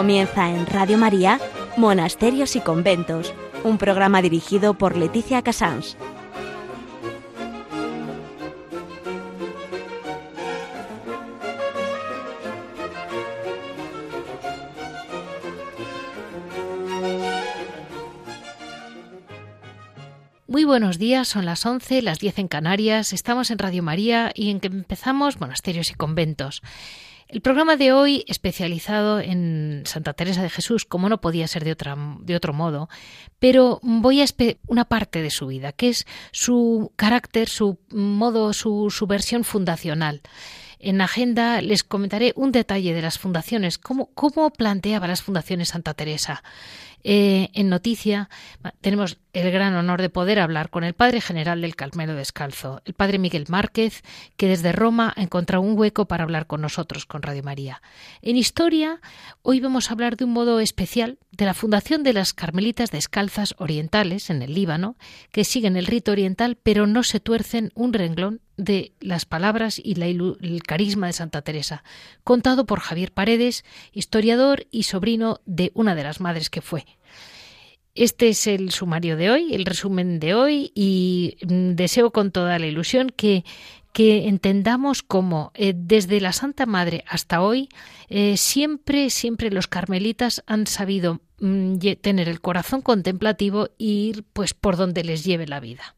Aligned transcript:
Comienza 0.00 0.48
en 0.48 0.64
Radio 0.64 0.96
María, 0.96 1.38
Monasterios 1.76 2.56
y 2.56 2.60
Conventos, 2.60 3.34
un 3.64 3.76
programa 3.76 4.22
dirigido 4.22 4.72
por 4.72 4.96
Leticia 4.96 5.42
Casans. 5.42 5.98
Muy 20.46 20.64
buenos 20.64 20.98
días, 20.98 21.28
son 21.28 21.44
las 21.44 21.66
11, 21.66 22.00
las 22.00 22.20
10 22.20 22.38
en 22.38 22.48
Canarias, 22.48 23.12
estamos 23.12 23.50
en 23.50 23.58
Radio 23.58 23.82
María 23.82 24.32
y 24.34 24.48
en 24.48 24.60
que 24.60 24.68
empezamos 24.68 25.40
Monasterios 25.40 25.90
y 25.90 25.94
Conventos. 25.94 26.62
El 27.30 27.42
programa 27.42 27.76
de 27.76 27.92
hoy, 27.92 28.24
especializado 28.26 29.20
en 29.20 29.84
Santa 29.86 30.14
Teresa 30.14 30.42
de 30.42 30.50
Jesús, 30.50 30.84
como 30.84 31.08
no 31.08 31.20
podía 31.20 31.46
ser 31.46 31.62
de, 31.62 31.70
otra, 31.70 31.96
de 32.22 32.34
otro 32.34 32.52
modo, 32.52 32.88
pero 33.38 33.78
voy 33.82 34.20
a 34.20 34.24
una 34.66 34.86
parte 34.86 35.22
de 35.22 35.30
su 35.30 35.46
vida, 35.46 35.70
que 35.70 35.90
es 35.90 36.08
su 36.32 36.92
carácter, 36.96 37.48
su 37.48 37.78
modo, 37.92 38.52
su, 38.52 38.90
su 38.90 39.06
versión 39.06 39.44
fundacional. 39.44 40.22
En 40.80 41.00
agenda 41.00 41.62
les 41.62 41.84
comentaré 41.84 42.32
un 42.34 42.50
detalle 42.50 42.94
de 42.94 43.02
las 43.02 43.20
fundaciones, 43.20 43.78
cómo, 43.78 44.06
cómo 44.14 44.50
planteaba 44.50 45.06
las 45.06 45.22
fundaciones 45.22 45.68
Santa 45.68 45.94
Teresa. 45.94 46.42
Eh, 47.02 47.48
en 47.54 47.68
noticia 47.68 48.28
tenemos 48.80 49.18
el 49.32 49.50
gran 49.50 49.74
honor 49.74 50.02
de 50.02 50.10
poder 50.10 50.38
hablar 50.38 50.70
con 50.70 50.84
el 50.84 50.94
padre 50.94 51.20
general 51.20 51.60
del 51.60 51.76
Carmelo 51.76 52.14
Descalzo, 52.14 52.82
el 52.84 52.94
padre 52.94 53.18
Miguel 53.18 53.46
Márquez, 53.48 54.02
que 54.36 54.48
desde 54.48 54.72
Roma 54.72 55.12
ha 55.16 55.22
encontrado 55.22 55.62
un 55.62 55.78
hueco 55.78 56.06
para 56.06 56.24
hablar 56.24 56.46
con 56.46 56.60
nosotros, 56.60 57.06
con 57.06 57.22
Radio 57.22 57.42
María. 57.42 57.80
En 58.22 58.36
historia, 58.36 59.00
hoy 59.42 59.60
vamos 59.60 59.88
a 59.88 59.92
hablar 59.92 60.16
de 60.16 60.24
un 60.24 60.32
modo 60.32 60.60
especial 60.60 61.18
de 61.32 61.44
la 61.44 61.54
fundación 61.54 62.02
de 62.02 62.12
las 62.12 62.34
Carmelitas 62.34 62.90
Descalzas 62.90 63.54
Orientales 63.58 64.30
en 64.30 64.42
el 64.42 64.54
Líbano, 64.54 64.96
que 65.32 65.44
siguen 65.44 65.76
el 65.76 65.86
rito 65.86 66.12
oriental 66.12 66.58
pero 66.62 66.86
no 66.86 67.02
se 67.02 67.20
tuercen 67.20 67.70
un 67.74 67.92
renglón 67.92 68.40
de 68.60 68.92
las 69.00 69.24
palabras 69.24 69.80
y 69.82 70.00
el 70.00 70.62
carisma 70.62 71.06
de 71.06 71.12
Santa 71.12 71.42
Teresa, 71.42 71.82
contado 72.24 72.66
por 72.66 72.80
Javier 72.80 73.12
Paredes, 73.12 73.64
historiador 73.92 74.66
y 74.70 74.84
sobrino 74.84 75.40
de 75.46 75.72
una 75.74 75.94
de 75.94 76.04
las 76.04 76.20
madres 76.20 76.50
que 76.50 76.60
fue. 76.60 76.84
Este 77.94 78.28
es 78.28 78.46
el 78.46 78.70
sumario 78.70 79.16
de 79.16 79.30
hoy, 79.30 79.54
el 79.54 79.64
resumen 79.64 80.20
de 80.20 80.34
hoy, 80.34 80.70
y 80.74 81.36
mm, 81.42 81.72
deseo 81.72 82.12
con 82.12 82.30
toda 82.30 82.58
la 82.58 82.66
ilusión 82.66 83.10
que, 83.10 83.44
que 83.92 84.28
entendamos 84.28 85.02
cómo 85.02 85.50
eh, 85.54 85.74
desde 85.76 86.20
la 86.20 86.32
Santa 86.32 86.66
Madre 86.66 87.04
hasta 87.08 87.42
hoy 87.42 87.68
eh, 88.08 88.36
siempre, 88.36 89.10
siempre 89.10 89.50
los 89.50 89.66
carmelitas 89.66 90.42
han 90.46 90.66
sabido 90.66 91.20
mm, 91.40 91.78
tener 92.00 92.28
el 92.28 92.40
corazón 92.40 92.80
contemplativo 92.82 93.66
e 93.78 93.84
ir 93.84 94.24
pues 94.32 94.54
por 94.54 94.76
donde 94.76 95.02
les 95.02 95.24
lleve 95.24 95.46
la 95.46 95.60
vida. 95.60 95.96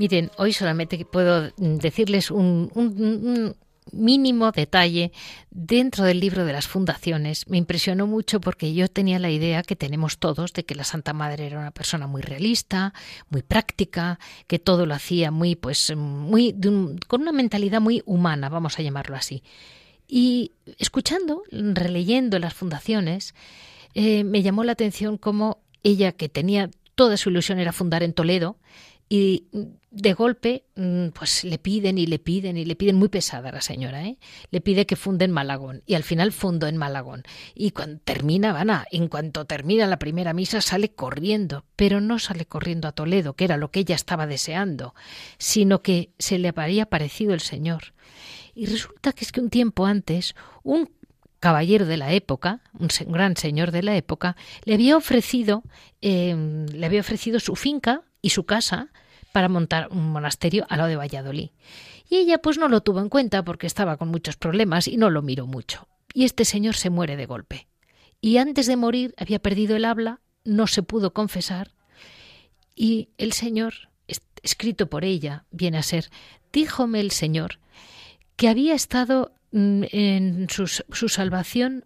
Miren, 0.00 0.30
hoy 0.38 0.54
solamente 0.54 1.04
puedo 1.04 1.50
decirles 1.58 2.30
un, 2.30 3.54
mínimo 3.92 4.50
detalle 4.50 5.12
dentro 5.50 6.04
del 6.04 6.20
libro 6.20 6.46
de 6.46 6.54
las 6.54 6.66
fundaciones. 6.66 7.46
Me 7.48 7.58
impresionó 7.58 8.06
mucho 8.06 8.40
porque 8.40 8.72
yo 8.72 8.88
tenía 8.88 9.18
la 9.18 9.28
idea 9.28 9.62
que 9.62 9.76
tenemos 9.76 10.16
todos 10.16 10.54
de 10.54 10.64
que 10.64 10.74
la 10.74 10.84
Santa 10.84 11.12
Madre 11.12 11.44
era 11.44 11.58
una 11.58 11.70
persona 11.70 12.06
muy 12.06 12.22
realista, 12.22 12.94
muy 13.28 13.42
práctica, 13.42 14.18
que 14.46 14.58
todo 14.58 14.86
lo 14.86 14.94
hacía 14.94 15.30
muy, 15.30 15.54
pues, 15.54 15.94
muy, 15.94 16.54
con 17.06 17.20
una 17.20 17.32
mentalidad 17.32 17.82
muy 17.82 18.02
humana, 18.06 18.48
vamos 18.48 18.78
a 18.78 18.82
llamarlo 18.82 19.16
así. 19.16 19.42
Y 20.08 20.52
escuchando, 20.78 21.42
releyendo 21.50 22.38
las 22.38 22.54
fundaciones, 22.54 23.34
eh, 23.92 24.24
me 24.24 24.40
llamó 24.40 24.64
la 24.64 24.72
atención 24.72 25.18
cómo 25.18 25.58
ella, 25.82 26.12
que 26.12 26.30
tenía 26.30 26.70
toda 26.94 27.18
su 27.18 27.28
ilusión 27.28 27.58
era 27.58 27.72
fundar 27.72 28.02
en 28.02 28.14
Toledo, 28.14 28.56
y 29.12 29.48
de 29.90 30.14
golpe, 30.14 30.66
mm, 30.76 31.08
pues 31.08 31.42
le 31.42 31.58
piden 31.58 31.98
y 31.98 32.06
le 32.06 32.20
piden 32.20 32.56
y 32.56 32.64
le 32.64 32.76
piden, 32.76 32.94
muy 32.94 33.08
pesada 33.08 33.50
la 33.50 33.60
señora, 33.60 34.06
¿eh? 34.06 34.18
le 34.52 34.60
pide 34.60 34.86
que 34.86 34.94
funde 34.94 35.24
en 35.24 35.32
Malagón 35.32 35.82
y 35.84 35.94
al 35.94 36.04
final 36.04 36.30
fundó 36.30 36.68
en 36.68 36.76
Malagón. 36.76 37.24
Y 37.56 37.72
cuando 37.72 38.00
termina, 38.04 38.52
van 38.52 38.70
a, 38.70 38.86
en 38.92 39.08
cuanto 39.08 39.46
termina 39.46 39.88
la 39.88 39.98
primera 39.98 40.32
misa, 40.32 40.60
sale 40.60 40.90
corriendo, 40.90 41.64
pero 41.74 42.00
no 42.00 42.20
sale 42.20 42.46
corriendo 42.46 42.86
a 42.86 42.92
Toledo, 42.92 43.34
que 43.34 43.44
era 43.44 43.56
lo 43.56 43.72
que 43.72 43.80
ella 43.80 43.96
estaba 43.96 44.28
deseando, 44.28 44.94
sino 45.38 45.82
que 45.82 46.12
se 46.20 46.38
le 46.38 46.52
habría 46.54 46.86
parecido 46.86 47.34
el 47.34 47.40
Señor. 47.40 47.94
Y 48.54 48.66
resulta 48.66 49.12
que 49.12 49.24
es 49.24 49.32
que 49.32 49.40
un 49.40 49.50
tiempo 49.50 49.86
antes, 49.86 50.36
un 50.62 50.88
caballero 51.40 51.84
de 51.84 51.96
la 51.96 52.12
época, 52.12 52.60
un 52.78 52.88
gran 53.12 53.36
señor 53.36 53.72
de 53.72 53.82
la 53.82 53.96
época, 53.96 54.36
le 54.64 54.74
había 54.74 54.96
ofrecido, 54.96 55.64
eh, 56.00 56.66
le 56.72 56.86
había 56.86 57.00
ofrecido 57.00 57.40
su 57.40 57.56
finca 57.56 58.02
y 58.22 58.30
su 58.30 58.44
casa 58.44 58.90
para 59.32 59.48
montar 59.48 59.88
un 59.90 60.10
monasterio 60.10 60.66
al 60.68 60.78
lado 60.78 60.90
de 60.90 60.96
Valladolid. 60.96 61.50
Y 62.08 62.16
ella 62.16 62.38
pues 62.38 62.58
no 62.58 62.68
lo 62.68 62.80
tuvo 62.80 63.00
en 63.00 63.08
cuenta 63.08 63.44
porque 63.44 63.66
estaba 63.66 63.96
con 63.96 64.08
muchos 64.08 64.36
problemas 64.36 64.88
y 64.88 64.96
no 64.96 65.10
lo 65.10 65.22
miró 65.22 65.46
mucho. 65.46 65.88
Y 66.12 66.24
este 66.24 66.44
señor 66.44 66.74
se 66.74 66.90
muere 66.90 67.16
de 67.16 67.26
golpe. 67.26 67.68
Y 68.20 68.36
antes 68.38 68.66
de 68.66 68.76
morir 68.76 69.14
había 69.16 69.38
perdido 69.38 69.76
el 69.76 69.84
habla, 69.84 70.20
no 70.44 70.66
se 70.66 70.82
pudo 70.82 71.12
confesar 71.12 71.72
y 72.74 73.10
el 73.18 73.34
Señor, 73.34 73.90
escrito 74.42 74.88
por 74.88 75.04
ella, 75.04 75.44
viene 75.50 75.76
a 75.76 75.82
ser, 75.82 76.10
díjome 76.50 77.00
el 77.00 77.10
Señor 77.10 77.58
que 78.36 78.48
había 78.48 78.74
estado 78.74 79.32
mm, 79.52 79.82
en 79.92 80.46
su, 80.48 80.66
su 80.66 81.08
salvación 81.10 81.84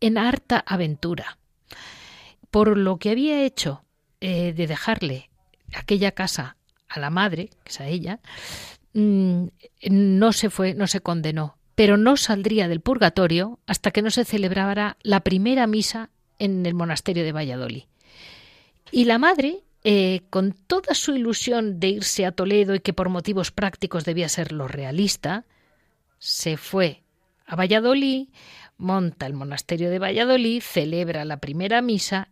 en 0.00 0.16
harta 0.16 0.64
aventura, 0.66 1.36
por 2.50 2.78
lo 2.78 2.96
que 2.96 3.10
había 3.10 3.44
hecho 3.44 3.84
eh, 4.20 4.54
de 4.54 4.66
dejarle 4.66 5.28
aquella 5.80 6.12
casa 6.12 6.56
a 6.88 7.00
la 7.00 7.10
madre, 7.10 7.50
que 7.64 7.70
es 7.70 7.80
a 7.80 7.86
ella, 7.86 8.20
mm, 8.94 9.46
no 9.90 10.32
se 10.32 10.50
fue, 10.50 10.74
no 10.74 10.86
se 10.86 11.00
condenó, 11.00 11.56
pero 11.74 11.96
no 11.96 12.16
saldría 12.16 12.68
del 12.68 12.80
purgatorio 12.80 13.58
hasta 13.66 13.90
que 13.90 14.02
no 14.02 14.10
se 14.10 14.24
celebrara 14.24 14.96
la 15.02 15.20
primera 15.20 15.66
misa 15.66 16.10
en 16.38 16.64
el 16.66 16.74
monasterio 16.74 17.24
de 17.24 17.32
Valladolid. 17.32 17.84
Y 18.90 19.04
la 19.04 19.18
madre, 19.18 19.60
eh, 19.84 20.22
con 20.30 20.52
toda 20.52 20.94
su 20.94 21.14
ilusión 21.14 21.80
de 21.80 21.88
irse 21.88 22.24
a 22.24 22.32
Toledo 22.32 22.74
y 22.74 22.80
que 22.80 22.92
por 22.92 23.08
motivos 23.08 23.50
prácticos 23.50 24.04
debía 24.04 24.28
ser 24.28 24.52
lo 24.52 24.68
realista, 24.68 25.44
se 26.18 26.56
fue 26.56 27.02
a 27.46 27.56
Valladolid, 27.56 28.28
monta 28.78 29.26
el 29.26 29.34
monasterio 29.34 29.90
de 29.90 29.98
Valladolid, 29.98 30.62
celebra 30.62 31.24
la 31.24 31.38
primera 31.38 31.82
misa 31.82 32.28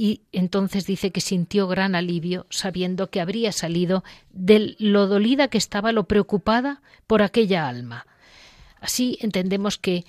y 0.00 0.22
entonces 0.32 0.86
dice 0.86 1.10
que 1.10 1.20
sintió 1.20 1.68
gran 1.68 1.94
alivio 1.94 2.46
sabiendo 2.48 3.10
que 3.10 3.20
habría 3.20 3.52
salido 3.52 4.02
de 4.32 4.74
lo 4.78 5.06
dolida 5.06 5.48
que 5.48 5.58
estaba, 5.58 5.92
lo 5.92 6.04
preocupada 6.04 6.80
por 7.06 7.20
aquella 7.20 7.68
alma. 7.68 8.06
Así 8.80 9.18
entendemos 9.20 9.76
que 9.76 10.06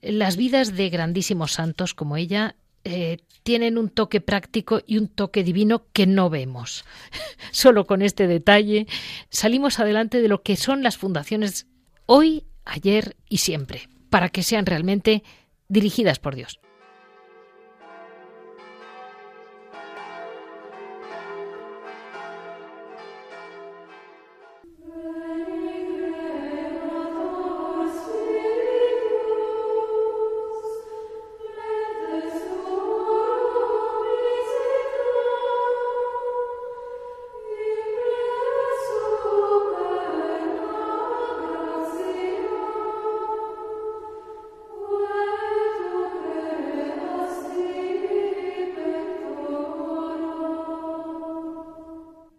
las 0.00 0.38
vidas 0.38 0.74
de 0.74 0.88
grandísimos 0.88 1.52
santos 1.52 1.92
como 1.92 2.16
ella 2.16 2.56
eh, 2.84 3.18
tienen 3.42 3.76
un 3.76 3.90
toque 3.90 4.22
práctico 4.22 4.80
y 4.86 4.96
un 4.96 5.08
toque 5.08 5.44
divino 5.44 5.88
que 5.92 6.06
no 6.06 6.30
vemos. 6.30 6.86
Solo 7.52 7.86
con 7.86 8.00
este 8.00 8.26
detalle 8.26 8.86
salimos 9.28 9.78
adelante 9.78 10.22
de 10.22 10.28
lo 10.28 10.42
que 10.42 10.56
son 10.56 10.82
las 10.82 10.96
fundaciones 10.96 11.66
hoy, 12.06 12.44
ayer 12.64 13.14
y 13.28 13.36
siempre, 13.36 13.90
para 14.08 14.30
que 14.30 14.42
sean 14.42 14.64
realmente 14.64 15.22
dirigidas 15.68 16.18
por 16.18 16.34
Dios. 16.34 16.60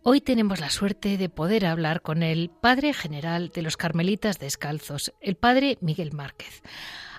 Hoy 0.07 0.21
tenemos 0.21 0.59
la 0.59 0.69
suerte 0.69 1.17
de 1.17 1.29
poder 1.29 1.65
hablar 1.65 2.03
con 2.03 2.21
el 2.21 2.51
Padre 2.51 2.93
General 2.93 3.49
de 3.49 3.63
los 3.63 3.75
Carmelitas 3.75 4.37
Descalzos, 4.37 5.11
el 5.19 5.35
Padre 5.35 5.79
Miguel 5.81 6.13
Márquez. 6.13 6.61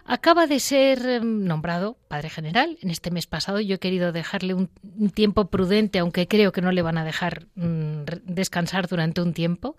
Acaba 0.08 0.46
de 0.46 0.60
ser 0.60 1.04
em, 1.04 1.44
nombrado 1.44 1.98
padre 2.06 2.30
general 2.30 2.78
en 2.80 2.90
este 2.90 3.10
mes 3.10 3.26
pasado. 3.26 3.60
Yo 3.60 3.74
he 3.74 3.78
querido 3.80 4.12
dejarle 4.12 4.54
un, 4.54 4.70
tiempo 5.12 5.50
prudente, 5.50 5.98
aunque 5.98 6.28
creo 6.28 6.52
que 6.52 6.62
no 6.62 6.70
le 6.70 6.82
van 6.82 6.96
a 6.96 7.04
dejar 7.04 7.46
mm, 7.56 8.04
descansar 8.24 8.86
durante 8.86 9.20
un 9.20 9.34
tiempo. 9.34 9.74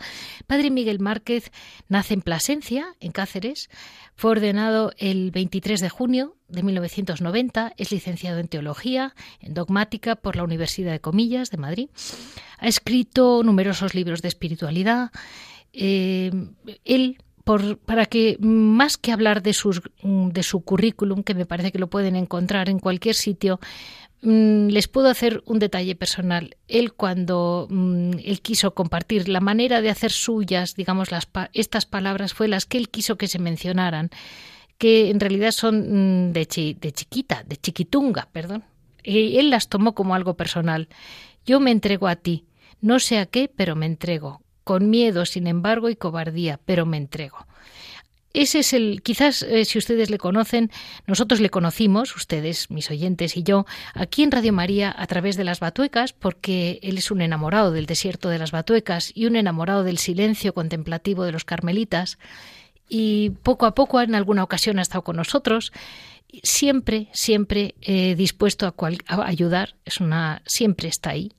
Padre 0.45 0.69
Miguel 0.69 0.99
Márquez 0.99 1.51
nace 1.87 2.13
en 2.13 2.21
Plasencia, 2.21 2.87
en 2.99 3.13
Cáceres. 3.13 3.69
Fue 4.15 4.31
ordenado 4.31 4.91
el 4.97 5.31
23 5.31 5.79
de 5.79 5.89
junio 5.89 6.35
de 6.49 6.61
1990. 6.61 7.73
Es 7.77 7.93
licenciado 7.93 8.39
en 8.39 8.49
Teología, 8.49 9.15
en 9.39 9.53
Dogmática 9.53 10.17
por 10.17 10.35
la 10.35 10.43
Universidad 10.43 10.91
de 10.91 10.99
Comillas 10.99 11.51
de 11.51 11.57
Madrid. 11.57 11.89
Ha 12.57 12.67
escrito 12.67 13.43
numerosos 13.43 13.95
libros 13.95 14.21
de 14.21 14.27
espiritualidad. 14.27 15.11
Eh, 15.71 16.31
él 16.83 17.17
para 17.85 18.05
que 18.05 18.37
más 18.39 18.97
que 18.97 19.11
hablar 19.11 19.41
de, 19.41 19.53
sus, 19.53 19.81
de 20.03 20.43
su 20.43 20.61
currículum, 20.61 21.23
que 21.23 21.33
me 21.33 21.45
parece 21.45 21.71
que 21.71 21.79
lo 21.79 21.87
pueden 21.87 22.15
encontrar 22.15 22.69
en 22.69 22.79
cualquier 22.79 23.15
sitio, 23.15 23.59
mm, 24.21 24.67
les 24.67 24.87
puedo 24.87 25.09
hacer 25.09 25.43
un 25.45 25.59
detalle 25.59 25.95
personal. 25.95 26.57
Él 26.67 26.93
cuando 26.93 27.67
mm, 27.69 28.11
él 28.23 28.41
quiso 28.41 28.73
compartir 28.73 29.29
la 29.29 29.39
manera 29.39 29.81
de 29.81 29.89
hacer 29.89 30.11
suyas, 30.11 30.75
digamos, 30.75 31.11
las, 31.11 31.29
estas 31.53 31.85
palabras 31.85 32.33
fue 32.33 32.47
las 32.47 32.65
que 32.65 32.77
él 32.77 32.89
quiso 32.89 33.17
que 33.17 33.27
se 33.27 33.39
mencionaran, 33.39 34.09
que 34.77 35.09
en 35.09 35.19
realidad 35.19 35.51
son 35.51 36.27
mm, 36.27 36.33
de, 36.33 36.75
de 36.79 36.91
chiquita, 36.91 37.43
de 37.47 37.57
chiquitunga, 37.57 38.27
perdón. 38.31 38.65
Y 39.03 39.37
él 39.37 39.49
las 39.49 39.69
tomó 39.69 39.95
como 39.95 40.15
algo 40.15 40.35
personal. 40.35 40.89
Yo 41.45 41.61
me 41.61 41.71
entrego 41.71 42.07
a 42.07 42.17
ti, 42.17 42.45
no 42.81 42.99
sé 42.99 43.19
a 43.19 43.25
qué, 43.25 43.49
pero 43.55 43.77
me 43.77 43.85
entrego 43.85 44.41
con 44.67 44.89
miedo, 44.89 45.25
sin 45.25 45.47
embargo, 45.47 45.89
y 45.89 45.95
cobardía, 45.95 46.59
pero 46.65 46.85
me 46.85 46.97
entrego. 46.97 47.47
Ese 48.33 48.59
es 48.59 48.73
el, 48.73 49.01
quizás 49.01 49.41
eh, 49.43 49.63
si 49.63 49.77
ustedes 49.77 50.09
le 50.09 50.17
conocen, 50.17 50.71
nosotros 51.07 51.39
le 51.39 51.49
conocimos, 51.49 52.13
ustedes, 52.17 52.69
mis 52.69 52.91
oyentes 52.91 53.37
y 53.37 53.43
yo, 53.43 53.65
aquí 53.93 54.23
en 54.23 54.31
Radio 54.31 54.51
María 54.51 54.93
a 54.95 55.07
través 55.07 55.37
de 55.37 55.45
las 55.45 55.61
Batuecas, 55.61 56.11
porque 56.11 56.81
él 56.83 56.97
es 56.97 57.11
un 57.11 57.21
enamorado 57.21 57.71
del 57.71 57.85
desierto 57.85 58.27
de 58.27 58.39
las 58.39 58.51
Batuecas 58.51 59.13
y 59.15 59.25
un 59.25 59.37
enamorado 59.37 59.85
del 59.85 59.99
silencio 59.99 60.53
contemplativo 60.53 61.23
de 61.23 61.31
los 61.31 61.45
carmelitas, 61.45 62.19
y 62.89 63.29
poco 63.43 63.67
a 63.67 63.73
poco 63.73 64.01
en 64.01 64.15
alguna 64.15 64.43
ocasión 64.43 64.79
ha 64.79 64.81
estado 64.81 65.05
con 65.05 65.15
nosotros, 65.15 65.71
siempre, 66.43 67.07
siempre 67.13 67.75
eh, 67.81 68.15
dispuesto 68.15 68.67
a, 68.67 68.75
a 69.07 69.27
ayudar, 69.27 69.75
es 69.85 70.01
una, 70.01 70.41
siempre 70.45 70.89
está 70.89 71.11
ahí. 71.11 71.31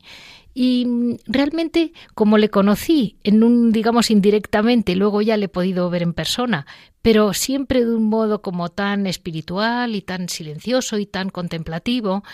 Y 0.60 0.86
mm, 0.86 1.18
realmente, 1.26 1.92
como 2.16 2.36
le 2.36 2.50
conocí 2.50 3.16
en 3.22 3.44
un, 3.44 3.70
digamos, 3.70 4.10
indirectamente, 4.10 4.96
luego 4.96 5.22
ya 5.22 5.36
le 5.36 5.44
he 5.44 5.48
podido 5.48 5.88
ver 5.88 6.02
en 6.02 6.14
persona, 6.14 6.66
pero 7.00 7.32
siempre 7.32 7.84
de 7.84 7.94
un 7.94 8.08
modo 8.08 8.42
como 8.42 8.68
tan 8.68 9.06
espiritual 9.06 9.94
y 9.94 10.02
tan 10.02 10.28
silencioso 10.28 10.98
y 10.98 11.06
tan 11.06 11.30
contemplativo, 11.30 12.24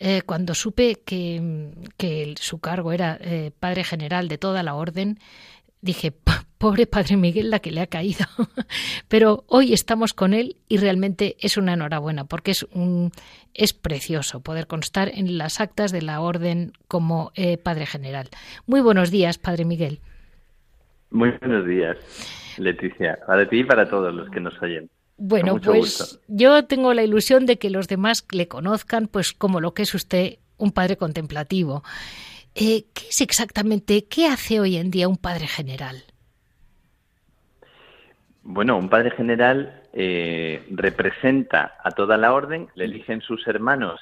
eh, 0.00 0.22
cuando 0.26 0.56
supe 0.56 1.02
que, 1.04 1.70
que, 1.96 2.34
su 2.40 2.58
cargo 2.58 2.90
era 2.90 3.16
eh, 3.20 3.52
padre 3.60 3.84
general 3.84 4.26
de 4.26 4.38
toda 4.38 4.64
la 4.64 4.74
orden, 4.74 5.20
dije, 5.80 6.12
pobre 6.58 6.86
Padre 6.86 7.16
Miguel 7.16 7.50
la 7.50 7.60
que 7.60 7.70
le 7.70 7.80
ha 7.80 7.86
caído. 7.86 8.26
Pero 9.08 9.44
hoy 9.46 9.72
estamos 9.72 10.12
con 10.12 10.34
él 10.34 10.56
y 10.68 10.76
realmente 10.76 11.36
es 11.40 11.56
una 11.56 11.74
enhorabuena 11.74 12.24
porque 12.24 12.50
es, 12.50 12.64
un, 12.72 13.12
es 13.54 13.72
precioso 13.72 14.40
poder 14.40 14.66
constar 14.66 15.10
en 15.14 15.38
las 15.38 15.60
actas 15.60 15.92
de 15.92 16.02
la 16.02 16.20
orden 16.20 16.72
como 16.88 17.32
eh, 17.34 17.56
Padre 17.56 17.86
General. 17.86 18.28
Muy 18.66 18.80
buenos 18.80 19.10
días, 19.10 19.38
Padre 19.38 19.64
Miguel. 19.64 20.00
Muy 21.10 21.30
buenos 21.40 21.66
días, 21.66 21.96
Leticia. 22.58 23.18
Para 23.26 23.48
ti 23.48 23.60
y 23.60 23.64
para 23.64 23.88
todos 23.88 24.12
los 24.12 24.28
que 24.28 24.40
nos 24.40 24.60
oyen. 24.60 24.90
Bueno, 25.16 25.60
pues 25.60 26.20
yo 26.28 26.64
tengo 26.66 26.94
la 26.94 27.02
ilusión 27.02 27.44
de 27.46 27.58
que 27.58 27.70
los 27.70 27.88
demás 27.88 28.24
le 28.30 28.46
conozcan 28.46 29.08
pues 29.08 29.32
como 29.32 29.60
lo 29.60 29.74
que 29.74 29.82
es 29.82 29.94
usted 29.94 30.38
un 30.58 30.70
padre 30.70 30.96
contemplativo. 30.96 31.82
Eh, 32.54 32.86
¿Qué 32.92 33.08
es 33.08 33.20
exactamente, 33.20 34.04
qué 34.04 34.26
hace 34.26 34.60
hoy 34.60 34.76
en 34.76 34.90
día 34.90 35.08
un 35.08 35.16
padre 35.16 35.46
general? 35.46 36.04
Bueno, 38.50 38.78
un 38.78 38.88
padre 38.88 39.10
general 39.10 39.82
eh, 39.92 40.64
representa 40.70 41.74
a 41.84 41.90
toda 41.90 42.16
la 42.16 42.32
orden, 42.32 42.68
le 42.76 42.86
eligen 42.86 43.20
sus 43.20 43.46
hermanos 43.46 44.00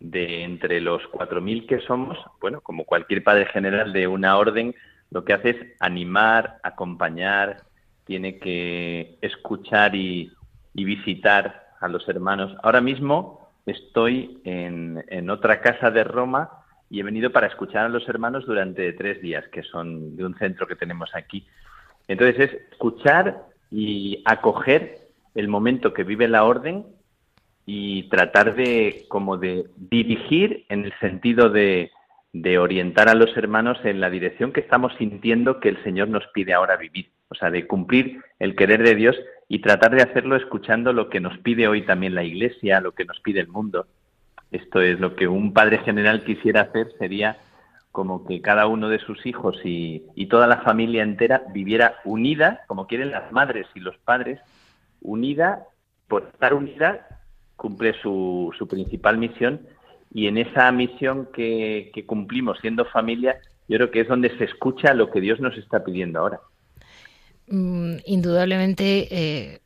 de 0.00 0.42
entre 0.42 0.82
los 0.82 1.00
4.000 1.04 1.66
que 1.66 1.80
somos, 1.80 2.18
bueno, 2.38 2.60
como 2.60 2.84
cualquier 2.84 3.24
padre 3.24 3.46
general 3.46 3.94
de 3.94 4.06
una 4.06 4.36
orden, 4.36 4.74
lo 5.10 5.24
que 5.24 5.32
hace 5.32 5.48
es 5.48 5.56
animar, 5.80 6.58
acompañar, 6.62 7.62
tiene 8.04 8.38
que 8.38 9.16
escuchar 9.22 9.94
y, 9.94 10.30
visitar 10.74 11.68
a 11.80 11.88
los 11.88 12.06
hermanos. 12.06 12.54
Ahora 12.62 12.82
mismo 12.82 13.48
estoy 13.64 14.42
en 14.44 15.30
otra 15.30 15.62
casa 15.62 15.90
de 15.90 16.04
Roma 16.04 16.50
y 16.90 17.00
he 17.00 17.02
venido 17.02 17.32
para 17.32 17.46
escuchar 17.46 17.86
a 17.86 17.88
los 17.88 18.06
hermanos 18.10 18.44
durante 18.44 18.92
tres 18.92 19.22
días, 19.22 19.48
que 19.48 19.62
son 19.62 20.18
de 20.18 20.26
un 20.26 20.36
centro 20.36 20.66
que 20.66 20.76
tenemos 20.76 21.14
aquí. 21.14 21.46
Entonces 22.08 22.50
es 22.50 22.72
escuchar 22.72 23.55
y 23.70 24.22
acoger 24.24 24.98
el 25.34 25.48
momento 25.48 25.92
que 25.92 26.04
vive 26.04 26.28
la 26.28 26.44
orden 26.44 26.86
y 27.66 28.04
tratar 28.04 28.54
de 28.54 29.04
como 29.08 29.36
de 29.36 29.66
dirigir 29.76 30.64
en 30.68 30.84
el 30.84 30.92
sentido 31.00 31.50
de, 31.50 31.90
de 32.32 32.58
orientar 32.58 33.08
a 33.08 33.14
los 33.14 33.36
hermanos 33.36 33.78
en 33.84 34.00
la 34.00 34.10
dirección 34.10 34.52
que 34.52 34.60
estamos 34.60 34.92
sintiendo 34.98 35.58
que 35.58 35.70
el 35.70 35.82
Señor 35.82 36.08
nos 36.08 36.26
pide 36.28 36.52
ahora 36.52 36.76
vivir, 36.76 37.10
o 37.28 37.34
sea, 37.34 37.50
de 37.50 37.66
cumplir 37.66 38.20
el 38.38 38.54
querer 38.54 38.82
de 38.82 38.94
Dios 38.94 39.16
y 39.48 39.60
tratar 39.60 39.94
de 39.94 40.02
hacerlo 40.02 40.36
escuchando 40.36 40.92
lo 40.92 41.08
que 41.08 41.20
nos 41.20 41.38
pide 41.38 41.68
hoy 41.68 41.82
también 41.82 42.14
la 42.14 42.24
Iglesia, 42.24 42.80
lo 42.80 42.92
que 42.92 43.04
nos 43.04 43.20
pide 43.20 43.40
el 43.40 43.48
mundo. 43.48 43.86
Esto 44.50 44.80
es 44.80 45.00
lo 45.00 45.16
que 45.16 45.26
un 45.26 45.52
padre 45.52 45.78
general 45.78 46.24
quisiera 46.24 46.62
hacer, 46.62 46.88
sería 46.98 47.38
como 47.96 48.26
que 48.26 48.42
cada 48.42 48.66
uno 48.66 48.90
de 48.90 48.98
sus 48.98 49.24
hijos 49.24 49.56
y, 49.64 50.02
toda 50.28 50.46
la 50.46 50.60
familia 50.60 51.02
entera 51.02 51.44
viviera 51.54 51.94
unida, 52.04 52.60
como 52.66 52.86
quieren 52.86 53.10
las 53.10 53.32
madres 53.32 53.66
y 53.74 53.80
los 53.80 53.96
padres, 53.96 54.38
unida, 55.00 55.64
por 56.06 56.24
estar 56.24 56.52
unida, 56.52 57.22
cumple 57.56 57.94
su, 58.02 58.52
su 58.58 58.68
principal 58.68 59.16
misión 59.16 59.66
y 60.12 60.26
en 60.26 60.36
esa 60.36 60.70
misión 60.72 61.30
que, 61.32 61.90
cumplimos 62.06 62.58
siendo 62.60 62.84
familia, 62.84 63.40
yo 63.66 63.78
creo 63.78 63.90
que 63.90 64.00
es 64.02 64.08
donde 64.08 64.36
se 64.36 64.44
escucha 64.44 64.92
lo 64.92 65.10
que 65.10 65.22
Dios 65.22 65.40
nos 65.40 65.56
está 65.56 65.82
pidiendo 65.82 66.18
ahora. 66.18 66.40
Mm, 67.48 67.94
indudablemente, 68.04 69.08
eh, 69.10 69.60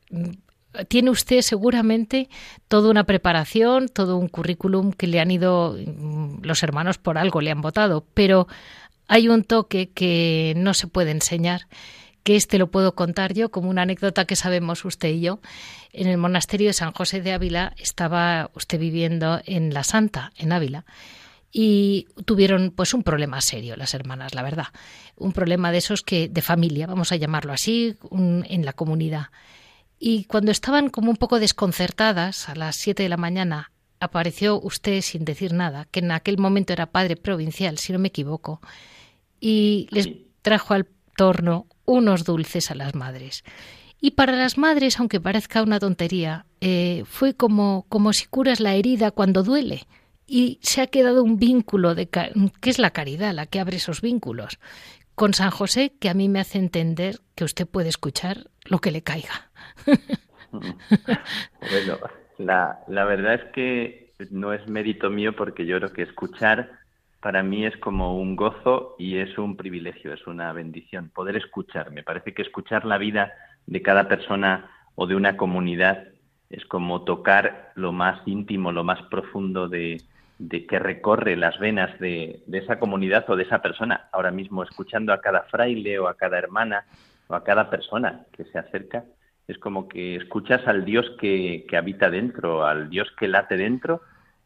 tiene 0.89 1.11
usted 1.11 1.43
seguramente 1.43 2.29
toda 2.69 2.91
una 2.91 3.05
preparación, 3.05 3.89
todo 3.89 4.17
un 4.17 4.29
currículum 4.29 4.93
que 4.93 5.07
le 5.07 5.21
han 5.21 5.31
ido 5.31 5.77
mm, 5.77 6.43
los 6.43 6.63
hermanos 6.63 6.99
por 6.99 7.19
algo 7.19 7.41
le 7.41 7.51
han 7.51 7.61
votado, 7.61 8.05
pero 8.15 8.47
hay 9.09 9.29
un 9.29 9.45
toque 9.45 9.91
que 9.91 10.55
no 10.57 10.75
se 10.75 10.87
puede 10.87 11.11
enseñar, 11.11 11.67
que 12.23 12.37
este 12.37 12.59
lo 12.59 12.71
puedo 12.71 12.95
contar 12.95 13.35
yo 13.35 13.51
como 13.51 13.69
una 13.69 13.83
anécdota 13.83 14.25
que 14.25 14.37
sabemos 14.37 14.85
usted 14.85 15.09
y 15.09 15.21
yo. 15.21 15.41
En 15.93 16.07
el 16.07 16.19
monasterio 16.19 16.69
de 16.69 16.75
San 16.75 16.93
José 16.93 17.21
de 17.21 17.33
Ávila 17.33 17.75
estaba 17.77 18.51
usted 18.55 18.79
viviendo 18.79 19.41
en 19.47 19.75
La 19.75 19.83
Santa, 19.83 20.33
en 20.37 20.53
Ávila, 20.53 20.85
y 21.51 22.07
tuvieron 22.27 22.71
pues 22.71 22.95
un 22.95 23.03
problema 23.03 23.41
serio 23.41 23.75
las 23.75 23.95
hermanas, 23.95 24.35
la 24.35 24.43
verdad, 24.43 24.69
un 25.17 25.33
problema 25.33 25.73
de 25.73 25.79
esos 25.79 26.03
que 26.03 26.29
de 26.29 26.43
familia, 26.43 26.87
vamos 26.87 27.11
a 27.11 27.17
llamarlo 27.17 27.53
así, 27.53 27.97
en 28.13 28.65
la 28.65 28.73
comunidad. 28.73 29.27
Y 30.03 30.25
cuando 30.25 30.51
estaban 30.51 30.89
como 30.89 31.11
un 31.11 31.19
poco 31.19 31.39
desconcertadas, 31.39 32.49
a 32.49 32.55
las 32.55 32.77
siete 32.77 33.03
de 33.03 33.11
la 33.11 33.19
mañana, 33.19 33.71
apareció 34.01 34.59
usted 34.59 35.03
sin 35.03 35.27
decir 35.27 35.53
nada, 35.53 35.87
que 35.91 36.01
en 36.01 36.11
aquel 36.11 36.39
momento 36.39 36.73
era 36.73 36.87
padre 36.87 37.17
provincial, 37.17 37.77
si 37.77 37.93
no 37.93 37.99
me 37.99 38.09
equivoco, 38.09 38.63
y 39.41 39.89
les 39.91 40.09
trajo 40.41 40.73
al 40.73 40.87
torno 41.17 41.67
unos 41.85 42.25
dulces 42.25 42.71
a 42.71 42.75
las 42.75 42.95
madres. 42.95 43.45
Y 44.01 44.13
para 44.13 44.33
las 44.33 44.57
madres, 44.57 44.99
aunque 44.99 45.21
parezca 45.21 45.63
una 45.63 45.79
tontería, 45.79 46.47
eh, 46.63 47.05
fue 47.05 47.35
como, 47.35 47.85
como 47.91 48.15
si 48.15 48.25
curas 48.25 48.59
la 48.59 48.75
herida 48.75 49.11
cuando 49.11 49.43
duele. 49.43 49.87
Y 50.27 50.61
se 50.63 50.81
ha 50.81 50.87
quedado 50.87 51.23
un 51.23 51.37
vínculo 51.37 51.95
de 51.95 52.09
que 52.09 52.31
es 52.71 52.79
la 52.79 52.93
caridad 52.93 53.35
la 53.35 53.45
que 53.45 53.61
abre 53.61 53.77
esos 53.77 54.01
vínculos 54.01 54.59
con 55.21 55.35
San 55.35 55.51
José 55.51 55.93
que 56.01 56.09
a 56.09 56.15
mí 56.15 56.31
me 56.31 56.41
hace 56.41 56.57
entender 56.57 57.21
que 57.35 57.45
usted 57.45 57.67
puede 57.67 57.91
escuchar 57.91 58.49
lo 58.65 58.81
que 58.81 58.91
le 58.91 59.03
caiga. 59.03 59.50
bueno, 60.53 61.99
la, 62.39 62.81
la 62.89 63.05
verdad 63.05 63.35
es 63.35 63.45
que 63.53 64.13
no 64.31 64.53
es 64.53 64.67
mérito 64.69 65.11
mío 65.11 65.35
porque 65.35 65.67
yo 65.67 65.79
creo 65.79 65.93
que 65.93 66.03
escuchar 66.03 66.81
para 67.21 67.43
mí 67.43 67.67
es 67.67 67.77
como 67.77 68.19
un 68.19 68.35
gozo 68.35 68.97
y 68.99 69.19
es 69.19 69.37
un 69.39 69.57
privilegio, 69.57 70.13
es 70.13 70.27
una 70.27 70.53
bendición. 70.53 71.11
Poder 71.11 71.37
escuchar, 71.37 71.91
me 71.91 72.03
parece 72.03 72.33
que 72.33 72.43
escuchar 72.43 72.85
la 72.85 72.99
vida 72.99 73.33
de 73.67 73.83
cada 73.83 74.09
persona 74.09 74.71
o 74.95 75.07
de 75.07 75.15
una 75.15 75.37
comunidad 75.37 76.09
es 76.49 76.65
como 76.65 77.05
tocar 77.05 77.73
lo 77.75 77.93
más 77.93 78.21
íntimo, 78.27 78.73
lo 78.73 78.85
más 78.85 79.03
profundo 79.03 79.69
de, 79.69 80.03
de 80.39 80.67
que 80.67 80.79
recorre 80.79 81.37
las 81.37 81.59
venas 81.59 81.99
de, 82.01 82.43
de, 82.47 82.59
esa 82.59 82.79
comunidad 82.79 83.29
o 83.29 83.37
de 83.37 83.45
esa 83.45 83.63
persona, 83.63 84.09
ahora 84.13 84.31
mismo 84.31 84.63
escuchando 84.63 85.13
a 85.13 85.21
cada 85.21 85.43
fraile 85.43 85.99
o 85.99 86.09
a 86.09 86.17
cada 86.17 86.39
hermana 86.39 86.87
o 87.29 87.35
a 87.35 87.45
cada 87.45 87.71
persona 87.71 88.27
que 88.33 88.45
se 88.45 88.59
acerca, 88.59 89.05
es 89.51 89.59
como 89.59 89.89
que 89.89 90.17
escuchas 90.17 90.67
al 90.67 90.85
Dios 90.85 91.11
que, 91.21 91.67
que 91.69 91.77
habita 91.77 92.11
dentro, 92.11 92.65
al 92.65 92.91
Dios 92.91 93.09
que 93.19 93.29
late 93.29 93.57
dentro, 93.57 94.03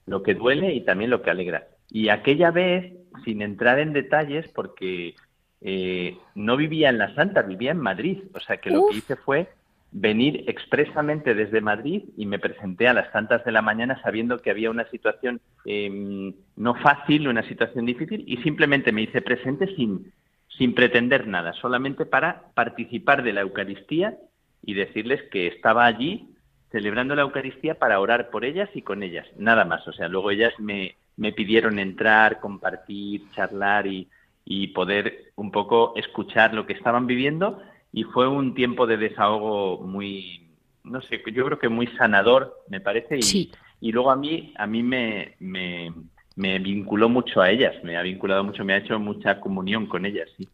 lo 0.07 0.23
que 0.23 0.35
duele 0.35 0.75
y 0.75 0.85
también 0.85 1.11
lo 1.11 1.23
que 1.23 1.31
alegra. 1.31 1.69
Y 1.91 2.09
aquella 2.09 2.51
vez, 2.51 2.93
sin 3.25 3.43
entrar 3.43 3.79
en 3.79 3.93
detalles, 3.93 4.49
porque 4.49 5.15
eh, 5.61 6.19
no 6.35 6.57
vivía 6.57 6.91
en 6.91 6.99
la 6.99 7.15
Santa, 7.15 7.43
vivía 7.43 7.71
en 7.71 7.79
Madrid, 7.79 8.19
o 8.35 8.41
sea 8.41 8.59
que 8.59 8.71
lo 8.71 8.89
que 8.89 8.99
hice 8.99 9.17
fue 9.17 9.49
venir 9.97 10.45
expresamente 10.49 11.35
desde 11.35 11.61
Madrid 11.61 12.03
y 12.17 12.27
me 12.27 12.41
presenté 12.41 12.89
a 12.89 12.93
las 12.93 13.13
tantas 13.13 13.45
de 13.45 13.53
la 13.53 13.63
mañana 13.63 14.01
sabiendo 14.03 14.39
que 14.39 14.51
había 14.51 14.69
una 14.69 14.89
situación 14.91 15.41
em, 15.65 16.35
no 16.57 16.75
fácil, 16.75 17.29
una 17.29 17.47
situación 17.49 17.87
difícil 17.87 18.25
y 18.27 18.39
simplemente 18.39 18.91
me 18.91 19.03
hice 19.03 19.23
presente 19.23 19.75
sin, 19.77 20.13
sin 20.59 20.75
pretender 20.75 21.29
nada, 21.29 21.53
solamente 21.55 22.07
para 22.07 22.43
participar 22.55 23.23
de 23.23 23.33
la 23.33 23.43
Eucaristía 23.43 24.19
y 24.65 24.75
decirles 24.75 25.23
que 25.31 25.47
estaba 25.47 25.87
allí 25.87 26.29
celebrando 26.71 27.15
la 27.15 27.23
Eucaristía 27.23 27.79
para 27.79 28.01
orar 28.01 28.31
por 28.31 28.45
ellas 28.45 28.69
y 28.75 28.83
con 28.83 29.03
ellas, 29.03 29.27
nada 29.37 29.65
más. 29.65 29.87
O 29.87 29.93
sea, 29.93 30.09
luego 30.09 30.31
ellas 30.31 30.53
me, 30.59 30.97
me 31.17 31.33
pidieron 31.33 31.79
entrar, 31.79 32.41
compartir, 32.41 33.31
charlar 33.35 33.87
y, 33.87 34.09
y 34.45 34.69
poder 34.69 35.33
un 35.37 35.51
poco 35.51 35.95
escuchar 35.97 36.53
lo 36.53 36.67
que 36.67 36.73
estaban 36.73 37.07
viviendo 37.07 37.63
y 37.93 38.03
fue 38.05 38.27
un 38.27 38.55
tiempo 38.55 38.87
de 38.87 38.97
desahogo 38.97 39.81
muy, 39.87 40.49
no 40.83 41.01
sé, 41.01 41.23
yo 41.33 41.47
creo 41.47 41.59
que 41.59 41.69
muy 41.69 41.87
sanador, 41.97 42.55
me 42.69 42.81
parece, 42.81 43.19
y, 43.19 43.53
y 43.81 43.93
luego 43.93 44.11
a 44.11 44.17
mí, 44.17 44.53
a 44.57 44.67
mí 44.67 44.83
me, 44.83 45.37
me, 45.39 45.93
me, 46.35 46.59
vinculó 46.59 47.09
mucho 47.09 47.41
a 47.41 47.51
ellas, 47.51 47.73
me 47.85 47.97
ha 47.97 48.03
vinculado 48.03 48.43
mucho, 48.43 48.65
me 48.65 48.75
ha 48.75 48.79
hecho 48.79 48.99
mucha 48.99 49.41
comunión 49.41 49.87
con 49.87 50.05
ellas, 50.05 50.29
sí. 50.37 50.49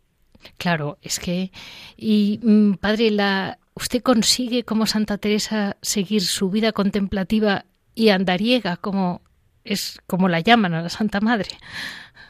Claro, 0.56 0.98
es 1.02 1.18
que, 1.18 1.50
y 1.96 2.40
mm, 2.42 2.74
padre, 2.74 3.10
la, 3.10 3.58
usted 3.74 4.02
consigue 4.02 4.64
como 4.64 4.86
Santa 4.86 5.18
Teresa 5.18 5.76
seguir 5.82 6.22
su 6.22 6.50
vida 6.50 6.72
contemplativa 6.72 7.64
y 7.94 8.10
andariega, 8.10 8.76
como 8.76 9.22
es 9.64 10.00
como 10.06 10.28
la 10.28 10.40
llaman 10.40 10.74
a 10.74 10.82
la 10.82 10.88
Santa 10.88 11.20
Madre. 11.20 11.50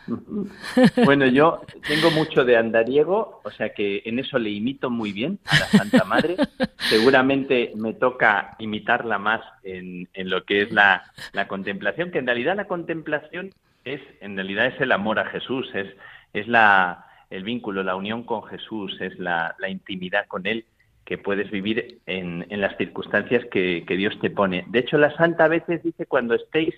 Bueno, 1.05 1.27
yo 1.27 1.61
tengo 1.87 2.11
mucho 2.11 2.45
de 2.45 2.57
andariego, 2.57 3.41
o 3.45 3.51
sea 3.51 3.73
que 3.75 4.03
en 4.05 4.19
eso 4.19 4.39
le 4.39 4.51
imito 4.51 4.91
muy 4.91 5.13
bien 5.13 5.39
a 5.47 5.59
la 5.61 5.67
Santa 5.67 6.05
Madre. 6.05 6.37
Seguramente 6.79 7.73
me 7.77 7.93
toca 7.93 8.57
imitarla 8.59 9.19
más 9.19 9.41
en, 9.63 10.09
en 10.15 10.31
lo 10.31 10.45
que 10.45 10.63
es 10.63 10.73
la, 10.73 11.05
la, 11.33 11.47
contemplación, 11.47 12.11
que 12.11 12.19
en 12.19 12.27
realidad 12.27 12.57
la 12.57 12.67
contemplación 12.67 13.51
es, 13.85 14.01
en 14.21 14.35
realidad 14.35 14.67
es 14.67 14.81
el 14.81 14.91
amor 14.91 15.21
a 15.21 15.27
Jesús, 15.27 15.69
es, 15.75 15.89
es 16.33 16.49
la, 16.49 17.10
el 17.31 17.45
vínculo, 17.45 17.83
la 17.83 17.97
unión 17.97 18.25
con 18.25 18.43
Jesús, 18.45 19.01
es 19.01 19.19
la, 19.19 19.55
intimidad 19.69 20.27
con 20.27 20.47
Él 20.47 20.67
que 21.05 21.19
puedes 21.19 21.51
vivir 21.51 22.01
en, 22.07 22.47
en 22.51 22.61
las 22.61 22.77
circunstancias 22.77 23.45
que, 23.51 23.85
que 23.87 23.97
Dios 23.97 24.19
te 24.21 24.31
pone. 24.31 24.65
De 24.69 24.81
hecho, 24.81 24.99
la 24.99 25.15
Santa 25.17 25.45
a 25.45 25.49
veces 25.49 25.83
dice 25.83 26.07
cuando 26.07 26.35
estéis 26.35 26.75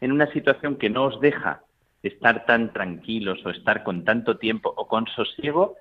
en 0.00 0.12
una 0.12 0.26
situación 0.32 0.76
que 0.76 0.90
no 0.90 1.04
os 1.04 1.20
deja 1.20 1.62
estar 2.02 2.46
tan 2.46 2.72
tranquilos 2.72 3.44
o 3.44 3.50
estar 3.50 3.82
con 3.82 4.04
tanto 4.04 4.38
tiempo 4.38 4.72
o 4.76 4.86
con 4.88 5.06
sosiego, 5.08 5.76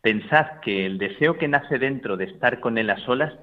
pensad 0.00 0.60
que 0.60 0.86
el 0.86 0.98
deseo 0.98 1.38
que 1.38 1.48
nace 1.48 1.78
dentro 1.78 2.16
de 2.16 2.24
estar 2.24 2.60
con 2.60 2.78
Él 2.78 2.90
a 2.90 2.98
solas 2.98 3.34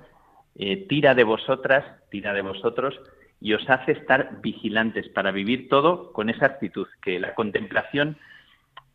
eh, 0.56 0.86
tira 0.88 1.16
de 1.16 1.24
vosotras, 1.24 1.84
tira 2.10 2.34
de 2.34 2.42
vosotros 2.42 3.00
y 3.40 3.54
os 3.54 3.68
hace 3.70 3.94
estar 3.94 4.42
vigilantes 4.42 5.10
para 5.10 5.32
vivir 5.32 5.70
todo 5.70 6.12
con 6.14 6.30
esa 6.30 6.46
actitud, 6.46 6.88
que 7.02 7.20
la 7.20 7.34
contemplación 7.34 8.18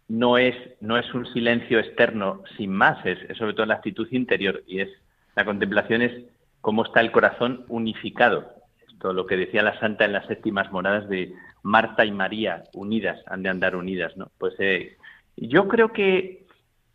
no 0.08 0.38
es, 0.38 0.54
no 0.80 0.96
es 0.98 1.12
un 1.14 1.26
silencio 1.32 1.78
externo 1.78 2.42
sin 2.56 2.72
más, 2.72 3.04
es, 3.04 3.18
sobre 3.36 3.54
todo 3.54 3.66
la 3.66 3.74
actitud 3.74 4.06
interior 4.12 4.62
y 4.66 4.80
es 4.80 4.88
la 5.34 5.44
contemplación 5.44 6.02
es 6.02 6.24
cómo 6.60 6.84
está 6.84 7.00
el 7.00 7.12
corazón 7.12 7.64
unificado. 7.68 8.54
Esto 8.88 9.12
lo 9.12 9.26
que 9.26 9.36
decía 9.36 9.62
la 9.62 9.78
santa 9.78 10.04
en 10.04 10.12
las 10.12 10.26
séptimas 10.26 10.72
moradas 10.72 11.08
de 11.08 11.34
Marta 11.62 12.04
y 12.04 12.12
María 12.12 12.64
unidas, 12.72 13.20
han 13.26 13.42
de 13.42 13.50
andar 13.50 13.76
unidas, 13.76 14.16
¿no? 14.16 14.30
Pues 14.38 14.54
eh, 14.58 14.96
yo 15.36 15.68
creo 15.68 15.92
que 15.92 16.46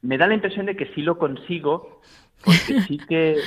me 0.01 0.18
da 0.18 0.27
la 0.27 0.34
impresión 0.34 0.65
de 0.65 0.75
que 0.75 0.88
sí 0.96 1.01
lo 1.01 1.18
consigo, 1.18 2.01
porque 2.44 2.82
sí 2.88 2.98
que, 3.08 3.38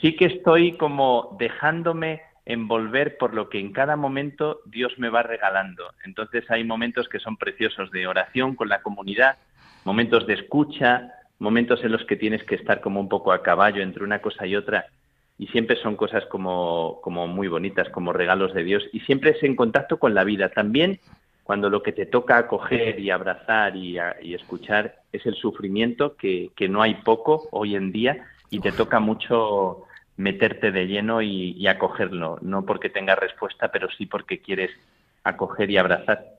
sí 0.00 0.14
que 0.14 0.26
estoy 0.26 0.76
como 0.76 1.36
dejándome 1.40 2.22
envolver 2.46 3.16
por 3.16 3.34
lo 3.34 3.48
que 3.48 3.58
en 3.58 3.72
cada 3.72 3.96
momento 3.96 4.60
Dios 4.66 4.98
me 4.98 5.08
va 5.08 5.22
regalando. 5.22 5.84
Entonces 6.04 6.50
hay 6.50 6.64
momentos 6.64 7.08
que 7.08 7.20
son 7.20 7.36
preciosos 7.36 7.90
de 7.90 8.06
oración 8.06 8.54
con 8.54 8.68
la 8.68 8.82
comunidad, 8.82 9.38
momentos 9.84 10.26
de 10.26 10.34
escucha, 10.34 11.12
momentos 11.38 11.82
en 11.84 11.92
los 11.92 12.04
que 12.04 12.16
tienes 12.16 12.44
que 12.44 12.54
estar 12.54 12.80
como 12.80 13.00
un 13.00 13.08
poco 13.08 13.32
a 13.32 13.42
caballo 13.42 13.82
entre 13.82 14.04
una 14.04 14.20
cosa 14.20 14.46
y 14.46 14.56
otra 14.56 14.86
y 15.38 15.48
siempre 15.48 15.76
son 15.76 15.96
cosas 15.96 16.24
como, 16.26 17.00
como 17.02 17.26
muy 17.26 17.48
bonitas, 17.48 17.88
como 17.88 18.12
regalos 18.12 18.54
de 18.54 18.62
Dios, 18.62 18.84
y 18.92 19.00
siempre 19.00 19.30
es 19.30 19.42
en 19.42 19.56
contacto 19.56 19.98
con 19.98 20.14
la 20.14 20.24
vida. 20.24 20.50
También 20.50 21.00
cuando 21.42 21.68
lo 21.68 21.82
que 21.82 21.92
te 21.92 22.06
toca 22.06 22.38
acoger 22.38 23.00
y 23.00 23.10
abrazar 23.10 23.76
y, 23.76 23.98
y 24.22 24.34
escuchar 24.34 24.96
es 25.12 25.26
el 25.26 25.34
sufrimiento, 25.34 26.16
que, 26.16 26.50
que, 26.54 26.68
no 26.68 26.82
hay 26.82 26.94
poco 26.96 27.48
hoy 27.50 27.74
en 27.74 27.90
día, 27.90 28.26
y 28.50 28.60
te 28.60 28.70
toca 28.70 29.00
mucho 29.00 29.83
meterte 30.16 30.70
de 30.70 30.86
lleno 30.86 31.22
y, 31.22 31.52
y 31.52 31.66
acogerlo, 31.66 32.38
no 32.42 32.64
porque 32.64 32.90
tengas 32.90 33.18
respuesta, 33.18 33.70
pero 33.72 33.88
sí 33.90 34.06
porque 34.06 34.40
quieres 34.40 34.70
acoger 35.24 35.70
y 35.70 35.76
abrazar. 35.76 36.34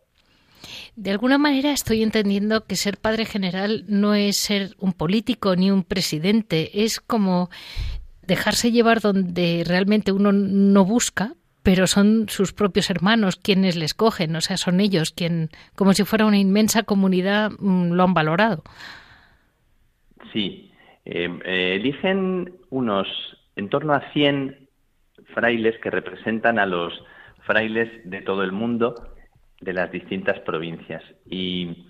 De 0.96 1.12
alguna 1.12 1.38
manera 1.38 1.72
estoy 1.72 2.04
entendiendo 2.04 2.66
que 2.66 2.78
ser 2.78 2.98
padre 2.98 3.26
general 3.26 3.84
no 3.88 4.16
es 4.16 4.38
ser 4.38 4.76
un 4.80 4.94
político 4.94 5.56
ni 5.56 5.70
un 5.70 5.84
presidente, 5.84 6.84
es 6.86 7.02
como 7.02 7.50
dejarse 8.26 8.72
llevar 8.72 9.02
donde 9.02 9.64
realmente 9.68 10.12
uno 10.12 10.32
no 10.32 10.86
busca, 10.86 11.34
pero 11.64 11.88
son 11.88 12.28
sus 12.30 12.54
propios 12.54 12.90
hermanos 12.90 13.36
quienes 13.36 13.76
les 13.76 13.94
cogen, 13.94 14.36
o 14.36 14.42
sea, 14.42 14.56
son 14.56 14.80
ellos 14.80 15.12
quien, 15.12 15.50
como 15.76 15.94
si 15.94 16.04
fuera 16.04 16.26
una 16.26 16.38
inmensa 16.38 16.84
comunidad, 16.84 17.52
mm, 17.60 17.92
lo 17.92 18.04
han 18.04 18.14
valorado. 18.14 18.64
Sí, 20.32 20.72
eh, 21.06 21.30
eh, 21.46 21.76
eligen 21.76 22.54
unos 22.70 23.08
en 23.56 23.70
torno 23.70 23.94
a 23.94 24.12
100 24.12 24.68
frailes 25.34 25.78
que 25.80 25.90
representan 25.90 26.60
a 26.60 26.66
los 26.66 26.94
frailes 27.46 27.90
de 28.10 28.22
todo 28.22 28.44
el 28.44 28.52
mundo, 28.52 28.96
de 29.62 29.74
las 29.74 29.92
distintas 29.92 30.40
provincias. 30.42 31.04
Y, 31.26 31.88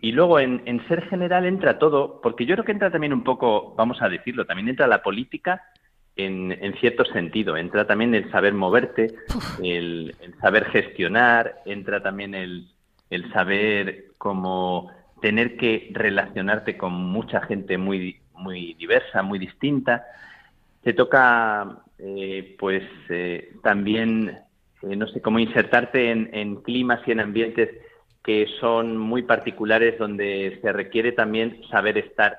y 0.00 0.12
luego 0.12 0.38
en, 0.38 0.86
ser 0.88 1.02
general 1.08 1.44
entra 1.46 1.78
todo, 1.78 2.20
porque 2.22 2.46
yo 2.46 2.54
creo 2.54 2.64
que 2.64 2.72
entra 2.72 2.90
también 2.90 3.12
un 3.12 3.24
poco, 3.24 3.74
vamos 3.76 4.00
a 4.00 4.08
decirlo, 4.08 4.46
también 4.46 4.68
entra 4.68 4.86
la 4.86 5.02
política 5.02 5.62
en, 6.16 6.52
en, 6.52 6.74
cierto 6.74 7.04
sentido. 7.06 7.56
Entra 7.56 7.86
también 7.86 8.14
el 8.14 8.30
saber 8.30 8.54
moverte, 8.54 9.14
el, 9.62 10.14
el 10.20 10.34
saber 10.38 10.66
gestionar, 10.66 11.56
entra 11.66 12.02
también 12.02 12.34
el, 12.34 12.68
el, 13.10 13.30
saber 13.32 14.06
cómo 14.18 14.90
tener 15.20 15.56
que 15.56 15.90
relacionarte 15.92 16.76
con 16.76 16.92
mucha 16.92 17.42
gente 17.42 17.76
muy, 17.76 18.18
muy 18.34 18.74
diversa, 18.74 19.22
muy 19.22 19.38
distinta. 19.38 20.04
Te 20.82 20.92
toca, 20.92 21.82
eh, 21.98 22.56
pues, 22.58 22.82
eh, 23.08 23.54
también, 23.62 24.38
eh, 24.82 24.96
no 24.96 25.06
sé, 25.08 25.20
cómo 25.20 25.38
insertarte 25.38 26.10
en, 26.10 26.30
en 26.32 26.56
climas 26.62 27.00
y 27.06 27.12
en 27.12 27.20
ambientes 27.20 27.70
que 28.22 28.46
son 28.60 28.96
muy 28.96 29.22
particulares, 29.22 29.98
donde 29.98 30.58
se 30.62 30.72
requiere 30.72 31.12
también 31.12 31.62
saber 31.70 31.98
estar. 31.98 32.38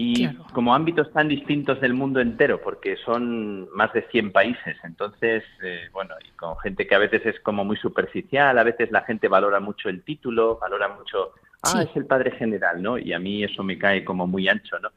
Y 0.00 0.28
como 0.52 0.76
ámbitos 0.76 1.12
tan 1.12 1.26
distintos 1.26 1.80
del 1.80 1.92
mundo 1.92 2.20
entero, 2.20 2.60
porque 2.62 2.96
son 3.04 3.68
más 3.74 3.92
de 3.92 4.02
100 4.02 4.30
países, 4.30 4.76
entonces, 4.84 5.42
eh, 5.60 5.88
bueno, 5.92 6.14
y 6.24 6.30
con 6.36 6.56
gente 6.58 6.86
que 6.86 6.94
a 6.94 7.00
veces 7.00 7.26
es 7.26 7.40
como 7.40 7.64
muy 7.64 7.76
superficial, 7.78 8.56
a 8.56 8.62
veces 8.62 8.92
la 8.92 9.00
gente 9.00 9.26
valora 9.26 9.58
mucho 9.58 9.88
el 9.88 10.04
título, 10.04 10.56
valora 10.60 10.86
mucho, 10.86 11.32
ah, 11.62 11.82
es 11.82 11.96
el 11.96 12.06
padre 12.06 12.30
general, 12.32 12.82
¿no? 12.82 12.98
Y 12.98 13.12
a 13.12 13.18
mí 13.18 13.42
eso 13.42 13.62
me 13.62 13.78
cae 13.78 14.04
como 14.04 14.26
muy 14.26 14.48
ancho, 14.48 14.78
¿no? 14.80 14.90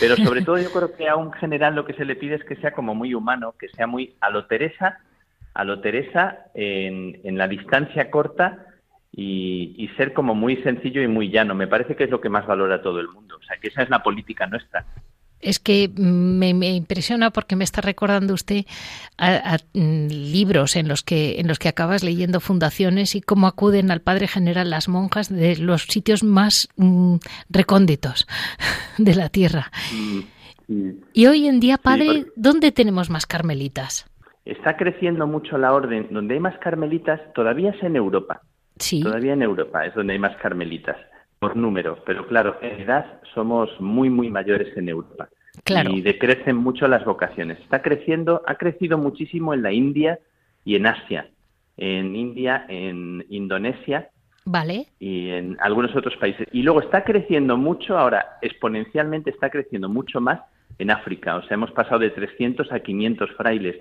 Pero 0.00 0.16
sobre 0.16 0.42
todo 0.42 0.58
yo 0.58 0.70
creo 0.70 0.94
que 0.94 1.08
a 1.08 1.16
un 1.16 1.32
general 1.32 1.74
lo 1.74 1.84
que 1.84 1.94
se 1.94 2.04
le 2.04 2.16
pide 2.16 2.36
es 2.36 2.44
que 2.44 2.56
sea 2.56 2.72
como 2.72 2.94
muy 2.94 3.14
humano, 3.14 3.54
que 3.58 3.68
sea 3.68 3.86
muy 3.86 4.16
a 4.20 4.30
lo 4.30 4.46
Teresa, 4.46 5.00
a 5.54 5.64
lo 5.64 5.80
Teresa 5.80 6.46
en, 6.54 7.20
en 7.24 7.38
la 7.38 7.48
distancia 7.48 8.10
corta, 8.10 8.68
y, 9.20 9.90
ser 9.96 10.12
como 10.12 10.34
muy 10.34 10.56
sencillo 10.62 11.02
y 11.02 11.08
muy 11.08 11.30
llano. 11.30 11.54
Me 11.54 11.66
parece 11.66 11.96
que 11.96 12.04
es 12.04 12.10
lo 12.10 12.20
que 12.20 12.28
más 12.28 12.46
valora 12.46 12.82
todo 12.82 13.00
el 13.00 13.08
mundo. 13.08 13.36
O 13.36 13.42
sea, 13.42 13.56
que 13.56 13.68
esa 13.68 13.82
es 13.82 13.90
la 13.90 14.02
política 14.02 14.46
nuestra. 14.46 14.84
Es 15.40 15.58
que 15.58 15.90
me, 15.96 16.54
me 16.54 16.70
impresiona 16.74 17.30
porque 17.30 17.56
me 17.56 17.64
está 17.64 17.80
recordando 17.80 18.34
usted 18.34 18.64
a, 19.16 19.54
a, 19.54 19.58
mm, 19.74 20.08
libros 20.08 20.76
en 20.76 20.88
los 20.88 21.02
que 21.02 21.40
en 21.40 21.48
los 21.48 21.58
que 21.58 21.68
acabas 21.68 22.02
leyendo 22.02 22.40
fundaciones 22.40 23.14
y 23.14 23.20
cómo 23.20 23.46
acuden 23.46 23.90
al 23.90 24.00
Padre 24.00 24.28
General 24.28 24.68
las 24.68 24.88
monjas 24.88 25.28
de 25.28 25.56
los 25.56 25.84
sitios 25.84 26.24
más 26.24 26.68
mm, 26.76 27.16
recónditos 27.50 28.26
de 28.98 29.14
la 29.14 29.28
tierra. 29.28 29.70
Mm, 29.92 30.90
y 31.14 31.26
hoy 31.26 31.46
en 31.46 31.60
día, 31.60 31.78
Padre, 31.78 32.04
sí, 32.04 32.18
porque... 32.18 32.32
¿dónde 32.36 32.72
tenemos 32.72 33.08
más 33.08 33.24
carmelitas? 33.24 34.06
está 34.48 34.76
creciendo 34.76 35.26
mucho 35.26 35.58
la 35.58 35.72
orden. 35.72 36.08
Donde 36.10 36.34
hay 36.34 36.40
más 36.40 36.58
carmelitas 36.58 37.20
todavía 37.34 37.70
es 37.70 37.82
en 37.82 37.96
Europa. 37.96 38.40
Sí. 38.78 39.02
Todavía 39.02 39.34
en 39.34 39.42
Europa 39.42 39.84
es 39.84 39.94
donde 39.94 40.14
hay 40.14 40.18
más 40.18 40.36
carmelitas, 40.36 40.96
por 41.38 41.56
número. 41.56 42.02
Pero 42.04 42.26
claro, 42.26 42.58
en 42.60 42.80
edad 42.80 43.20
somos 43.34 43.70
muy, 43.80 44.10
muy 44.10 44.30
mayores 44.30 44.76
en 44.76 44.88
Europa. 44.88 45.28
Claro. 45.64 45.90
Y 45.90 46.02
decrecen 46.02 46.56
mucho 46.56 46.86
las 46.88 47.04
vocaciones. 47.04 47.58
Está 47.60 47.82
creciendo, 47.82 48.42
ha 48.46 48.54
crecido 48.56 48.98
muchísimo 48.98 49.54
en 49.54 49.62
la 49.62 49.72
India 49.72 50.18
y 50.64 50.76
en 50.76 50.86
Asia. 50.86 51.28
En 51.76 52.14
India, 52.16 52.64
en 52.68 53.24
Indonesia 53.28 54.10
Vale. 54.44 54.86
y 54.98 55.30
en 55.30 55.56
algunos 55.60 55.94
otros 55.94 56.16
países. 56.16 56.46
Y 56.52 56.62
luego 56.62 56.80
está 56.80 57.04
creciendo 57.04 57.56
mucho, 57.56 57.96
ahora 57.96 58.38
exponencialmente 58.42 59.30
está 59.30 59.50
creciendo 59.50 59.88
mucho 59.88 60.20
más 60.20 60.40
en 60.78 60.90
África. 60.90 61.36
O 61.36 61.42
sea, 61.42 61.54
hemos 61.54 61.70
pasado 61.72 62.00
de 62.00 62.10
300 62.10 62.72
a 62.72 62.80
500 62.80 63.30
frailes. 63.36 63.76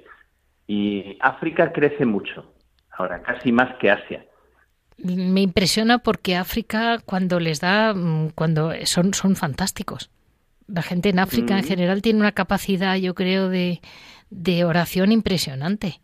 Y 0.67 1.17
África 1.21 1.71
crece 1.71 2.05
mucho, 2.05 2.53
ahora 2.91 3.21
casi 3.21 3.51
más 3.51 3.75
que 3.77 3.89
Asia. 3.89 4.25
Me 4.97 5.41
impresiona 5.41 5.99
porque 5.99 6.35
África 6.35 6.99
cuando 7.05 7.39
les 7.39 7.59
da, 7.59 7.93
mm, 7.93 8.29
cuando 8.35 8.71
son, 8.85 9.13
son 9.13 9.35
fantásticos. 9.35 10.09
La 10.67 10.81
gente 10.81 11.09
en 11.09 11.19
África 11.19 11.53
en 11.57 11.63
Mm. 11.65 11.67
general 11.67 12.01
tiene 12.01 12.19
una 12.19 12.31
capacidad, 12.33 12.95
yo 12.97 13.13
creo, 13.13 13.49
de, 13.49 13.79
de 14.29 14.65
oración 14.65 15.11
impresionante. 15.11 16.01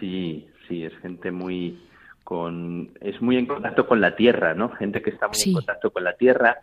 Sí, 0.00 0.46
sí, 0.68 0.84
es 0.84 0.92
gente 1.00 1.30
muy 1.30 1.78
con 2.24 2.92
es 3.00 3.20
muy 3.20 3.36
en 3.36 3.46
contacto 3.46 3.86
con 3.86 4.00
la 4.00 4.14
tierra, 4.16 4.54
¿no? 4.54 4.70
Gente 4.70 5.02
que 5.02 5.10
está 5.10 5.26
muy 5.26 5.34
Sí. 5.34 5.50
en 5.50 5.56
contacto 5.56 5.90
con 5.92 6.04
la 6.04 6.14
tierra. 6.16 6.60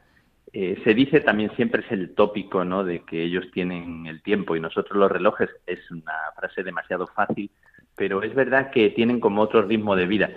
Eh, 0.51 0.81
se 0.83 0.93
dice 0.95 1.19
también 1.19 1.51
siempre 1.55 1.83
es 1.85 1.91
el 1.91 2.15
tópico, 2.15 2.63
¿no? 2.63 2.83
De 2.83 3.01
que 3.03 3.23
ellos 3.23 3.45
tienen 3.53 4.07
el 4.07 4.21
tiempo 4.23 4.55
y 4.55 4.59
nosotros 4.59 4.97
los 4.97 5.11
relojes 5.11 5.49
es 5.67 5.79
una 5.91 6.13
frase 6.35 6.63
demasiado 6.63 7.05
fácil, 7.07 7.51
pero 7.95 8.23
es 8.23 8.33
verdad 8.33 8.71
que 8.71 8.89
tienen 8.89 9.19
como 9.19 9.41
otro 9.41 9.61
ritmo 9.61 9.95
de 9.95 10.07
vida. 10.07 10.29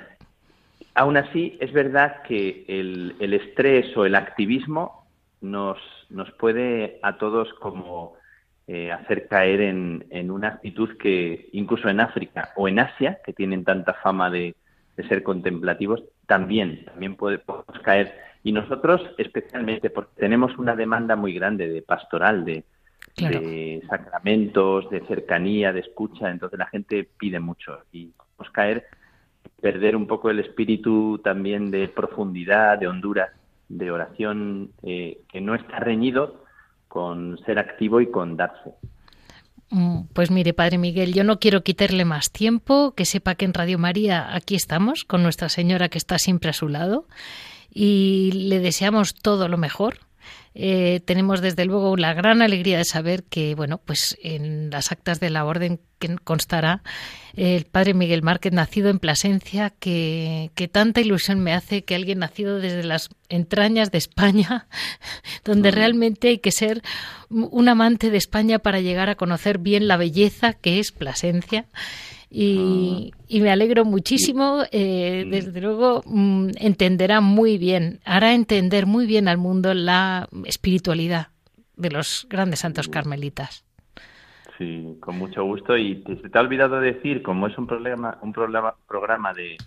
Aún 0.95 1.17
así, 1.17 1.57
es 1.61 1.73
verdad 1.73 2.23
que 2.23 2.65
el, 2.69 3.17
el 3.19 3.35
estrés 3.35 3.97
o 3.97 4.05
el 4.05 4.15
activismo 4.15 5.07
nos, 5.41 5.79
nos 6.11 6.31
puede 6.33 6.99
a 7.03 7.17
todos 7.17 7.53
como 7.55 8.15
eh, 8.67 8.93
hacer 8.93 9.27
caer 9.27 9.63
en, 9.63 10.07
en 10.11 10.31
una 10.31 10.49
actitud 10.49 10.97
que 10.99 11.49
incluso 11.53 11.89
en 11.89 12.01
África 12.01 12.51
o 12.57 12.69
en 12.69 12.79
Asia, 12.79 13.21
que 13.25 13.33
tienen 13.33 13.65
tanta 13.65 13.95
fama 13.95 14.31
de, 14.31 14.55
de 14.97 15.09
ser 15.09 15.23
contemplativos, 15.23 16.03
también, 16.27 16.85
también 16.85 17.17
puede- 17.17 17.39
podemos 17.39 17.79
caer. 17.83 18.15
Y 18.45 18.53
nosotros 18.53 19.01
especialmente, 19.19 19.89
porque 19.91 20.13
tenemos 20.21 20.57
una 20.59 20.77
demanda 20.77 21.17
muy 21.17 21.33
grande 21.33 21.69
de 21.69 21.83
pastoral, 21.83 22.45
de, 22.45 22.65
Claro. 23.15 23.41
de 23.41 23.83
sacramentos, 23.91 24.89
de 24.89 25.01
cercanía, 25.07 25.73
de 25.73 25.81
escucha, 25.81 26.31
entonces 26.31 26.59
la 26.59 26.67
gente 26.67 27.07
pide 27.19 27.41
mucho 27.41 27.81
y 27.93 28.07
podemos 28.07 28.51
caer, 28.53 28.87
perder 29.63 29.95
un 29.95 30.07
poco 30.09 30.29
el 30.29 30.41
espíritu 30.41 31.21
también 31.23 31.71
de 31.71 31.87
profundidad, 31.89 32.79
de 32.79 32.89
hondura, 32.89 33.33
de 33.69 33.91
oración, 33.93 34.73
eh, 34.83 35.21
que 35.31 35.41
no 35.41 35.55
está 35.55 35.79
reñido 35.79 36.45
con 36.89 37.39
ser 37.47 37.59
activo 37.61 38.01
y 38.01 38.11
con 38.11 38.37
darse. 38.37 38.73
Mm, 39.71 40.09
Pues 40.13 40.31
mire, 40.33 40.53
Padre 40.53 40.79
Miguel, 40.79 41.15
yo 41.15 41.23
no 41.25 41.39
quiero 41.39 41.63
quitarle 41.63 42.05
más 42.05 42.33
tiempo, 42.33 42.93
que 42.95 43.05
sepa 43.05 43.37
que 43.37 43.45
en 43.45 43.55
Radio 43.55 43.79
María 43.79 44.35
aquí 44.35 44.57
estamos 44.57 45.05
con 45.05 45.23
Nuestra 45.23 45.49
Señora 45.49 45.89
que 45.89 45.97
está 45.97 46.19
siempre 46.19 46.51
a 46.51 46.55
su 46.55 46.69
lado 46.69 47.07
y 47.73 48.33
le 48.33 48.59
deseamos 48.59 49.15
todo 49.15 49.49
lo 49.49 49.59
mejor. 49.59 50.01
Eh, 50.55 51.01
tenemos 51.05 51.41
desde 51.41 51.65
luego 51.65 51.97
la 51.97 52.13
gran 52.13 52.43
alegría 52.43 52.77
de 52.77 52.85
saber 52.85 53.25
que, 53.25 53.55
bueno, 53.55 53.79
pues 53.79 54.19
en 54.23 54.71
las 54.71 54.93
actas 54.93 55.19
de 55.19 55.31
la 55.31 55.45
orden 55.45 55.81
que 55.99 56.17
constará 56.19 56.83
el 57.35 57.65
Padre 57.65 57.95
Miguel 57.95 58.23
Márquez, 58.23 58.53
nacido 58.53 58.91
en 58.91 58.99
Plasencia, 58.99 59.73
que, 59.79 60.51
que 60.55 60.69
tanta 60.69 61.01
ilusión 61.01 61.41
me 61.41 61.55
hace 61.55 61.85
que 61.85 61.95
alguien 61.95 62.19
nacido 62.19 62.59
desde 62.59 62.85
las 62.85 63.09
entrañas 63.31 63.91
de 63.91 63.99
España, 63.99 64.67
donde 65.45 65.71
realmente 65.71 66.29
hay 66.29 66.39
que 66.39 66.53
ser 66.53 66.83
un 67.31 67.69
amante 67.69 68.11
de 68.11 68.19
España 68.19 68.59
para 68.59 68.81
llegar 68.81 69.09
a 69.09 69.15
conocer 69.15 69.59
bien 69.59 69.89
la 69.89 69.97
belleza 69.97 70.53
que 70.53 70.79
es 70.79 70.93
Plasencia. 70.93 71.67
Y, 72.35 73.13
y 73.29 73.41
me 73.43 73.51
alegro 73.51 73.85
muchísimo, 73.85 74.63
eh, 74.73 75.27
desde 75.29 75.61
luego 75.61 76.01
mm, 76.07 76.53
entenderá 76.57 77.21
muy 77.21 77.59
bien, 77.59 78.01
hará 78.07 78.33
entender 78.33 78.87
muy 78.87 79.05
bien 79.05 79.29
al 79.29 79.37
mundo 79.37 79.75
la 79.75 80.31
espiritualidad 80.47 81.29
de 81.77 81.91
los 81.91 82.27
grandes 82.31 82.61
santos 82.61 82.89
carmelitas. 82.89 83.67
Sí, 84.57 84.97
con 85.01 85.19
mucho 85.19 85.45
gusto. 85.45 85.77
Y 85.77 85.97
te, 85.97 86.23
se 86.23 86.31
te 86.31 86.39
ha 86.39 86.41
olvidado 86.41 86.81
decir, 86.81 87.23
como 87.23 87.49
es 87.49 87.59
un 87.59 87.67
problema, 87.67 88.17
un 88.23 88.33
problema, 88.33 88.77
programa 88.89 89.35
de, 89.35 89.59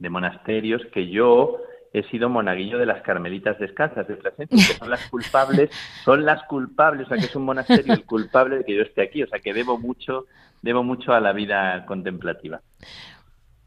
de 0.00 0.10
monasterios, 0.10 0.82
que 0.92 1.08
yo 1.08 1.58
he 1.92 2.02
sido 2.04 2.28
monaguillo 2.28 2.78
de 2.78 2.86
las 2.86 3.02
Carmelitas 3.02 3.58
Descalzas 3.58 4.06
de 4.06 4.16
Plasencia, 4.16 4.56
que 4.56 4.78
son 4.78 4.90
las 4.90 5.08
culpables, 5.08 5.70
son 6.04 6.24
las 6.24 6.42
culpables, 6.44 7.06
o 7.06 7.08
sea 7.08 7.18
que 7.18 7.26
es 7.26 7.36
un 7.36 7.44
monasterio 7.44 7.94
el 7.94 8.04
culpable 8.04 8.58
de 8.58 8.64
que 8.64 8.76
yo 8.76 8.82
esté 8.82 9.02
aquí, 9.02 9.22
o 9.22 9.28
sea 9.28 9.40
que 9.40 9.54
debo 9.54 9.78
mucho, 9.78 10.26
debo 10.62 10.82
mucho 10.82 11.12
a 11.12 11.20
la 11.20 11.32
vida 11.32 11.84
contemplativa. 11.86 12.60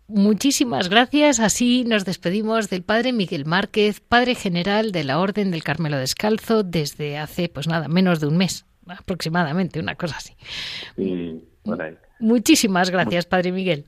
Muchísimas 0.08 0.90
gracias. 0.90 1.40
Así 1.40 1.86
nos 1.86 2.04
despedimos 2.04 2.70
del 2.70 2.84
Padre 2.84 3.14
Miguel 3.14 3.46
Márquez, 3.46 4.02
Padre 4.02 4.36
General 4.36 4.92
de 4.92 5.06
la 5.06 5.20
Orden 5.20 5.52
del 5.52 5.64
Carmelo 5.64 5.98
Descalzo, 5.98 6.64
desde 6.64 7.18
hace, 7.18 7.48
pues 7.48 7.68
nada, 7.68 7.88
menos 7.88 8.20
de 8.20 8.28
un 8.28 8.36
mes, 8.36 8.66
aproximadamente, 8.88 9.80
una 9.80 9.96
cosa 9.96 10.18
así. 10.18 10.36
Sí, 10.98 11.42
por 11.64 11.82
ahí. 11.82 11.96
Muchísimas 12.20 12.90
gracias, 12.90 13.26
Padre 13.26 13.54
Miguel. 13.54 13.86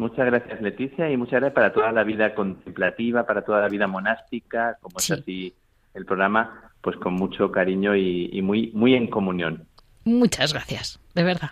Muchas 0.00 0.24
gracias, 0.24 0.62
Leticia, 0.62 1.10
y 1.10 1.16
muchas 1.18 1.40
gracias 1.40 1.52
para 1.52 1.74
toda 1.74 1.92
la 1.92 2.04
vida 2.04 2.34
contemplativa, 2.34 3.26
para 3.26 3.42
toda 3.44 3.60
la 3.60 3.68
vida 3.68 3.86
monástica, 3.86 4.78
como 4.80 4.98
Sí. 4.98 5.12
es 5.12 5.20
así 5.20 5.54
el 5.92 6.06
programa, 6.06 6.72
pues 6.80 6.96
con 6.96 7.12
mucho 7.12 7.52
cariño 7.52 7.94
y, 7.94 8.30
y 8.32 8.40
muy, 8.40 8.70
muy 8.72 8.94
en 8.94 9.08
comunión. 9.08 9.68
Muchas 10.06 10.54
gracias, 10.54 10.98
de 11.14 11.22
verdad. 11.22 11.50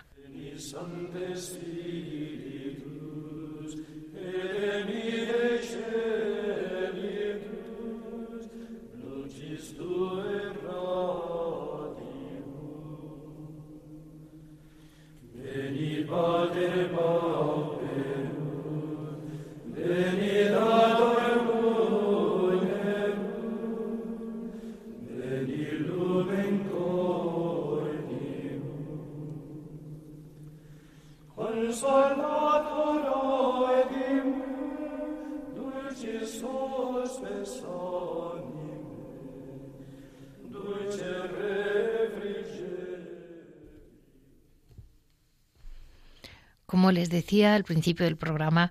Como 46.69 46.91
les 46.91 47.09
decía 47.09 47.55
al 47.55 47.63
principio 47.63 48.05
del 48.05 48.15
programa, 48.15 48.69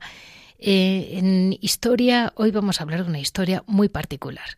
eh, 0.60 1.14
en 1.14 1.58
historia, 1.60 2.32
hoy 2.36 2.52
vamos 2.52 2.78
a 2.78 2.84
hablar 2.84 3.02
de 3.02 3.08
una 3.08 3.18
historia 3.18 3.64
muy 3.66 3.88
particular. 3.88 4.56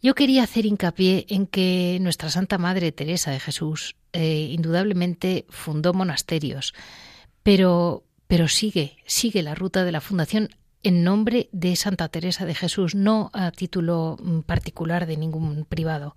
Yo 0.00 0.14
quería 0.14 0.44
hacer 0.44 0.66
hincapié 0.66 1.26
en 1.28 1.48
que 1.48 1.98
nuestra 2.00 2.30
Santa 2.30 2.58
Madre 2.58 2.92
Teresa 2.92 3.32
de 3.32 3.40
Jesús 3.40 3.96
eh, 4.12 4.50
indudablemente 4.52 5.46
fundó 5.48 5.94
monasterios, 5.94 6.74
pero, 7.42 8.04
pero 8.28 8.46
sigue, 8.46 8.98
sigue 9.04 9.42
la 9.42 9.56
ruta 9.56 9.84
de 9.84 9.90
la 9.90 10.00
fundación 10.00 10.50
en 10.86 11.02
nombre 11.02 11.48
de 11.50 11.74
Santa 11.74 12.08
Teresa 12.08 12.46
de 12.46 12.54
Jesús, 12.54 12.94
no 12.94 13.30
a 13.32 13.50
título 13.50 14.16
mm, 14.22 14.42
particular 14.42 15.06
de 15.06 15.16
ningún 15.16 15.64
privado. 15.64 16.14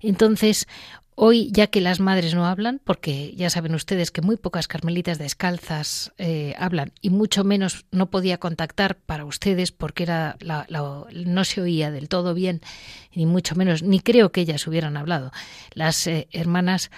Entonces, 0.00 0.68
hoy, 1.16 1.50
ya 1.50 1.66
que 1.66 1.80
las 1.80 1.98
madres 1.98 2.32
no 2.32 2.46
hablan, 2.46 2.80
porque 2.84 3.34
ya 3.34 3.50
saben 3.50 3.74
ustedes 3.74 4.12
que 4.12 4.22
muy 4.22 4.36
pocas 4.36 4.68
carmelitas 4.68 5.18
descalzas 5.18 6.12
eh, 6.18 6.54
hablan 6.56 6.92
y 7.00 7.10
mucho 7.10 7.42
menos 7.42 7.84
no 7.90 8.08
podía 8.08 8.38
contactar 8.38 8.96
para 8.96 9.24
ustedes 9.24 9.72
porque 9.72 10.04
era 10.04 10.36
la, 10.38 10.68
no 11.12 11.42
se 11.42 11.60
oía 11.60 11.90
del 11.90 12.08
todo 12.08 12.32
bien, 12.32 12.60
ni 13.12 13.26
mucho 13.26 13.56
menos, 13.56 13.82
ni 13.82 13.98
creo 13.98 14.30
que 14.30 14.42
ellas 14.42 14.68
hubieran 14.68 14.96
hablado. 14.96 15.32
Las 15.72 16.06
eh, 16.06 16.28
hermanas 16.30 16.92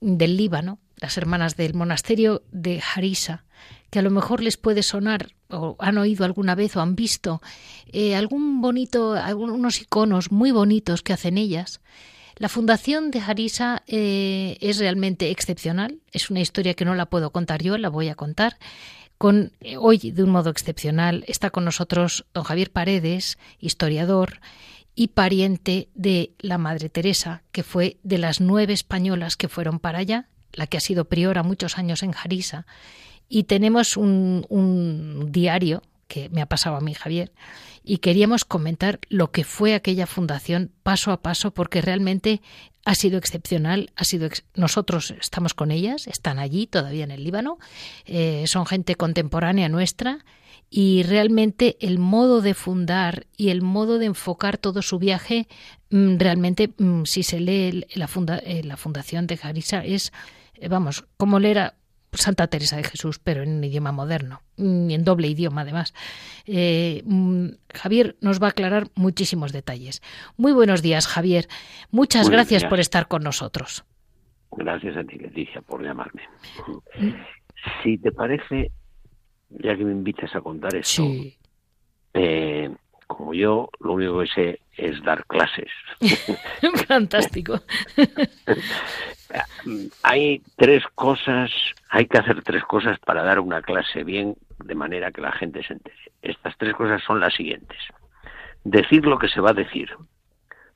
del 0.00 0.38
Líbano, 0.38 0.78
las 0.96 1.18
hermanas 1.18 1.56
del 1.56 1.74
monasterio 1.74 2.42
de 2.52 2.80
Harisa, 2.94 3.44
que 3.90 3.98
a 3.98 4.02
lo 4.02 4.10
mejor 4.10 4.42
les 4.42 4.56
puede 4.56 4.82
sonar 4.82 5.32
o 5.50 5.76
han 5.78 5.98
oído 5.98 6.24
alguna 6.24 6.54
vez 6.54 6.76
o 6.76 6.80
han 6.80 6.94
visto 6.94 7.40
eh, 7.86 8.14
algún 8.14 8.60
bonito, 8.60 9.14
algunos 9.14 9.80
iconos 9.80 10.30
muy 10.30 10.50
bonitos 10.50 11.02
que 11.02 11.12
hacen 11.12 11.38
ellas. 11.38 11.80
La 12.36 12.48
fundación 12.48 13.10
de 13.10 13.20
Harisa 13.20 13.82
eh, 13.88 14.58
es 14.60 14.78
realmente 14.78 15.30
excepcional. 15.30 15.98
Es 16.12 16.30
una 16.30 16.40
historia 16.40 16.74
que 16.74 16.84
no 16.84 16.94
la 16.94 17.06
puedo 17.06 17.30
contar 17.30 17.62
yo, 17.62 17.76
la 17.78 17.88
voy 17.88 18.08
a 18.08 18.14
contar. 18.14 18.58
Con, 19.16 19.52
eh, 19.60 19.76
hoy, 19.76 20.12
de 20.12 20.22
un 20.22 20.30
modo 20.30 20.50
excepcional, 20.50 21.24
está 21.26 21.50
con 21.50 21.64
nosotros 21.64 22.26
don 22.32 22.44
Javier 22.44 22.70
Paredes, 22.70 23.38
historiador 23.58 24.40
y 24.94 25.08
pariente 25.08 25.88
de 25.94 26.32
la 26.38 26.58
Madre 26.58 26.88
Teresa, 26.88 27.42
que 27.50 27.64
fue 27.64 27.98
de 28.04 28.18
las 28.18 28.40
nueve 28.40 28.72
españolas 28.72 29.36
que 29.36 29.48
fueron 29.48 29.80
para 29.80 29.98
allá, 29.98 30.28
la 30.52 30.68
que 30.68 30.76
ha 30.76 30.80
sido 30.80 31.06
priora 31.06 31.42
muchos 31.42 31.76
años 31.76 32.04
en 32.04 32.14
Harisa. 32.14 32.66
Y 33.28 33.44
tenemos 33.44 33.96
un, 33.96 35.28
diario 35.30 35.82
que 36.06 36.30
me 36.30 36.40
ha 36.40 36.46
pasado 36.46 36.76
a 36.76 36.80
mí, 36.80 36.94
Javier, 36.94 37.32
y 37.84 37.98
queríamos 37.98 38.44
comentar 38.44 38.98
lo 39.08 39.30
que 39.30 39.44
fue 39.44 39.74
aquella 39.74 40.06
fundación 40.06 40.70
paso 40.82 41.12
a 41.12 41.20
paso, 41.20 41.52
porque 41.52 41.82
realmente 41.82 42.40
ha 42.84 42.94
sido 42.94 43.18
excepcional, 43.18 43.90
ha 43.96 44.04
sido 44.04 44.30
nosotros 44.54 45.10
estamos 45.10 45.52
con 45.52 45.70
ellas, 45.70 46.06
están 46.06 46.38
allí 46.38 46.66
todavía 46.66 47.04
en 47.04 47.10
el 47.10 47.24
Líbano, 47.24 47.58
eh, 48.06 48.44
son 48.46 48.64
gente 48.64 48.94
contemporánea 48.94 49.68
nuestra 49.68 50.24
y 50.70 51.02
realmente 51.02 51.76
el 51.80 51.98
modo 51.98 52.40
de 52.40 52.54
fundar 52.54 53.26
y 53.36 53.50
el 53.50 53.62
modo 53.62 53.98
de 53.98 54.06
enfocar 54.06 54.58
todo 54.58 54.82
su 54.82 54.98
viaje, 54.98 55.48
mm, 55.90 56.16
realmente 56.18 56.72
mm, 56.78 57.04
si 57.04 57.22
se 57.22 57.40
lee 57.40 57.86
la, 57.94 58.08
funda, 58.08 58.38
eh, 58.38 58.62
la 58.64 58.76
fundación 58.76 59.26
de 59.26 59.36
Jarisa 59.36 59.84
es, 59.84 60.12
eh, 60.54 60.68
vamos, 60.68 61.04
como 61.16 61.38
leer 61.38 61.74
Santa 62.18 62.48
Teresa 62.48 62.76
de 62.76 62.84
Jesús, 62.84 63.18
pero 63.18 63.42
en 63.42 63.58
un 63.58 63.64
idioma 63.64 63.92
moderno, 63.92 64.42
mm, 64.56 64.90
en 64.90 65.04
doble 65.04 65.28
idioma 65.28 65.62
además. 65.62 65.94
Eh, 66.46 67.02
mm, 67.04 67.48
Javier 67.74 68.16
nos 68.20 68.42
va 68.42 68.48
a 68.48 68.50
aclarar 68.50 68.88
muchísimos 68.94 69.52
detalles. 69.52 70.02
Muy 70.36 70.52
buenos 70.52 70.82
días, 70.82 71.06
Javier. 71.06 71.46
Muchas 71.90 72.28
gracias 72.28 72.64
por 72.64 72.80
estar 72.80 73.08
con 73.08 73.22
nosotros. 73.22 73.84
Gracias 74.52 74.96
a 74.96 75.04
ti, 75.04 75.16
Leticia, 75.18 75.60
por 75.62 75.82
llamarme. 75.82 76.22
Mm. 76.98 77.10
Si 77.82 77.98
te 77.98 78.12
parece, 78.12 78.72
ya 79.50 79.76
que 79.76 79.84
me 79.84 79.92
invitas 79.92 80.34
a 80.34 80.40
contar 80.40 80.74
esto, 80.74 81.04
eh, 82.14 82.70
como 83.06 83.34
yo, 83.34 83.68
lo 83.80 83.92
único 83.94 84.20
que 84.20 84.26
sé 84.26 84.60
es 84.76 85.02
dar 85.02 85.24
clases. 85.26 85.70
Fantástico. 86.88 87.60
hay 90.02 90.42
tres 90.56 90.84
cosas, 90.94 91.50
hay 91.90 92.06
que 92.06 92.18
hacer 92.18 92.42
tres 92.42 92.64
cosas 92.64 92.98
para 92.98 93.22
dar 93.22 93.40
una 93.40 93.62
clase 93.62 94.04
bien, 94.04 94.36
de 94.64 94.74
manera 94.74 95.12
que 95.12 95.20
la 95.20 95.32
gente 95.32 95.62
se 95.62 95.74
entere. 95.74 95.96
Estas 96.22 96.56
tres 96.58 96.74
cosas 96.74 97.02
son 97.02 97.20
las 97.20 97.34
siguientes. 97.34 97.78
Decir 98.64 99.06
lo 99.06 99.18
que 99.18 99.28
se 99.28 99.40
va 99.40 99.50
a 99.50 99.54
decir. 99.54 99.90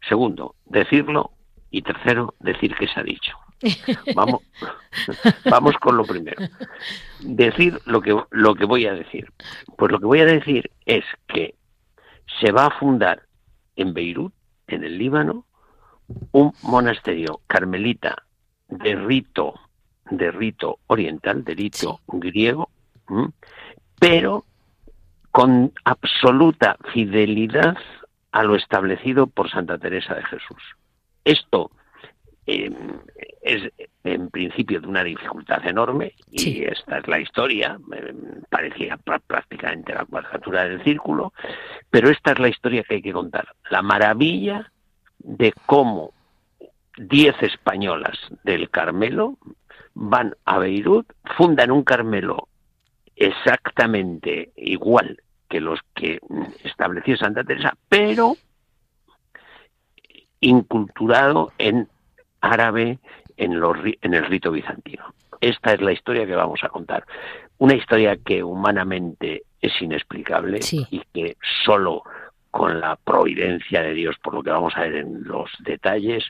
Segundo, 0.09 0.55
decirlo. 0.67 1.33
Y 1.71 1.83
tercero, 1.83 2.35
decir 2.39 2.75
que 2.75 2.87
se 2.87 3.01
ha 3.01 3.03
dicho. 3.03 3.37
Vamos, 4.15 4.43
vamos 5.45 5.77
con 5.77 5.97
lo 5.97 6.05
primero. 6.05 6.43
Decir 7.21 7.79
lo 7.87 8.01
que, 8.03 8.21
lo 8.31 8.55
que 8.55 8.65
voy 8.65 8.87
a 8.87 8.93
decir. 8.93 9.33
Pues 9.79 9.93
lo 9.93 10.01
que 10.01 10.07
voy 10.07 10.21
a 10.21 10.27
decir 10.27 10.71
es 10.85 11.05
que 11.29 11.55
se 12.41 12.51
va 12.51 12.67
a 12.67 12.79
fundar 12.79 13.23
en 13.77 13.95
Beirut, 13.95 14.35
en 14.67 14.85
el 14.85 14.99
Líbano, 14.99 15.47
un 16.33 16.53
monasterio 16.63 17.41
carmelita 17.47 18.17
de 18.79 18.97
rito, 18.97 19.55
de 20.11 20.31
rito 20.31 20.79
oriental, 20.87 21.45
de 21.45 21.55
rito 21.55 22.01
griego, 22.07 22.71
pero 23.99 24.45
con 25.31 25.73
absoluta 25.85 26.77
fidelidad 26.93 27.77
a 28.33 28.43
lo 28.43 28.57
establecido 28.57 29.27
por 29.27 29.51
Santa 29.51 29.79
Teresa 29.79 30.15
de 30.15 30.25
Jesús. 30.25 30.63
Esto 31.25 31.71
em, 32.47 32.75
es 33.43 33.71
en 34.05 34.31
principio 34.31 34.81
de 34.81 34.89
una 34.89 35.05
dificultad 35.05 35.65
enorme 35.67 36.15
y 36.31 36.65
esta 36.65 36.99
es 36.99 37.07
la 37.07 37.21
historia, 37.21 37.79
parecía 38.49 38.97
prácticamente 39.27 39.95
la 39.95 40.07
cuadratura 40.07 40.65
del 40.65 40.83
círculo, 40.83 41.33
pero 41.91 42.11
esta 42.11 42.33
es 42.33 42.39
la 42.39 42.49
historia 42.49 42.83
que 42.83 42.97
hay 42.97 43.03
que 43.03 43.13
contar. 43.13 43.55
La 43.71 43.83
maravilla 43.83 44.73
de 45.19 45.53
cómo 45.67 46.13
diez 46.97 47.35
españolas 47.43 48.19
del 48.45 48.71
Carmelo 48.71 49.37
van 49.95 50.35
a 50.45 50.59
Beirut, 50.59 51.07
fundan 51.37 51.71
un 51.71 51.85
Carmelo 51.85 52.49
exactamente 53.17 54.53
igual 54.57 55.21
que 55.49 55.61
los 55.61 55.81
que 55.95 56.19
estableció 56.65 57.17
Santa 57.17 57.45
Teresa, 57.45 57.77
pero 57.89 58.37
inculturado 60.41 61.53
en 61.59 61.89
árabe 62.41 62.99
en, 63.37 63.61
los, 63.61 63.77
en 64.01 64.15
el 64.15 64.25
rito 64.27 64.51
bizantino. 64.51 65.15
Esta 65.41 65.75
es 65.75 65.81
la 65.81 65.93
historia 65.93 66.27
que 66.27 66.35
vamos 66.35 66.61
a 66.63 66.69
contar. 66.69 67.05
Una 67.59 67.75
historia 67.75 68.17
que 68.17 68.43
humanamente 68.43 69.43
es 69.61 69.73
inexplicable 69.81 70.61
y 70.91 71.03
que 71.13 71.37
solo 71.65 72.03
con 72.51 72.81
la 72.81 72.97
providencia 72.97 73.83
de 73.83 73.95
Dios, 73.95 74.17
por 74.23 74.35
lo 74.35 74.43
que 74.43 74.51
vamos 74.51 74.75
a 74.77 74.83
ver 74.83 74.97
en 74.97 75.25
los 75.25 75.51
detalles, 75.61 76.25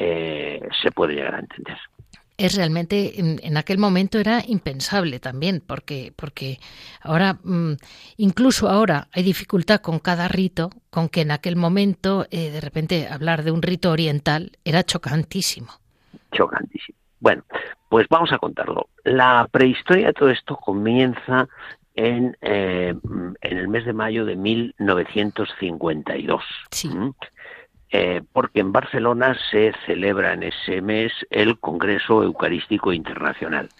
eh, 0.00 0.60
se 0.80 0.92
puede 0.92 1.14
llegar 1.14 1.34
a 1.34 1.40
entender. 1.40 1.76
Es 2.36 2.54
realmente, 2.54 3.18
en, 3.18 3.56
aquel 3.56 3.78
momento 3.78 4.20
era 4.20 4.44
impensable 4.46 5.18
también, 5.18 5.60
porque, 5.66 6.12
porque 6.14 6.60
ahora, 7.02 7.40
mm, 7.42 7.72
incluso 8.16 8.68
ahora, 8.68 9.08
hay 9.10 9.24
dificultad 9.24 9.80
con 9.80 9.98
cada 9.98 10.28
rito, 10.28 10.70
con 10.88 11.08
que 11.08 11.22
en 11.22 11.32
aquel 11.32 11.56
momento, 11.56 12.28
eh, 12.30 12.50
de 12.50 12.60
repente, 12.60 13.08
hablar 13.08 13.42
de 13.42 13.50
un 13.50 13.60
rito 13.60 13.90
oriental 13.90 14.52
era 14.64 14.84
chocantísimo. 14.84 15.72
Chocantísimo. 16.30 16.96
Bueno, 17.18 17.42
pues 17.88 18.06
vamos 18.08 18.32
a 18.32 18.38
contarlo. 18.38 18.86
La 19.02 19.48
prehistoria 19.50 20.06
de 20.06 20.12
todo 20.12 20.30
esto 20.30 20.54
comienza 20.54 21.48
en, 21.96 22.36
eh, 22.40 22.94
en 23.40 23.58
el 23.58 23.66
mes 23.66 23.84
de 23.84 23.92
mayo 23.92 24.24
de 24.24 24.36
1952. 24.36 26.44
Sí. 26.70 26.88
Eh, 27.90 28.20
porque 28.32 28.60
en 28.60 28.70
Barcelona 28.70 29.34
se 29.50 29.72
celebra 29.86 30.34
en 30.34 30.42
ese 30.42 30.82
mes 30.82 31.12
el 31.30 31.58
Congreso 31.58 32.22
Eucarístico 32.22 32.92
Internacional. 32.92 33.70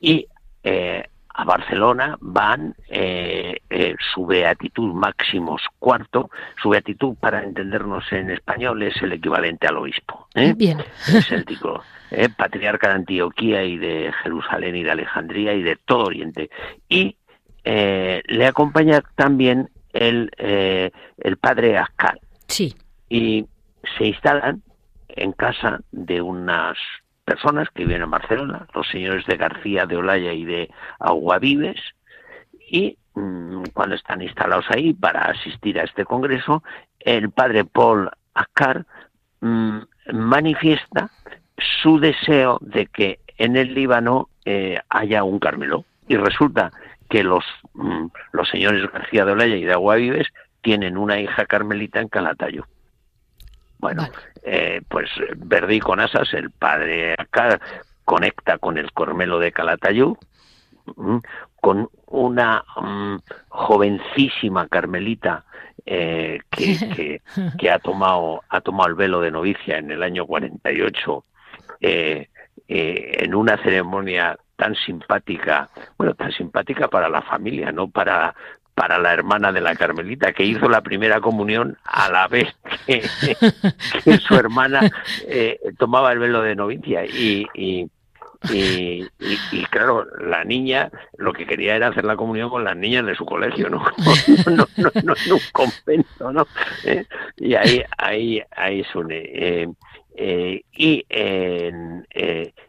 Y 0.00 0.28
eh, 0.62 1.02
a 1.34 1.44
Barcelona 1.44 2.16
van 2.20 2.76
eh, 2.88 3.56
su 4.14 4.26
beatitud 4.26 4.94
máximos 4.94 5.62
cuarto, 5.80 6.30
su 6.62 6.68
beatitud 6.68 7.16
para 7.16 7.42
entendernos 7.42 8.04
en 8.12 8.30
español 8.30 8.82
es 8.84 8.94
el 9.02 9.12
equivalente 9.12 9.66
al 9.66 9.78
obispo. 9.78 10.28
Bien. 10.56 10.78
Es 11.08 11.30
el 11.32 11.44
título. 11.44 11.82
patriarca 12.36 12.88
de 12.88 12.94
Antioquía 12.94 13.64
y 13.64 13.76
de 13.76 14.12
Jerusalén 14.22 14.76
y 14.76 14.84
de 14.84 14.90
Alejandría 14.92 15.54
y 15.54 15.62
de 15.62 15.76
todo 15.76 16.04
Oriente. 16.04 16.48
Y 16.88 17.16
le 17.64 18.46
acompaña 18.46 19.02
también 19.16 19.68
el, 19.92 20.30
el 20.38 21.36
padre 21.38 21.76
Ascar. 21.76 22.18
Sí 22.46 22.74
y 23.08 23.46
se 23.96 24.06
instalan 24.06 24.62
en 25.08 25.32
casa 25.32 25.80
de 25.92 26.20
unas 26.20 26.76
personas 27.24 27.68
que 27.74 27.84
viven 27.84 28.02
en 28.02 28.10
Barcelona, 28.10 28.66
los 28.74 28.88
señores 28.88 29.26
de 29.26 29.36
García 29.36 29.86
de 29.86 29.96
Olaya 29.96 30.32
y 30.32 30.44
de 30.44 30.70
Aguavives, 30.98 31.80
y 32.70 32.96
mm, 33.14 33.64
cuando 33.72 33.94
están 33.94 34.22
instalados 34.22 34.66
ahí 34.70 34.92
para 34.92 35.22
asistir 35.22 35.78
a 35.78 35.84
este 35.84 36.04
congreso, 36.04 36.62
el 37.00 37.30
padre 37.30 37.64
Paul 37.64 38.10
Akar 38.34 38.86
mm, 39.40 39.78
manifiesta 40.12 41.10
su 41.82 41.98
deseo 41.98 42.58
de 42.60 42.86
que 42.86 43.20
en 43.36 43.56
el 43.56 43.74
Líbano 43.74 44.28
eh, 44.44 44.80
haya 44.88 45.24
un 45.24 45.38
Carmelo. 45.38 45.84
Y 46.08 46.16
resulta 46.16 46.72
que 47.08 47.22
los, 47.22 47.44
mm, 47.74 48.06
los 48.32 48.48
señores 48.48 48.90
García 48.90 49.24
de 49.24 49.32
Olaya 49.32 49.56
y 49.56 49.64
de 49.64 49.72
Aguavives 49.72 50.28
tienen 50.62 50.96
una 50.96 51.20
hija 51.20 51.46
carmelita 51.46 52.00
en 52.00 52.08
Calatayo. 52.08 52.66
Bueno, 53.78 54.08
eh, 54.42 54.80
pues 54.88 55.08
Verdi 55.36 55.80
con 55.80 56.00
Asas, 56.00 56.32
el 56.34 56.50
padre 56.50 57.14
acá, 57.14 57.60
conecta 58.04 58.58
con 58.58 58.78
el 58.78 58.92
Cormelo 58.92 59.38
de 59.38 59.52
Calatayú, 59.52 60.16
con 61.60 61.88
una 62.06 62.64
mm, 62.80 63.16
jovencísima 63.48 64.66
carmelita 64.68 65.44
eh, 65.84 66.40
que, 66.50 67.20
que, 67.58 67.70
ha 67.70 67.78
tomado 67.78 68.42
ha 68.48 68.60
tomado 68.60 68.88
el 68.88 68.94
velo 68.94 69.20
de 69.20 69.30
novicia 69.30 69.78
en 69.78 69.90
el 69.90 70.02
año 70.02 70.26
48 70.26 71.24
eh, 71.80 72.28
eh, 72.66 73.16
en 73.20 73.34
una 73.34 73.56
ceremonia 73.62 74.36
tan 74.56 74.74
simpática, 74.74 75.70
bueno, 75.96 76.14
tan 76.14 76.32
simpática 76.32 76.88
para 76.88 77.08
la 77.08 77.22
familia, 77.22 77.72
no 77.72 77.88
para 77.88 78.34
para 78.78 78.98
la 79.00 79.12
hermana 79.12 79.50
de 79.50 79.60
la 79.60 79.74
Carmelita, 79.74 80.32
que 80.32 80.44
hizo 80.44 80.68
la 80.68 80.82
primera 80.82 81.20
comunión 81.20 81.76
a 81.82 82.08
la 82.10 82.28
vez 82.28 82.54
que, 82.86 83.02
su 84.20 84.36
hermana 84.36 84.88
eh, 85.26 85.58
tomaba 85.78 86.12
el 86.12 86.20
velo 86.20 86.42
de 86.42 86.54
novicia. 86.54 87.04
Y, 87.04 87.44
y, 87.54 87.90
y, 88.52 89.64
claro, 89.70 90.06
la 90.20 90.44
niña 90.44 90.92
lo 91.16 91.32
que 91.32 91.44
quería 91.44 91.74
era 91.74 91.88
hacer 91.88 92.04
la 92.04 92.14
comunión 92.14 92.50
con 92.50 92.62
las 92.62 92.76
niñas 92.76 93.04
de 93.04 93.16
su 93.16 93.26
colegio, 93.26 93.68
¿no? 93.68 93.84
No, 94.46 94.64
no, 94.76 94.90
no, 95.02 95.14
en 95.24 95.32
un 95.32 95.40
convento, 95.52 96.32
¿no? 96.32 96.46
¿Eh? 96.84 97.04
Y 97.36 97.54
ahí, 97.56 97.82
ahí, 97.96 98.40
ahí 98.56 98.86
une. 98.94 99.68
Eh, 100.20 100.62
y 100.72 101.04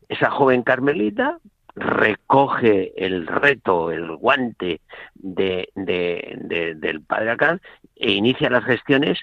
esa 0.10 0.32
joven 0.32 0.64
carmelita 0.64 1.38
recoge 1.80 2.94
el 2.98 3.26
reto, 3.26 3.92
el 3.92 4.16
guante 4.18 4.82
de, 5.16 5.70
del 5.76 7.02
padre 7.02 7.32
Acán 7.32 7.62
e 7.96 8.12
inicia 8.12 8.50
las 8.50 8.66
gestiones. 8.66 9.20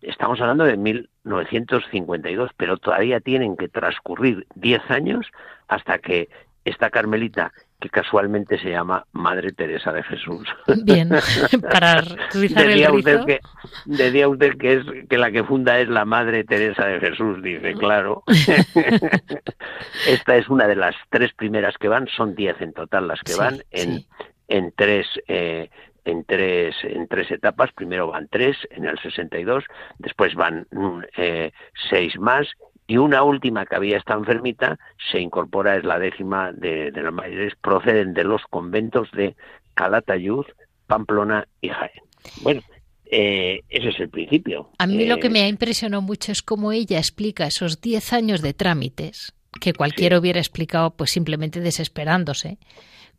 Estamos 0.00 0.40
hablando 0.40 0.64
de 0.64 0.76
1952, 0.76 2.52
pero 2.56 2.78
todavía 2.78 3.20
tienen 3.20 3.56
que 3.56 3.68
transcurrir 3.68 4.46
10 4.54 4.90
años 4.90 5.26
hasta 5.68 5.98
que 5.98 6.28
esta 6.64 6.90
Carmelita 6.90 7.52
que 7.80 7.88
casualmente 7.88 8.58
se 8.58 8.70
llama 8.70 9.06
Madre 9.12 9.52
Teresa 9.52 9.92
de 9.92 10.02
Jesús. 10.02 10.46
Bien, 10.84 11.10
para 11.70 12.02
rizar 12.32 12.70
el 12.70 12.90
usted 12.90 13.24
que 13.24 13.40
Decía 13.86 14.28
usted 14.28 14.56
que, 14.58 14.74
es, 14.74 14.84
que 15.08 15.18
la 15.18 15.30
que 15.30 15.44
funda 15.44 15.78
es 15.78 15.88
la 15.88 16.04
Madre 16.04 16.44
Teresa 16.44 16.86
de 16.86 17.00
Jesús, 17.00 17.42
dice, 17.42 17.74
claro. 17.74 18.22
Esta 20.06 20.36
es 20.36 20.48
una 20.48 20.66
de 20.66 20.76
las 20.76 20.94
tres 21.08 21.32
primeras 21.32 21.76
que 21.78 21.88
van, 21.88 22.06
son 22.08 22.34
diez 22.34 22.60
en 22.60 22.72
total 22.72 23.08
las 23.08 23.20
que 23.22 23.34
van 23.34 23.62
en, 23.70 24.04
en 24.48 24.72
tres... 24.76 25.06
Eh, 25.26 25.70
en 26.06 26.24
tres 26.24 26.74
en 26.82 27.06
tres 27.08 27.30
etapas 27.30 27.70
primero 27.72 28.06
van 28.06 28.26
tres 28.28 28.56
en 28.70 28.86
el 28.86 28.98
62 28.98 29.64
después 29.98 30.34
van 30.34 30.66
mm, 30.70 31.00
eh, 31.18 31.52
seis 31.90 32.18
más 32.18 32.48
y 32.90 32.96
una 32.96 33.22
última 33.22 33.66
que 33.66 33.76
había 33.76 33.98
estado 33.98 34.18
enfermita 34.18 34.76
se 35.12 35.20
incorpora, 35.20 35.76
es 35.76 35.84
la 35.84 36.00
décima 36.00 36.50
de, 36.50 36.90
de 36.90 37.02
las 37.04 37.12
mayores, 37.12 37.54
proceden 37.54 38.14
de 38.14 38.24
los 38.24 38.42
conventos 38.50 39.08
de 39.12 39.36
Calatayud, 39.74 40.44
Pamplona 40.88 41.46
y 41.60 41.68
Jaén. 41.68 42.02
Bueno, 42.42 42.62
eh, 43.04 43.60
ese 43.68 43.90
es 43.90 44.00
el 44.00 44.08
principio. 44.08 44.70
A 44.78 44.88
mí 44.88 45.06
lo 45.06 45.18
que 45.18 45.28
eh, 45.28 45.30
me 45.30 45.42
ha 45.42 45.46
impresionado 45.46 46.02
mucho 46.02 46.32
es 46.32 46.42
cómo 46.42 46.72
ella 46.72 46.98
explica 46.98 47.46
esos 47.46 47.80
10 47.80 48.12
años 48.12 48.42
de 48.42 48.54
trámites, 48.54 49.34
que 49.60 49.72
cualquiera 49.72 50.18
hubiera 50.18 50.40
explicado 50.40 50.90
pues 50.90 51.12
simplemente 51.12 51.60
desesperándose, 51.60 52.58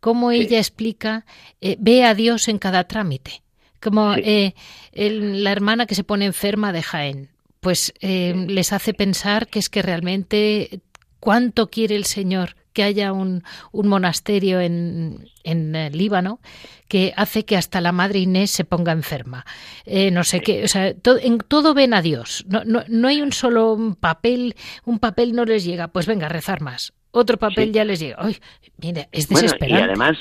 cómo 0.01 0.31
ella 0.31 0.57
explica, 0.57 1.25
eh, 1.61 1.77
ve 1.79 2.03
a 2.03 2.13
Dios 2.13 2.49
en 2.49 2.57
cada 2.57 2.83
trámite. 2.89 3.41
Como 3.81 4.15
la 4.17 5.51
hermana 5.51 5.85
que 5.85 5.95
se 5.95 6.03
pone 6.03 6.25
enferma 6.25 6.73
de 6.73 6.83
Jaén, 6.83 7.29
pues 7.61 7.93
eh, 8.01 8.33
les 8.47 8.73
hace 8.73 8.93
pensar 8.93 9.47
que 9.47 9.59
es 9.59 9.69
que 9.69 9.81
realmente 9.81 10.81
cuánto 11.19 11.69
quiere 11.69 11.95
el 11.95 12.05
Señor 12.05 12.55
que 12.73 12.83
haya 12.83 13.13
un, 13.13 13.43
un 13.71 13.87
monasterio 13.87 14.59
en, 14.59 15.27
en 15.43 15.75
el 15.75 15.97
Líbano 15.97 16.39
que 16.87 17.13
hace 17.15 17.45
que 17.45 17.57
hasta 17.57 17.81
la 17.81 17.91
madre 17.91 18.19
Inés 18.19 18.51
se 18.51 18.65
ponga 18.65 18.91
enferma. 18.91 19.45
Eh, 19.85 20.09
no 20.11 20.23
sé 20.23 20.41
qué, 20.41 20.63
o 20.63 20.67
sea, 20.67 20.87
en 20.87 21.37
todo 21.39 21.73
ven 21.73 21.93
a 21.93 22.01
Dios. 22.01 22.45
No, 22.47 22.63
no, 22.65 22.83
no 22.87 23.07
hay 23.07 23.21
un 23.21 23.31
solo 23.31 23.77
papel, 23.99 24.55
un 24.85 24.99
papel 24.99 25.33
no 25.33 25.45
les 25.45 25.63
llega, 25.63 25.89
pues 25.89 26.07
venga, 26.07 26.25
a 26.25 26.29
rezar 26.29 26.61
más. 26.61 26.93
Otro 27.11 27.37
papel 27.37 27.73
ya 27.73 27.85
les 27.85 27.99
llega. 27.99 28.17
Ay, 28.19 28.37
mira, 28.77 29.07
es 29.11 29.27
desesperante. 29.27 29.81
y 29.81 29.83
además, 29.83 30.17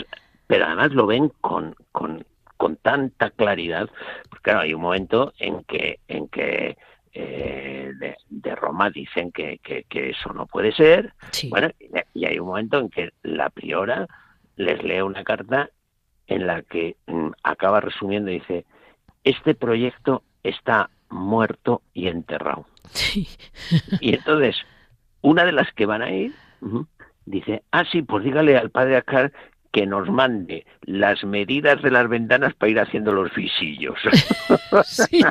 pero 0.47 0.67
además 0.67 0.91
lo 0.91 1.07
ven 1.07 1.33
con, 1.41 1.75
con, 1.93 2.25
con 2.57 2.77
tanta 2.77 3.31
claridad, 3.31 3.89
porque 4.29 4.43
claro, 4.43 4.61
hay 4.61 4.75
un 4.75 4.83
momento 4.83 5.33
en 5.39 5.63
que, 5.65 6.01
en 6.09 6.29
que 6.29 6.77
eh, 7.13 7.93
de, 8.29 8.55
Roma 8.55 8.91
dicen 8.91 9.33
que, 9.33 9.59
que, 9.59 10.11
eso 10.11 10.33
no 10.33 10.47
puede 10.47 10.73
ser. 10.73 11.15
Bueno, 11.49 11.69
y 12.15 12.27
hay 12.27 12.39
un 12.39 12.49
momento 12.49 12.79
en 12.79 12.91
que 12.91 13.11
la 13.23 13.51
priora 13.51 14.07
les 14.57 14.83
lee 14.83 15.01
una 15.01 15.25
carta 15.25 15.71
en 16.27 16.47
la 16.47 16.63
que 16.63 16.97
mm, 17.07 17.31
acaba 17.43 17.81
resumiendo 17.81 18.31
y 18.31 18.35
dice, 18.35 18.65
este 19.25 19.55
proyecto 19.55 20.23
está 20.43 20.91
muerto 21.09 21.83
y 21.93 22.09
enterrado. 22.09 22.67
y 24.01 24.15
entonces, 24.15 24.57
una 25.21 25.45
de 25.45 25.53
las 25.53 25.73
que 25.73 25.87
van 25.87 26.03
a 26.03 26.11
ir 26.11 26.33
dice, 27.27 27.63
ah, 27.73 27.85
sí, 27.91 28.03
pues 28.03 28.25
dígale 28.25 28.57
al 28.57 28.71
padre 28.71 28.97
Acar 28.97 29.33
que 29.73 29.87
nos 29.87 30.09
mande 30.09 30.67
las 30.83 31.23
medidas 31.25 31.81
de 31.83 31.91
las 31.91 32.09
ventanas 32.09 32.55
para 32.55 32.73
ir 32.73 32.81
haciendo 32.81 33.13
los 33.13 33.33
visillos. 33.35 33.99
Sí, 34.85 35.23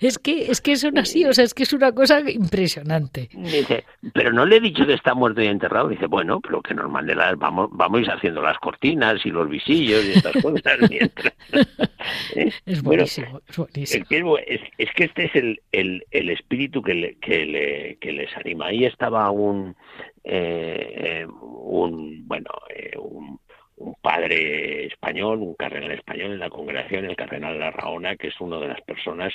es 0.00 0.18
que, 0.18 0.50
es 0.50 0.60
que 0.60 0.76
son 0.76 0.98
así, 0.98 1.24
o 1.24 1.32
sea, 1.32 1.44
es 1.44 1.54
que 1.54 1.62
es 1.62 1.72
una 1.72 1.92
cosa 1.92 2.20
impresionante. 2.30 3.28
Dice, 3.32 3.84
pero 4.12 4.32
no 4.32 4.44
le 4.44 4.56
he 4.56 4.60
dicho 4.60 4.86
que 4.86 4.94
está 4.94 5.14
muerto 5.14 5.42
y 5.42 5.46
enterrado. 5.46 5.88
Dice, 5.88 6.06
bueno, 6.06 6.40
pero 6.40 6.60
que 6.62 6.74
nos 6.74 6.90
mande 6.90 7.14
las, 7.14 7.36
vamos, 7.38 7.68
vamos 7.72 7.98
a 7.98 8.02
ir 8.02 8.10
haciendo 8.10 8.42
las 8.42 8.58
cortinas 8.58 9.24
y 9.24 9.30
los 9.30 9.48
visillos 9.48 10.04
y 10.04 10.12
estas 10.12 10.42
cosas 10.42 10.78
mientras. 10.90 11.34
¿Eh? 12.36 12.50
Es 12.66 12.82
buenísimo, 12.82 13.40
es 13.48 13.56
buenísimo. 13.56 14.38
Es, 14.46 14.90
que 14.94 15.04
este 15.04 15.24
es 15.26 15.34
el, 15.34 15.60
el, 15.72 16.04
el 16.10 16.30
espíritu 16.30 16.82
que, 16.82 16.94
le, 16.94 17.14
que, 17.16 17.46
le, 17.46 17.96
que 18.00 18.12
les 18.12 18.36
anima. 18.36 18.66
Ahí 18.66 18.84
estaba 18.84 19.30
un, 19.30 19.76
eh, 20.24 21.26
un 21.40 22.26
bueno, 22.26 22.50
eh, 22.74 22.96
un 22.98 23.40
un 23.82 23.94
padre 24.00 24.86
español, 24.86 25.40
un 25.40 25.54
cardenal 25.54 25.92
español 25.92 26.32
en 26.32 26.38
la 26.38 26.50
congregación, 26.50 27.04
el 27.04 27.16
cardenal 27.16 27.58
Larraona, 27.58 28.16
que 28.16 28.28
es 28.28 28.40
una 28.40 28.58
de 28.58 28.68
las 28.68 28.80
personas 28.82 29.34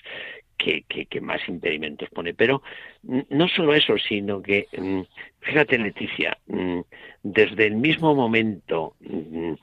que, 0.57 0.83
que, 0.83 1.21
más 1.21 1.41
impedimentos 1.47 2.09
pone. 2.09 2.33
Pero 2.33 2.63
no 3.03 3.47
solo 3.49 3.73
eso, 3.73 3.97
sino 3.97 4.41
que, 4.41 4.67
mm, 4.75 5.01
fíjate 5.41 5.77
Leticia, 5.77 6.37
mm, 6.47 6.79
desde 7.23 7.67
el 7.67 7.75
mismo 7.75 8.15
momento 8.15 8.95
mm, 9.01 9.53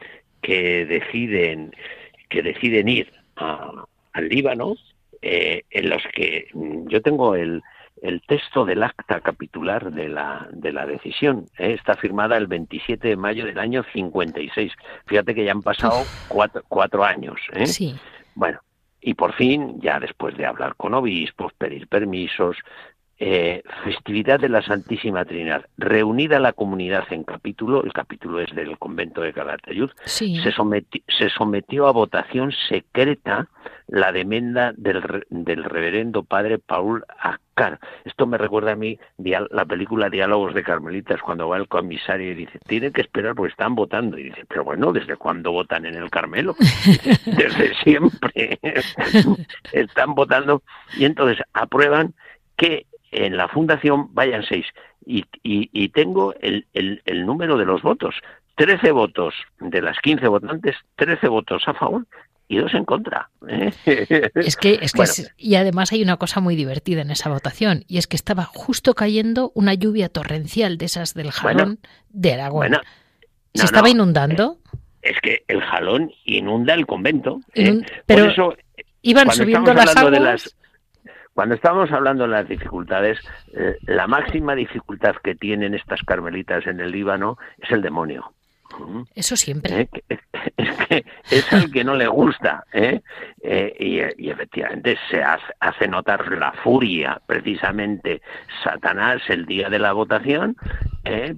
que 0.43 0.85
deciden, 0.85 1.73
que 2.29 2.43
deciden 2.43 2.89
ir 2.89 3.11
al 3.37 4.29
Líbano, 4.29 4.77
eh, 5.23 5.63
en 5.71 5.89
los 5.89 6.03
que 6.15 6.49
yo 6.53 7.01
tengo 7.01 7.35
el, 7.35 7.63
el 8.05 8.21
texto 8.21 8.67
del 8.67 8.83
acta 8.83 9.21
capitular 9.21 9.91
de 9.91 10.11
la, 10.11 10.47
de 10.53 10.73
la 10.73 10.85
decisión. 10.85 11.47
¿eh? 11.57 11.73
Está 11.73 11.95
firmada 11.95 12.37
el 12.37 12.47
27 12.47 13.09
de 13.09 13.17
mayo 13.17 13.47
del 13.47 13.59
año 13.59 13.83
56. 13.95 14.73
Fíjate 15.07 15.35
que 15.35 15.45
ya 15.45 15.53
han 15.53 15.63
pasado 15.63 16.05
cuatro, 16.29 16.63
cuatro 16.69 17.03
años. 17.03 17.41
¿eh? 17.55 17.67
Sí. 17.67 17.97
Bueno, 18.35 18.61
y 19.01 19.15
por 19.15 19.33
fin, 19.33 19.81
ya 19.81 19.99
después 19.99 20.37
de 20.37 20.45
hablar 20.45 20.77
con 20.77 20.93
obispos, 20.93 21.55
pedir 21.55 21.89
permisos, 21.89 22.59
eh, 23.27 23.63
festividad 23.85 24.39
de 24.39 24.51
la 24.51 24.61
Santísima 24.61 25.25
Trinidad, 25.25 25.65
reunida 25.79 26.39
la 26.39 26.53
comunidad 26.53 27.11
en 27.11 27.25
capítulo, 27.25 27.83
el 27.83 27.95
capítulo 27.95 28.39
es 28.39 28.55
del 28.55 28.77
convento 28.77 29.23
de 29.23 29.33
Calatayud, 29.33 29.91
se, 30.05 30.53
sometió, 30.53 31.01
se 31.09 31.31
sometió 31.31 31.87
a 31.87 31.93
votación 31.93 32.53
secreta 32.69 33.49
la 33.87 34.13
demanda 34.13 34.75
del, 34.77 35.25
del 35.31 35.65
reverendo 35.65 36.23
padre 36.23 36.59
Paul 36.59 37.03
Acar. 37.19 37.81
Esto 38.05 38.27
me 38.27 38.37
recuerda 38.37 38.73
a 38.73 38.77
mí 38.77 38.99
la 39.17 39.65
película 39.65 40.11
Diálogos 40.11 40.53
de 40.53 40.63
Carmelitas, 40.63 41.23
cuando 41.23 41.49
va 41.49 41.57
el 41.57 41.67
comisario 41.67 42.31
y 42.31 42.35
dice, 42.35 42.59
tienen 42.67 42.93
que 42.93 43.01
esperar 43.01 43.35
porque 43.35 43.53
están 43.53 43.75
votando. 43.75 44.19
Y 44.19 44.25
dice, 44.25 44.45
pero 44.47 44.65
bueno, 44.65 44.93
¿desde 44.93 45.17
cuándo 45.17 45.51
votan 45.51 45.87
en 45.87 45.95
el 45.95 46.11
Carmelo? 46.11 46.57
Desde 47.25 47.75
siempre. 47.77 48.59
están 49.73 50.15
votando 50.15 50.63
y 50.99 51.07
entonces 51.07 51.43
aprueban 51.55 52.13
que 52.57 52.87
en 53.15 53.37
la 53.37 53.49
fundación 53.49 54.13
vayan 54.15 54.45
seis. 54.49 54.67
Y, 55.07 55.25
y, 55.43 55.89
tengo 55.91 56.35
el, 56.41 56.67
el, 56.73 57.03
el, 57.05 57.27
número 57.27 57.59
de 57.59 57.67
los 57.67 57.83
votos. 57.83 58.15
Trece 58.57 58.91
votos 58.91 59.35
de 59.61 59.83
las 59.83 59.99
quince 59.99 60.27
votantes, 60.29 60.77
trece 60.97 61.29
votos 61.29 61.63
a 61.67 61.75
favor 61.75 62.07
y 62.49 62.59
dos 62.59 62.73
en 62.75 62.85
contra. 62.85 63.29
¿eh? 63.49 63.71
Es 64.35 64.57
que, 64.57 64.79
es 64.81 64.93
que 64.93 65.05
y 65.37 65.57
además 65.57 65.93
hay 65.93 66.03
una 66.03 66.17
cosa 66.17 66.41
muy 66.41 66.57
divertida 66.57 67.03
en 67.03 67.11
esa 67.11 67.31
votación 67.31 67.85
y 67.87 67.99
es 67.99 68.07
que 68.07 68.17
estaba 68.17 68.45
justo 68.45 68.95
cayendo 68.95 69.53
una 69.55 69.75
lluvia 69.75 70.09
torrencial 70.09 70.79
de 70.79 70.87
esas 70.87 71.15
del 71.15 71.31
jalón 71.31 71.79
de 72.11 72.33
Aragón. 72.35 72.79
¿Se 73.55 73.65
estaba 73.65 73.89
inundando? 73.89 74.59
Eh, 75.03 75.11
es 75.11 75.21
que 75.21 75.45
el 75.49 75.61
jalón 75.61 76.11
inunda 76.25 76.75
el 76.75 76.87
convento. 76.87 77.41
¿eh? 77.55 77.83
Pero 78.07 78.27
eso, 78.27 78.55
iban 79.03 79.31
subiendo 79.31 79.75
las 79.75 79.95
aguas. 79.97 80.57
Cuando 81.35 81.57
estamos 81.57 81.91
hablando 81.91 82.25
de 82.25 82.31
las 82.31 82.49
dificultades, 82.49 83.19
eh, 83.55 83.77
la 83.87 84.07
máxima 84.07 84.55
dificultad 84.55 85.17
que 85.17 85.35
tienen 85.35 85.75
estas 85.75 86.01
carmelitas 86.05 86.65
en 86.69 86.79
el 86.79 86.93
Líbano 86.93 87.39
es 87.59 87.73
el 87.73 87.83
demonio. 87.83 88.33
Eso 89.15 89.37
siempre. 89.37 89.81
¿Eh? 89.81 89.89
Es 90.57 90.77
que 90.87 91.05
es 91.31 91.53
el 91.53 91.71
que 91.71 91.85
no 91.85 91.95
le 91.95 92.07
gusta. 92.07 92.65
¿eh? 92.73 93.01
y, 93.79 94.29
efectivamente 94.29 94.97
se 95.11 95.23
hace, 95.23 95.89
notar 95.89 96.31
la 96.33 96.53
furia, 96.53 97.21
precisamente 97.27 98.23
Satanás, 98.63 99.23
el 99.29 99.47
día 99.47 99.69
de 99.69 99.79
la 99.79 99.93
votación, 99.93 100.57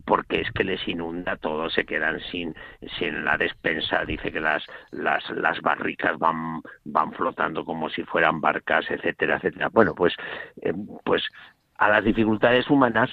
porque 0.04 0.42
es 0.42 0.50
que 0.52 0.64
les 0.64 0.86
inunda 0.86 1.36
todo, 1.36 1.70
se 1.70 1.84
quedan 1.84 2.20
sin, 2.30 2.54
sin 2.98 3.24
la 3.24 3.36
despensa. 3.36 4.04
Dice 4.04 4.30
que 4.30 4.40
las, 4.40 4.64
las, 4.90 5.28
las 5.30 5.60
barricas 5.60 6.18
van, 6.18 6.62
van 6.84 7.12
flotando 7.12 7.64
como 7.64 7.88
si 7.88 8.02
fueran 8.04 8.40
barcas, 8.40 8.84
etcétera, 8.90 9.36
etcétera. 9.36 9.68
Bueno, 9.70 9.94
pues, 9.94 10.14
pues 11.04 11.22
a 11.78 11.88
las 11.88 12.04
dificultades 12.04 12.68
humanas 12.70 13.10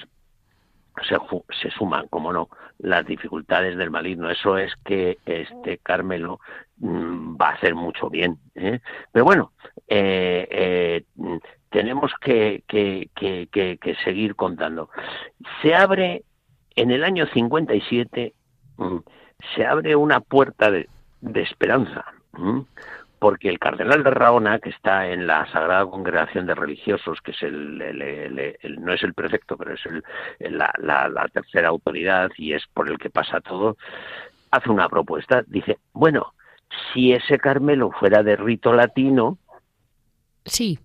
se, 1.02 1.16
se, 1.60 1.70
suman, 1.70 2.08
como 2.08 2.32
no, 2.32 2.48
las 2.78 3.04
dificultades 3.06 3.76
del 3.76 3.90
maligno. 3.90 4.30
Eso 4.30 4.56
es 4.56 4.72
que 4.84 5.18
este 5.26 5.78
Carmelo 5.78 6.40
mm, 6.78 7.36
va 7.40 7.50
a 7.50 7.54
hacer 7.54 7.74
mucho 7.74 8.08
bien. 8.08 8.38
¿eh? 8.54 8.80
Pero 9.12 9.24
bueno, 9.24 9.52
eh, 9.88 10.46
eh, 10.50 11.04
tenemos 11.70 12.12
que, 12.20 12.62
que, 12.66 13.10
que, 13.14 13.48
que, 13.50 13.94
seguir 14.04 14.36
contando. 14.36 14.90
Se 15.62 15.74
abre 15.74 16.22
en 16.76 16.90
el 16.90 17.04
año 17.04 17.26
57, 17.26 18.34
mm, 18.76 18.96
se 19.54 19.66
abre 19.66 19.96
una 19.96 20.20
puerta 20.20 20.70
de, 20.70 20.88
de 21.20 21.42
esperanza, 21.42 22.04
porque 23.18 23.48
el 23.48 23.58
cardenal 23.58 24.02
de 24.02 24.10
Raona, 24.10 24.58
que 24.58 24.70
está 24.70 25.08
en 25.08 25.26
la 25.26 25.50
Sagrada 25.50 25.86
Congregación 25.86 26.46
de 26.46 26.54
Religiosos, 26.54 27.20
que 27.22 27.30
es 27.30 27.42
el, 27.42 27.78
no 28.80 28.92
es 28.92 29.02
el 29.02 29.14
prefecto, 29.14 29.56
pero 29.56 29.74
es 29.74 29.80
el, 29.86 30.02
la, 30.58 30.72
la, 30.78 31.28
tercera 31.28 31.68
autoridad 31.68 32.30
y 32.36 32.52
es 32.52 32.64
por 32.72 32.88
el 32.88 32.98
que 32.98 33.10
pasa 33.10 33.40
todo, 33.40 33.76
hace 34.50 34.70
una 34.70 34.88
propuesta. 34.88 35.42
Dice, 35.46 35.78
bueno, 35.92 36.34
si 36.92 37.12
ese 37.12 37.38
Carmelo 37.38 37.90
fuera 37.92 38.22
de 38.22 38.36
rito 38.36 38.72
latino, 38.72 39.38
sí, 40.44 40.78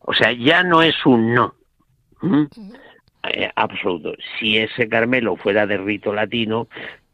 o 0.00 0.14
sea, 0.14 0.32
ya 0.32 0.62
no 0.62 0.82
es 0.82 1.04
un 1.04 1.34
no. 1.34 1.54
Eh, 3.30 3.50
absoluto. 3.56 4.12
Si 4.38 4.56
ese 4.56 4.88
Carmelo 4.88 5.36
fuera 5.36 5.66
de 5.66 5.76
rito 5.76 6.14
latino, 6.14 6.68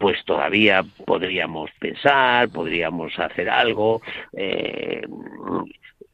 pues 0.05 0.23
todavía 0.27 0.85
podríamos 1.07 1.71
pensar, 1.81 2.51
podríamos 2.51 3.19
hacer 3.19 3.49
algo, 3.49 4.03
eh, 4.35 5.01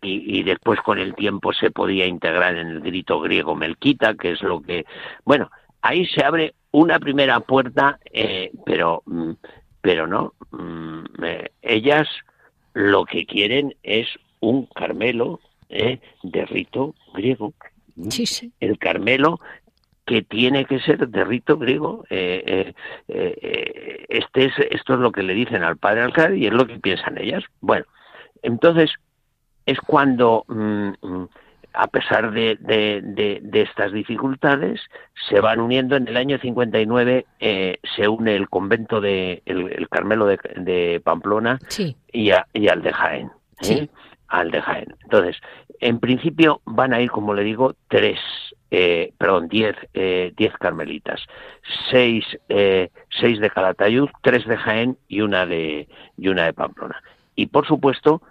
y, 0.01 0.45
después 0.45 0.79
con 0.83 1.01
el 1.01 1.17
tiempo 1.17 1.53
se 1.53 1.73
podía 1.73 2.07
integrar 2.07 2.55
en 2.55 2.69
el 2.69 2.81
grito 2.83 3.21
griego 3.21 3.57
melquita, 3.57 4.15
que 4.15 4.31
es 4.31 4.43
lo 4.43 4.63
que, 4.63 4.87
bueno, 5.25 5.51
ahí 5.83 6.07
se 6.07 6.25
abre 6.25 6.55
una 6.71 7.01
primera 7.01 7.41
puerta, 7.41 7.99
eh, 8.13 8.53
pero, 8.65 9.03
mm, 9.07 9.33
pero 9.81 10.07
no, 10.07 10.35
mm, 10.53 11.05
ellas 11.61 12.07
lo 12.75 13.05
que 13.05 13.27
quieren 13.27 13.75
es 13.83 14.07
un 14.39 14.67
Carmelo 14.67 15.41
¿eh? 15.69 15.99
de 16.23 16.47
rito 16.47 16.95
griego. 17.13 17.55
El 18.61 18.79
Carmelo 18.79 19.41
que 20.11 20.23
tiene 20.23 20.65
que 20.65 20.81
ser 20.81 21.07
de 21.07 21.25
rito 21.25 21.57
griego. 21.57 22.05
Eh, 22.11 22.75
eh, 23.07 24.07
este 24.09 24.47
es, 24.47 24.53
esto 24.73 24.95
es 24.95 24.99
lo 24.99 25.13
que 25.13 25.23
le 25.23 25.35
dicen 25.35 25.63
al 25.63 25.77
padre 25.77 26.01
alcalde 26.01 26.39
y 26.39 26.47
es 26.49 26.53
lo 26.53 26.67
que 26.67 26.81
piensan 26.81 27.17
ellas. 27.17 27.45
Bueno, 27.61 27.85
entonces 28.43 28.91
es 29.67 29.79
cuando, 29.79 30.45
mm, 30.49 30.91
mm, 31.01 31.29
a 31.75 31.87
pesar 31.87 32.33
de, 32.33 32.57
de, 32.61 33.63
estas 33.63 33.93
dificultades, 33.93 34.81
se 35.29 35.39
van 35.39 35.61
uniendo. 35.61 35.95
En 35.95 36.09
el 36.09 36.17
año 36.17 36.41
59 36.41 37.27
se 37.39 38.09
une 38.09 38.35
el 38.35 38.49
convento 38.49 39.01
de 39.01 39.45
el, 39.47 39.89
Carmelo 39.91 40.27
de, 40.27 41.01
Pamplona 41.05 41.61
y, 42.13 42.33
y, 42.53 42.67
al 42.69 42.83
de 42.83 42.93
Jaén. 42.93 43.31
Al 44.27 44.51
de 44.51 44.61
Jaén. 44.61 44.93
Entonces, 45.05 45.37
en 45.79 46.01
principio 46.01 46.63
van 46.65 46.95
a 46.95 47.01
ir, 47.01 47.13
como 47.13 47.33
le 47.33 47.45
digo, 47.45 47.77
tres, 47.87 48.19
eh, 48.71 49.13
perdón, 49.19 49.49
diez, 49.49 49.77
eh, 49.95 50.33
diez 50.37 50.53
carmelitas, 50.55 51.21
seis, 51.91 52.25
eh, 52.49 52.91
seis 53.09 53.41
de 53.41 53.51
Calatayud, 53.51 54.09
tres 54.23 54.47
de 54.47 54.57
Jaén 54.57 54.97
y 55.09 55.21
una 55.23 55.47
de, 55.47 55.89
y 56.17 56.29
una 56.29 56.45
de 56.45 56.53
Pamplona. 56.53 57.03
Y 57.35 57.47
por 57.47 57.67
supuesto, 57.67 58.23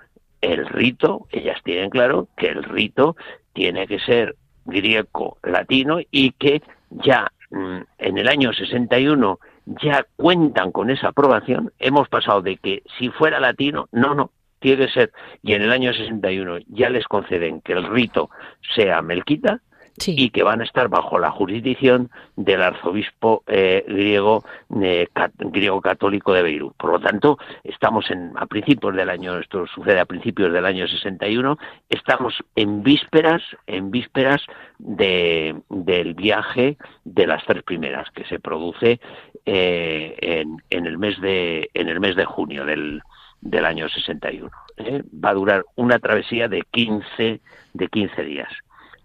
el 0.41 0.65
rito, 0.67 1.28
ellas 1.32 1.60
tienen 1.63 1.89
claro 1.89 2.30
que 2.38 2.47
el 2.47 2.63
rito 2.63 3.15
tiene 3.54 3.88
que 3.88 3.99
ser 3.99 4.36
griego 4.65 5.38
latino 5.43 5.99
y 6.12 6.32
que 6.32 6.62
ya 6.89 7.32
mm, 7.49 7.80
en 7.97 8.17
el 8.17 8.28
año 8.28 8.54
61 8.54 9.39
ya 9.65 10.06
cuentan 10.15 10.71
con 10.71 10.89
esa 10.89 11.10
aprobación, 11.10 11.71
hemos 11.80 12.08
pasado 12.10 12.41
de 12.41 12.58
que 12.58 12.84
si 12.97 13.10
fuera 13.10 13.39
latino, 13.39 13.88
no, 13.91 14.15
no, 14.15 14.32
tiene 14.60 14.86
que 14.86 14.93
ser, 14.93 15.12
y 15.43 15.54
en 15.54 15.62
el 15.62 15.71
año 15.71 15.93
61 15.93 16.60
ya 16.67 16.89
les 16.89 17.06
conceden 17.06 17.62
que 17.62 17.73
el 17.73 17.86
rito 17.88 18.30
sea 18.75 19.02
melquita, 19.02 19.62
y 20.06 20.30
que 20.30 20.43
van 20.43 20.62
a 20.62 20.63
estar 20.63 20.88
bajo 20.88 21.19
la 21.19 21.32
jurisdicción 21.32 22.10
del 22.36 22.62
arzobispo 22.62 23.43
eh, 23.47 23.84
griego 23.88 24.43
eh, 24.82 25.08
griego 25.38 25.82
católico 25.82 26.34
de 26.34 26.43
Beirut. 26.43 26.75
Por 26.78 26.91
lo 26.91 26.99
tanto, 26.99 27.38
estamos 27.63 28.10
en, 28.12 28.32
a 28.36 28.45
principios 28.45 28.95
del 28.95 29.10
año, 29.10 29.38
esto 29.38 29.65
sucede 29.67 29.99
a 29.99 30.06
principios 30.06 30.52
del 30.54 30.65
año 30.65 30.88
61, 30.88 31.58
estamos 31.89 32.36
en 32.56 32.84
vísperas, 32.84 33.41
en 33.67 33.91
vísperas 33.91 34.41
de, 34.78 35.56
del 35.69 36.13
viaje 36.13 36.78
de 37.04 37.28
las 37.28 37.43
tres 37.45 37.63
primeras 37.63 38.10
que 38.12 38.25
se 38.25 38.39
produce 38.39 38.99
eh, 39.45 40.15
en, 40.19 40.58
en, 40.69 40.86
el 40.86 40.97
mes 40.97 41.19
de 41.21 41.69
en 41.73 41.89
el 41.89 41.99
mes 41.99 42.15
de 42.15 42.25
junio 42.25 42.65
del 42.65 43.02
del 43.41 43.65
año 43.65 43.88
61. 43.89 44.49
¿eh? 44.78 45.04
Va 45.13 45.30
a 45.30 45.34
durar 45.34 45.65
una 45.75 45.99
travesía 45.99 46.47
de 46.47 46.63
15, 46.71 47.41
de 47.73 47.88
15 47.88 48.23
días. 48.23 48.52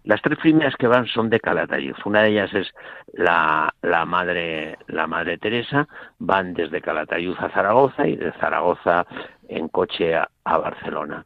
Las 0.04 0.20
tres 0.20 0.38
primeras 0.38 0.76
que 0.76 0.86
van 0.86 1.06
son 1.06 1.30
de 1.30 1.40
Calatayud. 1.40 1.96
Una 2.04 2.22
de 2.22 2.30
ellas 2.30 2.52
es 2.52 2.68
la, 3.14 3.74
la, 3.80 4.04
madre, 4.04 4.76
la 4.86 5.06
madre 5.06 5.38
Teresa. 5.38 5.88
Van 6.18 6.52
desde 6.52 6.82
Calatayud 6.82 7.36
a 7.38 7.48
Zaragoza 7.48 8.06
y 8.06 8.16
de 8.16 8.32
Zaragoza 8.32 9.06
en 9.48 9.68
coche 9.68 10.14
a, 10.14 10.28
Barcelona. 10.44 11.24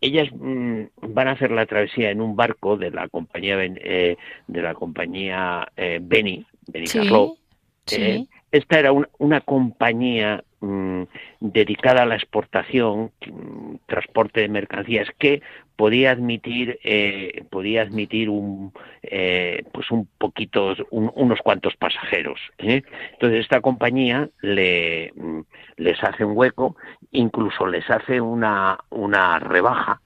Ellas 0.00 0.28
mm, 0.32 0.82
van 1.08 1.28
a 1.28 1.32
hacer 1.32 1.50
la 1.50 1.66
travesía 1.66 2.10
en 2.10 2.20
un 2.20 2.36
barco 2.36 2.76
de 2.76 2.92
la 2.92 3.08
compañía 3.08 3.56
eh, 3.60 4.16
de 4.46 4.62
la 4.62 4.74
compañía 4.74 5.66
eh, 5.76 5.98
Beni, 6.00 6.46
Beni 6.68 6.86
sí, 6.86 8.28
esta 8.52 8.78
era 8.78 8.92
una 9.18 9.40
compañía 9.40 10.44
mm, 10.64 11.02
dedicada 11.40 12.02
a 12.02 12.06
la 12.06 12.16
exportación, 12.16 13.12
mm, 13.26 13.76
transporte 13.86 14.40
de 14.40 14.48
mercancías, 14.48 15.08
que 15.18 15.42
podía 15.76 16.12
admitir, 16.12 16.78
eh, 16.84 17.44
podía 17.50 17.82
admitir 17.82 18.30
un, 18.30 18.72
eh, 19.02 19.64
pues 19.72 19.90
un 19.90 20.08
poquito, 20.18 20.74
unos 20.90 21.40
cuantos 21.40 21.74
pasajeros. 21.76 22.40
¿eh? 22.58 22.82
Entonces 23.12 23.40
esta 23.40 23.60
compañía 23.60 24.28
le, 24.40 25.12
mm, 25.16 25.40
les 25.76 26.02
hace 26.02 26.24
un 26.24 26.36
hueco, 26.36 26.76
incluso 27.10 27.66
les 27.66 27.88
hace 27.90 28.20
una, 28.20 28.78
una 28.90 29.38
rebaja, 29.38 30.00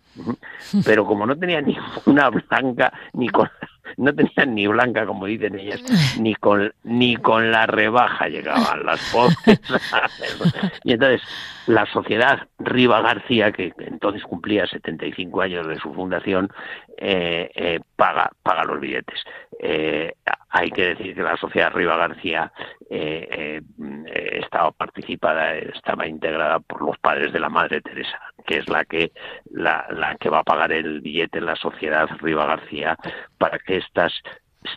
pero 0.84 1.04
como 1.06 1.26
no 1.26 1.36
tenía 1.38 1.60
ni 1.60 1.76
una 2.06 2.30
blanca 2.30 2.92
ni 3.12 3.28
con 3.28 3.48
no 3.96 4.14
tenían 4.14 4.54
ni 4.54 4.66
blanca, 4.66 5.06
como 5.06 5.26
dicen 5.26 5.58
ellas, 5.58 5.82
ni 6.20 6.34
con, 6.34 6.72
ni 6.84 7.16
con 7.16 7.50
la 7.50 7.66
rebaja 7.66 8.28
llegaban 8.28 8.84
las 8.84 9.00
pobres. 9.12 9.38
y 10.84 10.92
entonces 10.92 11.22
la 11.66 11.86
sociedad 11.86 12.48
Riva 12.58 13.00
García, 13.00 13.52
que 13.52 13.72
entonces 13.78 14.22
cumplía 14.22 14.66
75 14.66 15.40
años 15.40 15.66
de 15.66 15.76
su 15.76 15.92
fundación, 15.94 16.50
eh, 16.96 17.50
eh, 17.54 17.80
paga, 17.96 18.30
paga 18.42 18.64
los 18.64 18.80
billetes. 18.80 19.22
Eh, 19.60 20.12
hay 20.50 20.70
que 20.70 20.94
decir 20.94 21.14
que 21.14 21.22
la 21.22 21.36
sociedad 21.36 21.72
Riva 21.72 21.96
García 21.96 22.52
estaba 22.88 24.70
participada, 24.70 25.56
estaba 25.56 26.06
integrada 26.06 26.60
por 26.60 26.82
los 26.82 26.98
padres 26.98 27.32
de 27.32 27.40
la 27.40 27.48
Madre 27.48 27.80
Teresa, 27.80 28.18
que 28.48 28.56
es 28.56 28.68
la 28.68 28.86
que, 28.86 29.12
la, 29.50 29.86
la 29.90 30.16
que 30.16 30.30
va 30.30 30.38
a 30.38 30.44
pagar 30.44 30.72
el 30.72 31.02
billete 31.02 31.38
en 31.38 31.46
la 31.46 31.56
sociedad 31.56 32.08
Riva 32.20 32.46
García 32.46 32.96
para 33.36 33.58
que 33.58 33.76
estas 33.76 34.12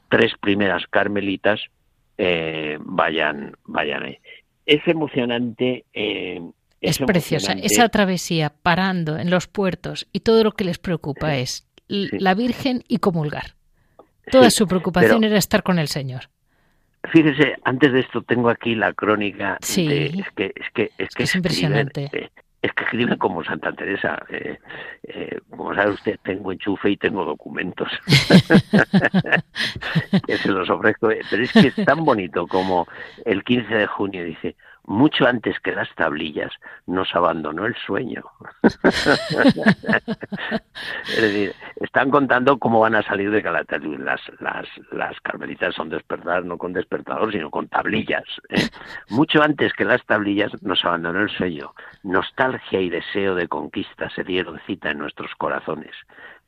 tres 0.09 0.33
primeras 0.39 0.85
carmelitas 0.87 1.61
vayan, 2.79 3.55
vayan 3.65 4.03
ahí. 4.03 4.19
Es 4.67 4.87
emocionante 4.87 5.85
es, 6.81 6.99
preciosa. 6.99 7.53
Esa 7.53 7.87
travesía 7.89 8.51
parando 8.61 9.17
en 9.17 9.29
los 9.29 9.47
puertos 9.47 10.07
y 10.11 10.19
todo 10.19 10.43
lo 10.43 10.51
que 10.51 10.65
les 10.65 10.77
preocupa 10.77 11.37
es 11.37 11.67
la 11.87 12.33
Virgen 12.33 12.83
y 12.87 12.97
comulgar. 12.97 13.55
Toda 14.29 14.49
su 14.49 14.67
preocupación 14.67 15.23
era 15.23 15.37
estar 15.37 15.63
con 15.63 15.79
el 15.79 15.87
Señor. 15.87 16.29
Fíjese, 17.11 17.55
antes 17.63 17.91
de 17.93 18.01
esto 18.01 18.21
tengo 18.21 18.49
aquí 18.49 18.75
la 18.75 18.93
crónica. 18.93 19.57
Sí. 19.61 19.87
es 19.87 20.31
que 20.35 20.53
es 20.55 20.71
que 20.73 20.91
es 20.97 21.09
que 21.15 21.23
es 21.23 21.35
impresionante. 21.35 22.09
Eh, 22.13 22.29
es 22.61 22.73
que 22.73 22.83
escriben 22.83 23.17
como 23.17 23.43
Santa 23.43 23.73
Teresa. 23.73 24.19
Eh, 24.29 24.59
eh, 25.03 25.39
como 25.49 25.73
sabe 25.73 25.91
usted, 25.91 26.19
tengo 26.23 26.51
enchufe 26.51 26.91
y 26.91 26.97
tengo 26.97 27.25
documentos. 27.25 27.89
que 30.27 30.37
se 30.37 30.49
los 30.49 30.69
ofrezco. 30.69 31.09
Pero 31.29 31.43
es 31.43 31.51
que 31.51 31.67
es 31.67 31.85
tan 31.85 32.05
bonito 32.05 32.47
como 32.47 32.87
el 33.25 33.43
15 33.43 33.73
de 33.73 33.87
junio 33.87 34.23
dice, 34.23 34.55
mucho 34.83 35.27
antes 35.27 35.59
que 35.59 35.73
las 35.73 35.93
tablillas, 35.95 36.51
nos 36.87 37.13
abandonó 37.15 37.65
el 37.65 37.75
sueño. 37.75 38.23
es 38.63 38.75
decir, 41.21 41.53
están 41.77 42.09
contando 42.09 42.57
cómo 42.57 42.79
van 42.79 42.95
a 42.95 43.03
salir 43.03 43.31
de 43.31 43.43
Calatayud. 43.43 43.99
Las, 43.99 44.21
las, 44.39 44.67
las 44.91 45.19
carmelitas 45.21 45.75
son 45.75 45.89
despertadas 45.89 46.45
no 46.45 46.57
con 46.57 46.73
despertador, 46.73 47.31
sino 47.31 47.49
con 47.49 47.67
tablillas. 47.67 48.25
¿eh? 48.49 48.67
Mucho 49.09 49.41
antes 49.41 49.73
que 49.73 49.85
las 49.85 50.03
tablillas 50.05 50.51
nos 50.63 50.83
abandonó 50.83 51.21
el 51.21 51.29
sueño. 51.29 51.73
Nostalgia 52.03 52.81
y 52.81 52.89
deseo 52.89 53.35
de 53.35 53.47
conquista 53.47 54.09
se 54.09 54.23
dieron 54.23 54.59
cita 54.65 54.91
en 54.91 54.97
nuestros 54.97 55.33
corazones 55.35 55.95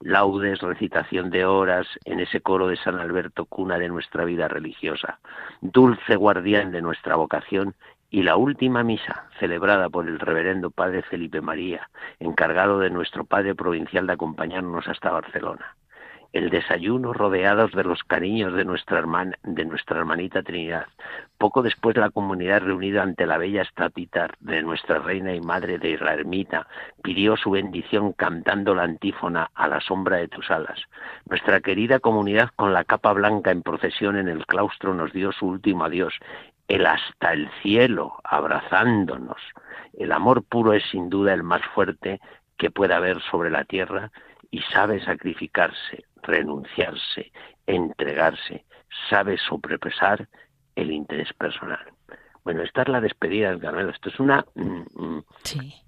laudes, 0.03 0.59
recitación 0.59 1.29
de 1.29 1.45
horas 1.45 1.87
en 2.05 2.19
ese 2.19 2.41
coro 2.41 2.67
de 2.67 2.75
San 2.77 2.99
Alberto, 2.99 3.45
cuna 3.45 3.77
de 3.77 3.87
nuestra 3.87 4.25
vida 4.25 4.47
religiosa, 4.47 5.19
dulce 5.61 6.15
guardián 6.15 6.71
de 6.71 6.81
nuestra 6.81 7.15
vocación 7.15 7.75
y 8.13 8.21
la 8.21 8.37
última 8.37 8.83
misa, 8.83 9.25
celebrada 9.39 9.89
por 9.89 10.07
el 10.07 10.19
reverendo 10.19 10.69
Padre 10.69 11.01
Felipe 11.01 11.41
María, 11.41 11.89
encargado 12.19 12.77
de 12.77 12.91
nuestro 12.91 13.25
Padre 13.25 13.55
Provincial 13.55 14.05
de 14.05 14.13
acompañarnos 14.13 14.87
hasta 14.87 15.09
Barcelona. 15.09 15.75
el 16.33 16.49
desayuno 16.49 17.13
rodeados 17.13 17.71
de 17.73 17.83
los 17.83 18.03
cariños 18.03 18.53
de 18.55 18.65
nuestra 18.65 18.97
hermana, 18.97 19.37
de 19.43 19.65
nuestra 19.65 19.99
hermanita 19.99 20.41
Trinidad. 20.41 20.87
Poco 21.37 21.61
después 21.61 21.95
la 21.95 22.09
comunidad 22.09 22.61
reunida 22.61 23.03
ante 23.03 23.27
la 23.27 23.37
bella 23.37 23.61
estatua 23.61 24.29
de 24.39 24.63
nuestra 24.63 24.97
reina 24.97 25.35
y 25.35 25.41
madre 25.41 25.77
de 25.77 25.95
la 25.99 26.15
ermita 26.15 26.67
pidió 27.03 27.37
su 27.37 27.51
bendición 27.51 28.13
cantando 28.13 28.73
la 28.73 28.83
antífona 28.83 29.51
a 29.53 29.67
la 29.67 29.79
sombra 29.79 30.17
de 30.17 30.27
tus 30.27 30.49
alas. 30.49 30.81
Nuestra 31.29 31.61
querida 31.61 31.99
comunidad 31.99 32.49
con 32.55 32.73
la 32.73 32.83
capa 32.83 33.13
blanca 33.13 33.51
en 33.51 33.61
procesión 33.61 34.17
en 34.17 34.27
el 34.27 34.47
claustro 34.47 34.95
nos 34.95 35.13
dio 35.13 35.31
su 35.31 35.45
último 35.45 35.85
adiós, 35.85 36.15
el 36.73 36.87
hasta 36.87 37.33
el 37.33 37.51
cielo 37.61 38.15
abrazándonos. 38.23 39.37
El 39.93 40.11
amor 40.11 40.43
puro 40.43 40.73
es 40.73 40.83
sin 40.89 41.07
duda 41.07 41.31
el 41.31 41.43
más 41.43 41.61
fuerte 41.75 42.19
que 42.57 42.71
pueda 42.71 42.97
haber 42.97 43.21
sobre 43.29 43.51
la 43.51 43.63
tierra 43.63 44.11
y 44.49 44.59
sabe 44.61 44.99
sacrificarse, 45.05 46.05
renunciarse, 46.23 47.31
entregarse, 47.67 48.65
sabe 49.07 49.37
sobrepesar 49.37 50.27
el 50.75 50.89
interés 50.89 51.31
personal. 51.33 51.85
Bueno, 52.43 52.63
esta 52.63 52.81
es 52.81 52.87
la 52.87 53.01
despedida 53.01 53.51
del 53.51 53.61
Carmelo. 53.61 53.91
Esto 53.91 54.09
es 54.09 54.19
una, 54.19 54.43
mm, 54.55 54.83
mm, 54.95 55.23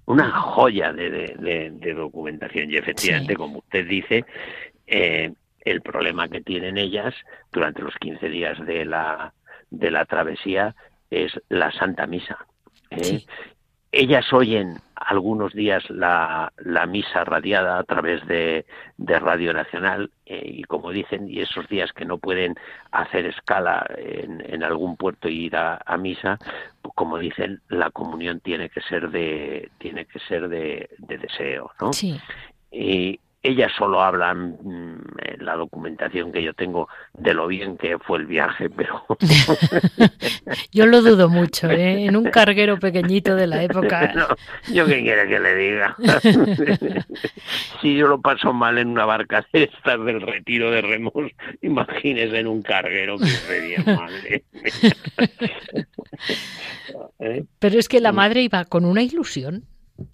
una 0.05 0.29
joya 0.39 0.93
de, 0.93 1.95
documentación. 1.95 2.69
Y 2.69 2.77
efectivamente, 2.77 3.35
como 3.35 3.57
usted 3.57 3.87
dice, 3.87 4.23
eh, 4.85 5.33
el 5.61 5.81
problema 5.81 6.27
que 6.27 6.41
tienen 6.41 6.77
ellas 6.77 7.15
durante 7.51 7.81
los 7.81 7.95
15 7.95 8.29
días 8.29 8.63
de 8.67 8.85
la, 8.85 9.33
de 9.69 9.91
la 9.91 10.05
travesía 10.05 10.75
es 11.09 11.31
la 11.49 11.71
Santa 11.71 12.07
Misa. 12.07 12.37
¿eh? 12.91 13.23
Ellas 13.91 14.31
oyen 14.33 14.77
algunos 14.95 15.53
días 15.53 15.89
la, 15.89 16.51
la 16.57 16.85
misa 16.85 17.23
radiada 17.23 17.79
a 17.79 17.83
través 17.83 18.25
de, 18.27 18.65
de 18.97 19.19
Radio 19.19 19.53
Nacional 19.53 20.11
eh, 20.25 20.41
y 20.43 20.63
como 20.63 20.91
dicen, 20.91 21.29
y 21.29 21.39
esos 21.39 21.67
días 21.69 21.93
que 21.93 22.03
no 22.03 22.17
pueden 22.17 22.55
hacer 22.91 23.25
escala 23.25 23.85
en, 23.97 24.43
en 24.45 24.63
algún 24.63 24.97
puerto 24.97 25.29
y 25.29 25.45
ir 25.45 25.55
a, 25.55 25.79
misa, 25.97 26.37
pues 26.81 26.93
como 26.95 27.17
dicen, 27.17 27.61
la 27.69 27.89
comunión 27.89 28.41
tiene 28.41 28.69
que 28.69 28.81
ser 28.81 29.11
de, 29.11 29.69
tiene 29.77 30.05
que 30.05 30.19
ser 30.19 30.49
de, 30.49 30.89
de 30.97 31.17
deseo, 31.17 31.71
¿no? 31.79 31.93
Sí. 31.93 32.19
Y, 32.71 33.19
ellas 33.45 33.71
solo 33.77 34.01
hablan 34.01 34.57
mm, 34.63 35.03
en 35.21 35.45
la 35.45 35.55
documentación 35.55 36.31
que 36.31 36.41
yo 36.41 36.53
tengo 36.53 36.87
de 37.13 37.33
lo 37.33 37.47
bien 37.47 37.77
que 37.77 37.99
fue 37.99 38.19
el 38.19 38.25
viaje, 38.25 38.69
pero... 38.69 39.05
yo 40.71 40.85
lo 40.87 41.01
dudo 41.01 41.29
mucho, 41.29 41.69
¿eh? 41.69 42.05
En 42.05 42.15
un 42.15 42.25
carguero 42.25 42.79
pequeñito 42.79 43.35
de 43.35 43.47
la 43.47 43.63
época... 43.63 44.13
yo 44.73 44.85
qué 44.85 45.01
quiere 45.01 45.27
que 45.27 45.39
le 45.39 45.55
diga. 45.55 45.95
si 47.81 47.95
yo 47.95 48.07
lo 48.07 48.19
paso 48.19 48.51
mal 48.51 48.77
en 48.77 48.87
una 48.87 49.05
barca 49.05 49.45
de 49.53 49.63
estas 49.63 50.03
del 50.03 50.21
retiro 50.21 50.71
de 50.71 50.81
remos, 50.81 51.13
imagínese 51.61 52.39
en 52.39 52.47
un 52.47 52.61
carguero 52.61 53.17
que 53.17 53.27
sería 53.27 53.83
madre. 53.85 54.43
Pero 57.59 57.79
es 57.79 57.87
que 57.87 58.01
la 58.01 58.11
madre 58.11 58.41
iba 58.41 58.65
con 58.65 58.85
una 58.85 59.03
ilusión. 59.03 59.65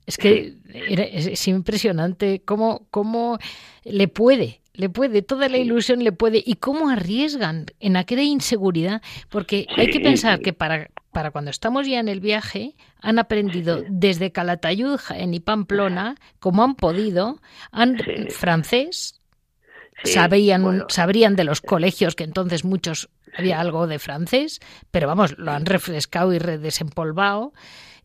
Es 0.06 0.18
que 0.18 0.56
es, 0.74 1.48
impresionante 1.48 2.42
cómo, 2.46 2.88
cómo 2.92 3.40
le 3.84 4.08
puede, 4.08 4.62
le 4.74 4.90
puede, 4.90 5.22
toda 5.22 5.50
la 5.50 5.58
ilusión 5.58 6.04
le 6.04 6.12
puede, 6.12 6.44
y 6.46 6.56
cómo 6.56 6.90
arriesgan 6.90 7.66
en 7.80 7.98
aquella 7.98 8.22
inseguridad, 8.22 9.02
porque 9.30 9.68
hay 9.76 9.90
que 9.90 10.00
pensar 10.00 10.40
que 10.40 10.54
para, 10.54 10.92
para 11.12 11.32
cuando 11.32 11.52
estamos 11.52 11.88
ya 11.88 12.00
en 12.00 12.10
el 12.10 12.20
viaje, 12.20 12.76
han 13.02 13.20
aprendido 13.20 13.84
desde 13.90 14.32
Calatayud, 14.32 15.00
en 15.16 15.34
y 15.34 15.40
Pamplona, 15.40 16.16
como 16.40 16.64
han 16.64 16.76
podido, 16.76 17.42
han 17.72 17.98
francés, 18.30 19.22
sabían, 20.04 20.86
sabrían 20.90 21.36
de 21.36 21.44
los 21.44 21.62
colegios 21.62 22.16
que 22.16 22.24
entonces 22.24 22.64
muchos 22.64 23.10
había 23.36 23.60
algo 23.60 23.88
de 23.88 24.00
francés, 24.00 24.60
pero 24.92 25.08
vamos, 25.08 25.38
lo 25.38 25.52
han 25.52 25.66
refrescado 25.66 26.34
y 26.34 26.40
redesempolvado 26.40 27.54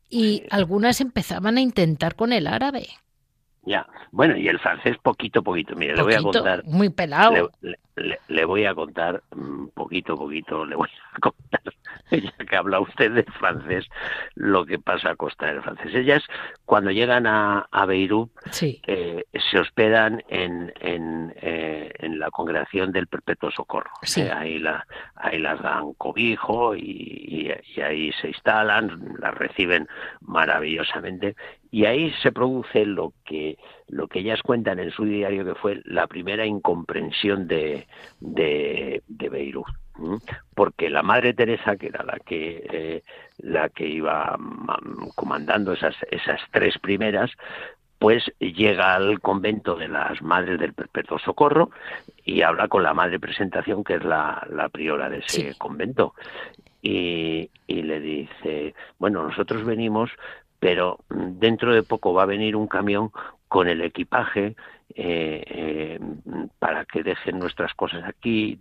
y 0.08 0.44
algunas 0.50 1.00
empezaban 1.00 1.56
a 1.56 1.60
intentar 1.60 2.14
con 2.14 2.32
el 2.32 2.46
árabe. 2.46 2.88
Ya, 3.66 3.84
bueno, 4.12 4.36
y 4.36 4.46
el 4.46 4.60
francés 4.60 4.96
poquito, 5.02 5.42
poquito. 5.42 5.74
Mire, 5.74 5.96
le 5.96 6.02
voy 6.02 6.14
a 6.14 6.22
contar. 6.22 6.64
Muy 6.64 6.88
pelado. 6.88 7.50
Le, 8.28 8.44
voy 8.44 8.64
a 8.64 8.74
contar, 8.74 9.22
mm, 9.34 9.66
poquito, 9.74 10.16
poquito, 10.16 10.64
le 10.64 10.76
voy 10.76 10.88
a 11.14 11.18
contar, 11.20 11.62
que 12.56 12.58
habla 12.58 12.80
usted 12.80 13.12
de 13.12 13.22
francés, 13.24 13.84
lo 14.34 14.64
que 14.64 14.78
pasa 14.78 15.10
a 15.10 15.16
costa 15.16 15.46
del 15.46 15.62
francés. 15.62 15.94
Ellas, 15.94 16.22
cuando 16.64 16.90
llegan 16.90 17.26
a, 17.26 17.68
a 17.70 17.84
Beirut, 17.84 18.30
eh, 18.62 19.24
se 19.50 19.58
hospedan 19.58 20.22
en, 20.28 20.72
en, 20.80 21.34
eh, 21.36 21.92
en, 21.98 22.18
la 22.18 22.30
congregación 22.30 22.92
del 22.92 23.08
Perpetuo 23.08 23.50
Socorro. 23.50 23.90
Eh, 24.16 24.30
ahí, 24.32 24.58
la, 24.58 24.86
ahí 25.16 25.38
las 25.38 25.60
dan 25.60 25.92
cobijo 25.94 26.74
y, 26.74 27.52
y 27.76 27.80
ahí 27.80 28.10
se 28.20 28.28
instalan, 28.28 29.16
las 29.18 29.34
reciben 29.34 29.86
maravillosamente 30.20 31.36
y 31.76 31.84
ahí 31.84 32.10
se 32.22 32.32
produce 32.32 32.86
lo 32.86 33.12
que 33.26 33.58
lo 33.88 34.08
que 34.08 34.20
ellas 34.20 34.40
cuentan 34.40 34.78
en 34.78 34.90
su 34.92 35.04
diario 35.04 35.44
que 35.44 35.54
fue 35.54 35.82
la 35.84 36.06
primera 36.06 36.46
incomprensión 36.46 37.46
de, 37.46 37.86
de, 38.18 39.02
Beirut 39.06 39.66
porque 40.54 40.88
la 40.88 41.02
madre 41.02 41.34
Teresa 41.34 41.76
que 41.76 41.88
era 41.88 42.02
la 42.02 42.18
que 42.24 42.66
eh, 42.72 43.02
la 43.40 43.68
que 43.68 43.86
iba 43.86 44.38
comandando 45.16 45.74
esas 45.74 45.94
esas 46.10 46.40
tres 46.50 46.78
primeras 46.78 47.30
pues 47.98 48.24
llega 48.38 48.94
al 48.94 49.20
convento 49.20 49.76
de 49.76 49.88
las 49.88 50.22
madres 50.22 50.58
del 50.58 50.72
perpetuo 50.72 51.18
socorro 51.18 51.68
y 52.24 52.40
habla 52.40 52.68
con 52.68 52.84
la 52.84 52.94
madre 52.94 53.20
presentación 53.20 53.84
que 53.84 53.96
es 53.96 54.04
la, 54.04 54.46
la 54.50 54.70
priora 54.70 55.10
de 55.10 55.18
ese 55.18 55.54
convento. 55.58 56.14
Y, 56.80 57.50
y 57.66 57.82
le 57.82 58.00
dice 58.00 58.74
bueno 58.98 59.22
nosotros 59.24 59.64
venimos 59.64 60.10
pero 60.66 60.98
dentro 61.08 61.72
de 61.72 61.84
poco 61.84 62.12
va 62.12 62.24
a 62.24 62.26
venir 62.34 62.56
un 62.56 62.66
camión 62.66 63.12
con 63.46 63.68
el 63.68 63.82
equipaje 63.82 64.56
eh, 64.96 65.44
eh, 65.46 66.00
para 66.58 66.84
que 66.84 67.04
dejen 67.04 67.38
nuestras 67.38 67.72
cosas 67.74 68.02
aquí. 68.02 68.58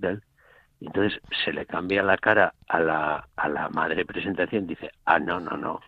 Entonces 0.79 1.19
se 1.43 1.51
le 1.51 1.65
cambia 1.65 2.03
la 2.03 2.19
cara 2.19 2.53
a 2.67 2.79
la, 2.79 3.27
a 3.35 3.49
la 3.49 3.69
madre 3.69 4.05
presentación, 4.05 4.67
dice, 4.67 4.91
ah, 5.05 5.17
no, 5.17 5.39
no, 5.39 5.57
no, 5.57 5.81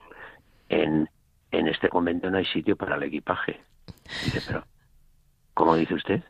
en, 0.69 1.07
este 1.51 1.87
convento 1.87 2.31
no 2.31 2.39
hay 2.39 2.45
sitio 2.45 2.75
para 2.75 2.95
el 2.95 3.03
equipaje. 3.03 3.61
Pero, 4.47 4.63
¿cómo 5.53 5.75
dice 5.75 5.93
usted? 5.93 6.23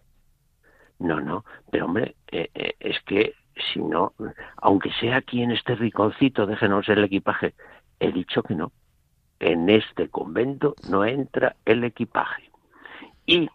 No, 0.99 1.21
no, 1.21 1.45
pero 1.71 1.85
hombre, 1.85 2.17
eh, 2.29 2.75
es 2.77 2.99
que 3.03 3.35
si 3.71 3.79
no, 3.79 4.11
aunque 4.57 4.91
sea 4.99 5.15
aquí 5.15 5.43
en 5.43 5.51
este 5.51 5.75
rinconcito, 5.75 6.45
déjenos 6.45 6.89
el 6.89 7.05
equipaje. 7.05 7.55
He 8.01 8.11
dicho 8.11 8.43
que 8.43 8.53
no 8.53 8.73
en 9.39 9.69
este 9.69 10.09
convento 10.09 10.75
no 10.89 11.05
entra 11.05 11.55
el 11.65 11.83
equipaje. 11.83 12.49
Y 13.25 13.49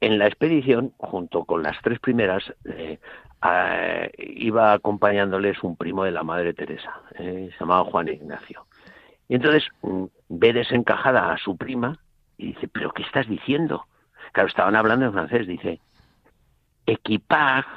en 0.00 0.18
la 0.18 0.26
expedición, 0.26 0.92
junto 0.98 1.44
con 1.44 1.62
las 1.62 1.76
tres 1.82 2.00
primeras, 2.00 2.42
eh, 2.64 2.98
iba 4.18 4.72
acompañándoles 4.72 5.62
un 5.62 5.76
primo 5.76 6.04
de 6.04 6.10
la 6.10 6.22
Madre 6.22 6.54
Teresa, 6.54 7.00
eh, 7.18 7.50
se 7.52 7.58
llamaba 7.60 7.84
Juan 7.84 8.08
Ignacio. 8.08 8.66
Y 9.28 9.36
entonces 9.36 9.64
mm, 9.82 10.04
ve 10.28 10.52
desencajada 10.52 11.32
a 11.32 11.38
su 11.38 11.56
prima 11.56 11.98
y 12.36 12.48
dice, 12.48 12.68
¿pero 12.68 12.92
qué 12.92 13.02
estás 13.02 13.28
diciendo? 13.28 13.86
Claro, 14.32 14.48
estaban 14.48 14.76
hablando 14.76 15.06
en 15.06 15.12
francés, 15.12 15.46
dice, 15.46 15.80
equipaje, 16.86 17.68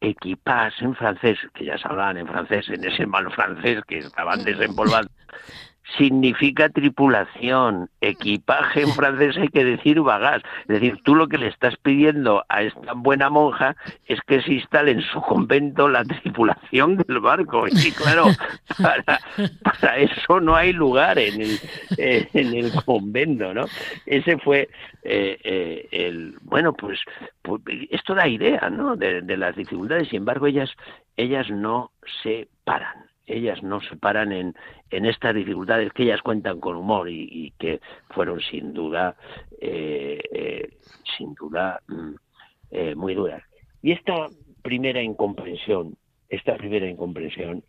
equipaje 0.00 0.84
en 0.84 0.94
francés, 0.94 1.38
que 1.54 1.64
ya 1.64 1.78
se 1.78 1.88
hablaban 1.88 2.18
en 2.18 2.26
francés, 2.26 2.68
en 2.68 2.84
ese 2.84 3.06
mal 3.06 3.30
francés 3.32 3.82
que 3.86 3.98
estaban 3.98 4.44
desempolvando 4.44 5.10
significa 5.96 6.68
tripulación, 6.68 7.90
equipaje 8.00 8.82
en 8.82 8.88
francés 8.90 9.36
hay 9.36 9.48
que 9.48 9.64
decir 9.64 10.00
bagás. 10.00 10.42
Es 10.62 10.80
decir, 10.80 11.00
tú 11.04 11.14
lo 11.14 11.28
que 11.28 11.38
le 11.38 11.48
estás 11.48 11.76
pidiendo 11.76 12.44
a 12.48 12.62
esta 12.62 12.92
buena 12.94 13.30
monja 13.30 13.76
es 14.06 14.20
que 14.26 14.42
se 14.42 14.54
instale 14.54 14.92
en 14.92 15.02
su 15.02 15.20
convento 15.20 15.88
la 15.88 16.04
tripulación 16.04 16.96
del 16.96 17.20
barco. 17.20 17.66
Y 17.68 17.92
claro, 17.92 18.26
para, 18.82 19.96
eso 19.96 20.40
no 20.40 20.54
hay 20.54 20.72
lugar 20.72 21.18
en 21.18 21.40
el, 21.40 21.58
en 21.98 22.54
el 22.54 22.72
convento, 22.84 23.52
¿no? 23.52 23.64
Ese 24.06 24.38
fue 24.38 24.68
eh, 25.02 25.38
eh, 25.42 25.88
el... 25.90 26.36
Bueno, 26.42 26.72
pues, 26.72 27.00
pues, 27.42 27.60
esto 27.90 28.14
da 28.14 28.26
idea, 28.28 28.70
¿no? 28.70 28.96
De, 28.96 29.22
de 29.22 29.36
las 29.36 29.56
dificultades. 29.56 30.08
Sin 30.08 30.18
embargo, 30.18 30.46
ellas, 30.46 30.70
ellas 31.16 31.50
no 31.50 31.90
se 32.22 32.48
paran 32.64 33.12
ellas 33.26 33.62
no 33.62 33.80
se 33.80 33.96
paran 33.96 34.32
en, 34.32 34.54
en 34.92 35.06
estas 35.06 35.34
dificultades 35.34 35.92
que 35.92 36.04
ellas 36.04 36.20
cuentan 36.22 36.60
con 36.60 36.76
humor 36.76 37.08
y, 37.08 37.52
que 37.58 37.80
fueron 38.10 38.40
sin 38.40 38.74
duda, 38.74 39.16
eh, 39.60 40.20
eh, 40.32 40.76
sin 41.16 41.34
duda, 41.34 41.80
mm, 41.88 42.14
eh, 42.70 42.94
muy 42.94 43.14
duras. 43.14 43.42
Y 43.82 43.92
esta 43.92 44.28
primera 44.62 45.02
incomprensión, 45.02 45.96
esta 46.28 46.56
primera 46.56 46.86
incomprensión, 46.86 47.64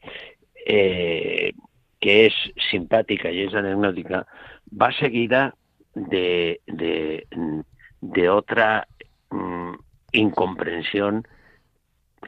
que 0.66 1.54
es 2.00 2.34
simpática 2.70 3.32
y 3.32 3.44
es 3.44 3.54
anecdótica, 3.54 4.28
va 4.70 4.92
seguida 4.92 5.56
de, 5.96 6.60
de, 6.68 8.30
otra 8.30 8.88
mm, 9.30 9.74
incomprensión 10.12 11.26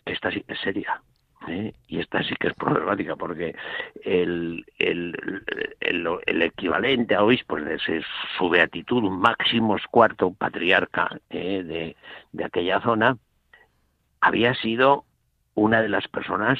que 0.06 0.14
esta 0.14 0.32
sí 0.32 0.41
que 0.41 0.54
es 0.54 0.60
seria. 0.60 1.02
¿Eh? 1.48 1.74
Y 1.88 2.00
esta 2.00 2.24
sí 2.24 2.36
que 2.39 2.48
es 2.48 2.54
problemática 2.54 3.16
porque 3.16 3.56
el, 4.04 4.66
el, 4.78 5.43
el, 5.80 6.41
equivalente 6.41 7.16
a 7.16 7.24
obispos 7.24 7.64
de 7.64 7.80
su 8.38 8.50
beatitud, 8.50 9.04
máximos 9.04 9.82
cuarto 9.89 10.34
patriarca 10.34 11.20
¿eh? 11.30 11.64
de, 11.64 11.96
de 12.32 12.43
aquella 12.43 12.82
zona, 12.82 13.18
había 14.22 14.54
sido 14.56 15.06
una 15.54 15.82
de 15.82 15.89
las 15.89 16.08
personas 16.08 16.60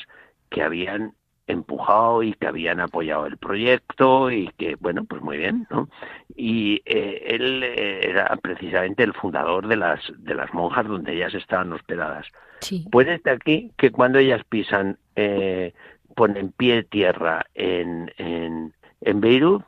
que 0.50 0.62
habían 0.62 1.14
empujado 1.48 2.24
y 2.24 2.34
que 2.34 2.48
habían 2.48 2.80
apoyado 2.80 3.26
el 3.26 3.38
proyecto 3.38 4.32
y 4.32 4.50
que, 4.58 4.76
bueno, 4.80 5.06
pues 5.06 5.22
muy 5.22 5.38
bien, 5.38 5.68
¿no? 5.70 5.90
Y 6.36 6.82
eh, 6.86 7.28
él 7.28 7.62
eh, 7.64 8.10
era 8.10 8.36
precisamente 8.38 9.04
el 9.04 9.14
fundador 9.14 9.68
de 9.68 9.76
las, 9.76 10.00
de 10.18 10.34
las 10.34 10.54
monjas 10.54 10.88
donde 10.88 11.14
ellas 11.14 11.34
estaban 11.34 11.72
hospedadas. 11.74 12.28
Sí. 12.62 12.86
Puede 12.92 13.16
estar 13.16 13.36
aquí 13.36 13.72
que 13.78 13.92
cuando 13.92 14.20
ellas 14.20 14.42
pisan, 14.50 14.98
eh, 15.16 15.74
ponen 16.16 16.52
pie 16.52 16.76
de 16.76 16.84
tierra 16.84 17.46
en, 17.54 18.12
en, 18.18 18.74
en 19.02 19.22
Beirut, 19.22 19.64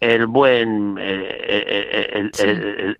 el 0.00 0.26
buen, 0.26 0.98
el, 0.98 2.30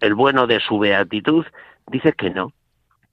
el 0.00 0.14
bueno 0.14 0.46
de 0.46 0.60
su 0.60 0.78
beatitud 0.78 1.44
dice 1.88 2.14
que 2.14 2.30
no, 2.30 2.52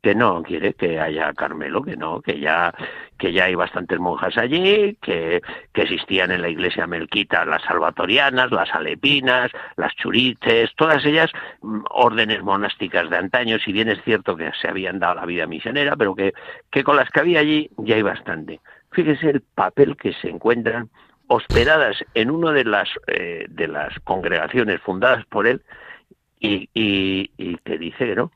que 0.03 0.13
no 0.13 0.43
quiere 0.43 0.73
que 0.73 0.99
haya 0.99 1.33
Carmelo, 1.33 1.81
que 1.81 1.95
no, 1.95 2.21
que 2.21 2.37
ya 2.37 2.73
que 3.17 3.31
ya 3.31 3.45
hay 3.45 3.55
bastantes 3.55 3.97
monjas 3.99 4.37
allí, 4.37 4.97
que, 5.01 5.41
que 5.71 5.81
existían 5.83 6.29
en 6.31 6.41
la 6.41 6.49
iglesia 6.49 6.85
melquita 6.85 7.45
las 7.45 7.63
salvatorianas, 7.63 8.51
las 8.51 8.69
alepinas, 8.75 9.49
las 9.77 9.95
churites, 9.95 10.71
todas 10.75 11.05
ellas 11.05 11.31
mm, 11.61 11.83
órdenes 11.89 12.43
monásticas 12.43 13.09
de 13.09 13.15
antaño, 13.15 13.57
si 13.59 13.71
bien 13.71 13.87
es 13.87 14.03
cierto 14.03 14.35
que 14.35 14.51
se 14.61 14.67
habían 14.67 14.99
dado 14.99 15.15
la 15.15 15.25
vida 15.25 15.47
misionera, 15.47 15.95
pero 15.95 16.15
que, 16.15 16.33
que 16.69 16.83
con 16.83 16.97
las 16.97 17.09
que 17.09 17.21
había 17.21 17.39
allí 17.39 17.69
ya 17.77 17.95
hay 17.95 18.01
bastante. 18.01 18.59
Fíjese 18.91 19.29
el 19.29 19.41
papel 19.41 19.95
que 19.95 20.11
se 20.15 20.27
encuentran 20.29 20.89
hospedadas 21.27 22.03
en 22.13 22.29
una 22.29 22.51
de 22.51 22.65
las 22.65 22.89
eh, 23.07 23.45
de 23.47 23.69
las 23.69 23.97
congregaciones 24.01 24.81
fundadas 24.81 25.25
por 25.27 25.47
él 25.47 25.61
y, 26.41 26.69
y, 26.73 27.31
y 27.37 27.55
que 27.59 27.77
dice 27.77 28.05
que 28.05 28.15
no, 28.15 28.31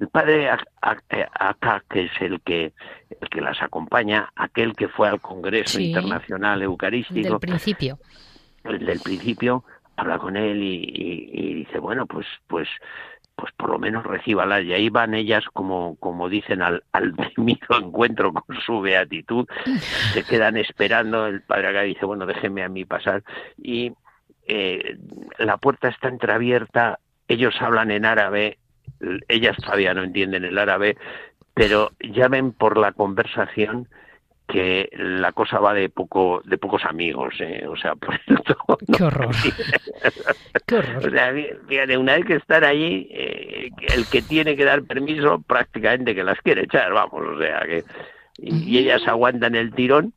el 0.00 0.08
padre 0.08 0.48
acá, 0.80 1.84
que 1.90 2.04
es 2.04 2.12
el 2.20 2.40
que, 2.40 2.72
el 3.20 3.28
que 3.28 3.40
las 3.42 3.60
acompaña, 3.62 4.32
aquel 4.34 4.74
que 4.74 4.88
fue 4.88 5.08
al 5.08 5.20
Congreso 5.20 5.78
Internacional 5.78 6.62
Eucarístico. 6.62 7.28
Del 7.28 7.38
principio. 7.38 7.98
El 8.64 8.86
del 8.86 9.00
principio, 9.00 9.64
habla 9.96 10.18
con 10.18 10.38
él 10.38 10.62
y, 10.62 11.54
dice, 11.54 11.78
bueno, 11.78 12.06
pues, 12.06 12.26
pues, 12.46 12.66
pues 13.34 13.52
por 13.58 13.68
lo 13.68 13.78
menos 13.78 14.04
recíbala. 14.04 14.62
Y 14.62 14.72
ahí 14.72 14.88
van 14.88 15.12
ellas, 15.12 15.44
como, 15.52 15.96
como 15.96 16.30
dicen, 16.30 16.62
al, 16.62 16.82
al 16.92 17.14
encuentro 17.36 18.32
con 18.32 18.56
su 18.60 18.80
beatitud. 18.80 19.46
Se 20.14 20.24
quedan 20.24 20.56
esperando. 20.56 21.26
El 21.26 21.42
padre 21.42 21.68
acá 21.68 21.82
dice, 21.82 22.06
bueno, 22.06 22.24
déjeme 22.24 22.62
a 22.62 22.70
mí 22.70 22.86
pasar. 22.86 23.22
Y 23.58 23.92
eh, 24.46 24.96
la 25.38 25.58
puerta 25.58 25.88
está 25.88 26.08
entreabierta. 26.08 27.00
Ellos 27.28 27.54
hablan 27.60 27.90
en 27.90 28.06
árabe, 28.06 28.58
ellas 29.28 29.56
todavía 29.56 29.94
no 29.94 30.02
entienden 30.02 30.44
el 30.44 30.58
árabe, 30.58 30.96
pero 31.54 31.90
ya 32.00 32.28
ven 32.28 32.52
por 32.52 32.76
la 32.76 32.92
conversación 32.92 33.88
que 34.50 34.90
la 34.92 35.32
cosa 35.32 35.60
va 35.60 35.74
de 35.74 35.88
poco 35.88 36.42
de 36.44 36.58
pocos 36.58 36.84
amigos, 36.84 37.34
¿eh? 37.38 37.64
o 37.68 37.76
sea, 37.76 37.94
por 37.94 38.18
Qué 38.96 39.04
horror. 39.04 39.34
Qué 40.66 40.74
horror. 40.74 41.06
O 41.06 41.10
sea, 41.10 41.32
fíjate, 41.68 41.96
una 41.96 42.14
vez 42.16 42.24
que 42.24 42.34
están 42.34 42.64
allí, 42.64 43.06
eh, 43.10 43.70
el 43.94 44.06
que 44.06 44.22
tiene 44.22 44.56
que 44.56 44.64
dar 44.64 44.82
permiso 44.82 45.40
prácticamente 45.42 46.14
que 46.14 46.24
las 46.24 46.40
quiere 46.40 46.64
echar, 46.64 46.92
vamos, 46.92 47.22
o 47.26 47.38
sea, 47.38 47.60
que 47.60 47.84
y, 48.38 48.78
ellas 48.78 49.06
aguantan 49.06 49.54
el 49.54 49.72
tirón 49.72 50.12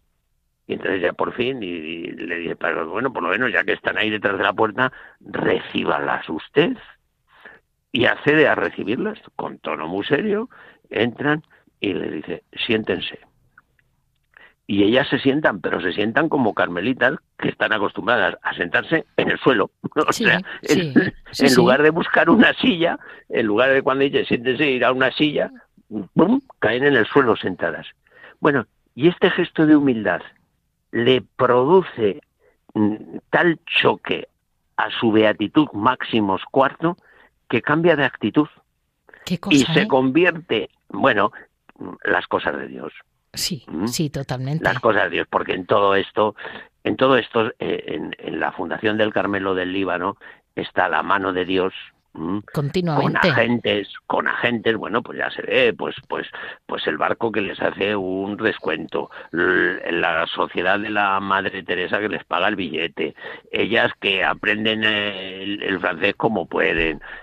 y 0.66 0.74
entonces 0.74 1.02
ya 1.02 1.14
por 1.14 1.34
fin 1.34 1.62
y, 1.62 2.08
le 2.12 2.38
dice, 2.38 2.56
bueno, 2.88 3.12
por 3.12 3.22
lo 3.22 3.30
menos 3.30 3.52
ya 3.52 3.64
que 3.64 3.74
están 3.74 3.98
ahí 3.98 4.10
detrás 4.10 4.38
de 4.38 4.44
la 4.44 4.54
puerta, 4.54 4.92
recíbalas 5.20 6.28
usted 6.30 6.72
y 7.94 8.06
accede 8.06 8.48
a 8.48 8.56
recibirlas 8.56 9.20
con 9.38 9.60
tono 9.60 9.88
muy 9.88 10.04
serio, 10.04 10.50
entran 10.89 11.44
y 11.80 11.94
le 11.94 12.10
dice, 12.10 12.44
siéntense. 12.66 13.20
Y 14.66 14.84
ellas 14.84 15.08
se 15.10 15.20
sientan, 15.20 15.62
pero 15.62 15.80
se 15.80 15.94
sientan 15.94 16.28
como 16.28 16.56
carmelitas 16.56 17.20
que 17.38 17.50
están 17.50 17.72
acostumbradas 17.72 18.36
a 18.41 18.54
sentarse 18.56 19.06
en 19.16 19.32
el 19.32 19.39
suelo. 19.39 19.72
O 20.08 20.12
sea, 20.12 20.41
en, 20.64 21.56
lugar 21.56 21.84
de 21.84 21.91
buscar 21.91 22.32
una 22.32 22.54
silla, 22.54 22.98
en 23.30 23.46
lugar 23.46 23.72
de 23.72 23.84
cuando 23.84 24.04
dice 24.04 24.26
siéntense 24.26 24.72
ir 24.72 24.84
a 24.84 24.91
una 24.91 25.12
silla, 25.12 25.52
¡pum! 26.16 26.41
caen 26.60 26.84
en 26.84 26.96
el 26.96 27.06
suelo 27.06 27.36
sentadas. 27.36 27.86
Bueno, 28.39 28.66
y 28.96 29.08
este 29.08 29.30
gesto 29.30 29.68
de 29.68 29.76
humildad 29.76 30.22
le 30.91 31.22
produce 31.36 32.22
mm, 32.74 33.18
tal 33.30 33.60
choque 33.68 34.30
a 34.78 34.89
su 34.89 35.12
beatitud 35.12 35.68
máximos 35.74 36.41
cuarto 36.50 36.98
que 37.54 37.62
cambia 37.62 37.95
de 37.95 38.04
actitud 38.04 38.47
y 39.28 39.60
se 39.60 39.82
eh? 39.82 39.88
convierte, 39.88 40.72
bueno, 40.89 41.32
las 42.04 42.26
cosas 42.26 42.58
de 42.58 42.68
Dios. 42.68 42.91
Sí, 43.32 43.64
¿Mm? 43.68 43.86
sí, 43.86 44.10
totalmente. 44.10 44.64
Las 44.64 44.80
cosas 44.80 45.04
de 45.04 45.10
Dios, 45.12 45.28
porque 45.30 45.54
en 45.54 45.68
todo 45.68 45.93
esto, 45.93 46.36
en 46.84 46.97
todo 46.97 47.16
esto, 47.16 47.54
eh, 47.60 47.99
en, 48.18 48.39
la 48.39 48.54
fundación 48.54 48.97
del 48.97 49.14
Carmelo 49.14 49.54
del 49.54 49.72
Líbano 49.72 50.18
está 50.56 50.89
la 50.89 51.04
mano 51.04 51.32
de 51.32 51.45
Dios 51.45 51.74
Continuamente. 52.54 53.20
Con 53.20 53.32
agentes, 53.32 53.88
con 54.06 54.28
agentes, 54.28 54.76
bueno, 54.76 55.01
pues 55.01 55.18
ya 55.18 55.32
se 55.32 55.41
ve, 55.41 55.74
pues, 55.76 55.95
pues, 56.08 56.28
pues 56.68 56.86
el 56.86 56.97
barco 56.97 57.32
que 57.32 57.41
les 57.41 57.60
hace 57.60 57.95
un 57.95 58.38
descuento, 58.38 59.10
la 59.32 60.28
sociedad 60.28 60.80
de 60.80 60.91
la 60.91 61.20
Madre 61.20 61.64
Teresa 61.64 61.99
que 61.99 62.10
les 62.10 62.24
paga 62.24 62.49
el 62.49 62.56
billete, 62.56 63.16
ellas 63.51 63.91
que 63.99 64.24
aprenden 64.24 64.84
el 64.84 65.80
francés 65.80 66.14
como 66.16 66.45
pueden, 66.45 67.01
Mm, 67.01 67.23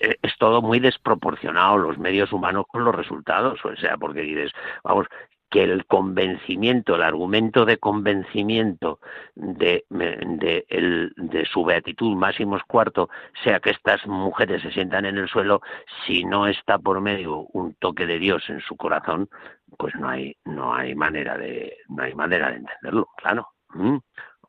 es 0.00 0.38
todo 0.38 0.62
muy 0.62 0.80
desproporcionado 0.80 1.78
los 1.78 1.98
medios 1.98 2.32
humanos 2.32 2.66
con 2.68 2.84
los 2.84 2.94
resultados, 2.94 3.64
o 3.64 3.76
sea, 3.76 3.96
porque 3.96 4.20
dices, 4.22 4.52
vamos, 4.84 5.06
que 5.50 5.62
el 5.62 5.86
convencimiento, 5.86 6.96
el 6.96 7.02
argumento 7.02 7.64
de 7.64 7.78
convencimiento 7.78 8.98
de, 9.34 9.84
de 9.88 11.48
su 11.50 11.64
beatitud 11.64 12.16
máximos 12.16 12.62
cuarto 12.64 13.08
sea 13.44 13.60
que 13.60 13.70
estas 13.70 14.04
mujeres 14.06 14.62
se 14.62 14.72
sientan 14.72 15.06
en 15.06 15.18
el 15.18 15.28
suelo, 15.28 15.62
si 16.06 16.24
no 16.24 16.46
está 16.46 16.78
por 16.78 17.00
medio 17.00 17.46
un 17.52 17.74
toque 17.74 18.06
de 18.06 18.18
Dios 18.18 18.42
en 18.48 18.60
su 18.60 18.76
corazón, 18.76 19.28
pues 19.78 19.94
no 19.94 20.08
hay, 20.08 20.36
no 20.44 20.74
hay 20.74 20.94
manera 20.94 21.38
de, 21.38 21.76
no 21.88 22.02
hay 22.02 22.14
manera 22.14 22.50
de 22.50 22.56
entenderlo, 22.56 23.08
claro. 23.16 23.48
¿Mm? 23.70 23.98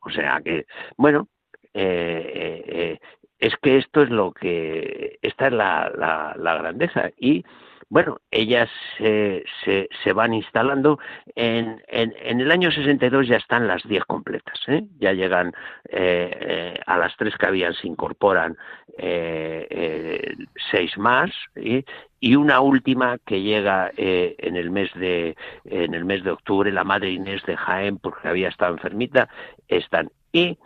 O 0.00 0.10
sea 0.10 0.40
que, 0.42 0.66
bueno, 0.96 1.28
eh, 1.74 2.32
eh, 2.34 2.64
eh 2.66 2.98
es 3.38 3.54
que 3.62 3.78
esto 3.78 4.02
es 4.02 4.10
lo 4.10 4.32
que, 4.32 5.18
esta 5.22 5.46
es 5.46 5.52
la, 5.52 5.90
la, 6.36 6.54
grandeza. 6.58 7.10
Y 7.16 7.44
bueno, 7.88 8.18
ellas 8.30 8.68
se, 8.98 9.44
se, 9.64 10.12
van 10.12 10.34
instalando. 10.34 10.98
En, 11.36 11.82
en, 11.88 12.14
en, 12.22 12.40
el 12.40 12.50
año 12.50 12.70
62 12.70 13.28
ya 13.28 13.36
están 13.36 13.66
las 13.66 13.82
10 13.84 14.04
completas, 14.04 14.58
¿eh? 14.66 14.82
ya 14.98 15.12
llegan 15.12 15.54
eh, 15.88 16.30
eh, 16.40 16.80
a 16.84 16.98
las 16.98 17.16
tres 17.16 17.36
que 17.36 17.46
habían, 17.46 17.74
se 17.74 17.86
incorporan 17.86 18.56
eh, 18.98 20.34
seis 20.70 20.98
más 20.98 21.30
y 22.20 22.34
una 22.34 22.60
última 22.60 23.18
que 23.24 23.40
llega 23.40 23.92
en 23.96 24.56
el 24.56 24.70
mes 24.70 24.92
de 24.94 25.36
en 25.64 25.94
el 25.94 26.04
mes 26.04 26.24
de 26.24 26.32
octubre, 26.32 26.72
la 26.72 26.82
madre 26.82 27.10
Inés 27.10 27.42
de 27.46 27.56
Jaén, 27.56 27.98
porque 27.98 28.26
había 28.26 28.48
estado 28.48 28.74
enfermita, 28.74 29.28
están. 29.68 30.10
Y 30.32 30.58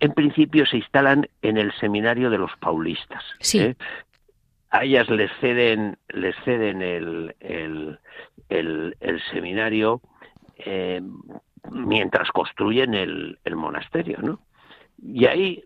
en 0.00 0.12
principio 0.12 0.66
se 0.66 0.78
instalan 0.78 1.28
en 1.42 1.58
el 1.58 1.72
seminario 1.74 2.30
de 2.30 2.38
los 2.38 2.50
paulistas. 2.58 3.22
Sí. 3.40 3.60
¿eh? 3.60 3.76
A 4.70 4.84
ellas 4.84 5.08
les 5.08 5.30
ceden, 5.40 5.98
les 6.08 6.34
ceden 6.44 6.82
el, 6.82 7.34
el, 7.40 7.98
el, 8.48 9.22
seminario 9.30 10.00
eh, 10.58 11.00
mientras 11.70 12.30
construyen 12.30 12.94
el, 12.94 13.38
el 13.44 13.56
monasterio, 13.56 14.18
¿no? 14.20 14.40
Y 15.00 15.26
ahí, 15.26 15.64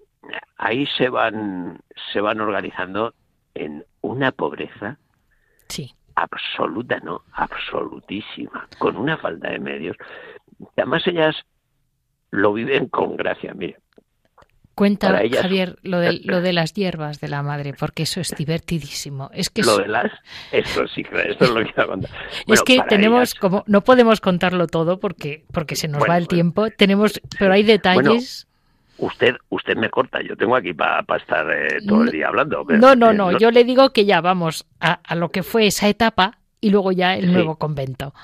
ahí 0.58 0.86
se 0.98 1.08
van, 1.08 1.80
se 2.12 2.20
van 2.20 2.40
organizando 2.40 3.14
en 3.54 3.84
una 4.02 4.32
pobreza 4.32 4.98
sí. 5.68 5.94
absoluta, 6.14 7.00
¿no? 7.00 7.22
Absolutísima, 7.32 8.68
con 8.78 8.96
una 8.96 9.16
falta 9.16 9.50
de 9.50 9.58
medios. 9.58 9.96
Además 10.76 11.06
ellas 11.06 11.36
lo 12.30 12.52
viven 12.52 12.88
con 12.88 13.16
gracia, 13.16 13.54
mire. 13.54 13.78
Cuenta, 14.78 15.20
Javier, 15.42 15.76
lo 15.82 15.98
de, 15.98 16.20
lo 16.22 16.40
de 16.40 16.52
las 16.52 16.72
hierbas 16.72 17.18
de 17.18 17.26
la 17.26 17.42
madre, 17.42 17.74
porque 17.76 18.04
eso 18.04 18.20
es 18.20 18.32
divertidísimo. 18.36 19.28
Es 19.34 19.50
que 19.50 19.62
lo 19.62 19.76
de 19.76 19.88
las, 19.88 20.12
eso 20.52 20.86
sí, 20.86 21.02
esto 21.02 21.44
es 21.46 21.50
lo 21.50 21.64
que 21.64 21.70
iba 21.70 21.82
a 21.82 21.86
contar. 21.88 22.10
es 22.46 22.62
que 22.62 22.80
tenemos, 22.88 23.34
como, 23.34 23.64
no 23.66 23.82
podemos 23.82 24.20
contarlo 24.20 24.68
todo 24.68 25.00
porque, 25.00 25.44
porque 25.52 25.74
se 25.74 25.88
nos 25.88 26.08
va 26.08 26.16
el 26.16 26.28
tiempo. 26.28 26.70
Tenemos, 26.70 27.20
pero 27.40 27.54
hay 27.54 27.64
detalles. 27.64 28.46
usted 28.98 29.34
usted 29.48 29.76
me 29.76 29.90
corta, 29.90 30.20
yo 30.22 30.36
tengo 30.36 30.54
aquí 30.54 30.72
para 30.72 31.04
estar 31.16 31.50
eh, 31.50 31.78
todo 31.84 32.04
el 32.04 32.12
día 32.12 32.28
hablando. 32.28 32.64
no, 32.68 32.94
no, 32.94 33.12
no, 33.12 33.36
yo 33.36 33.50
le 33.50 33.64
digo 33.64 33.92
que 33.92 34.04
ya 34.04 34.20
vamos 34.20 34.64
a, 34.78 35.00
lo 35.16 35.30
que 35.30 35.42
fue 35.42 35.66
esa 35.66 35.88
etapa 35.88 36.38
y 36.60 36.70
luego 36.70 36.92
ya 36.92 37.16
el 37.16 37.32
nuevo 37.32 37.56
convento. 37.56 38.14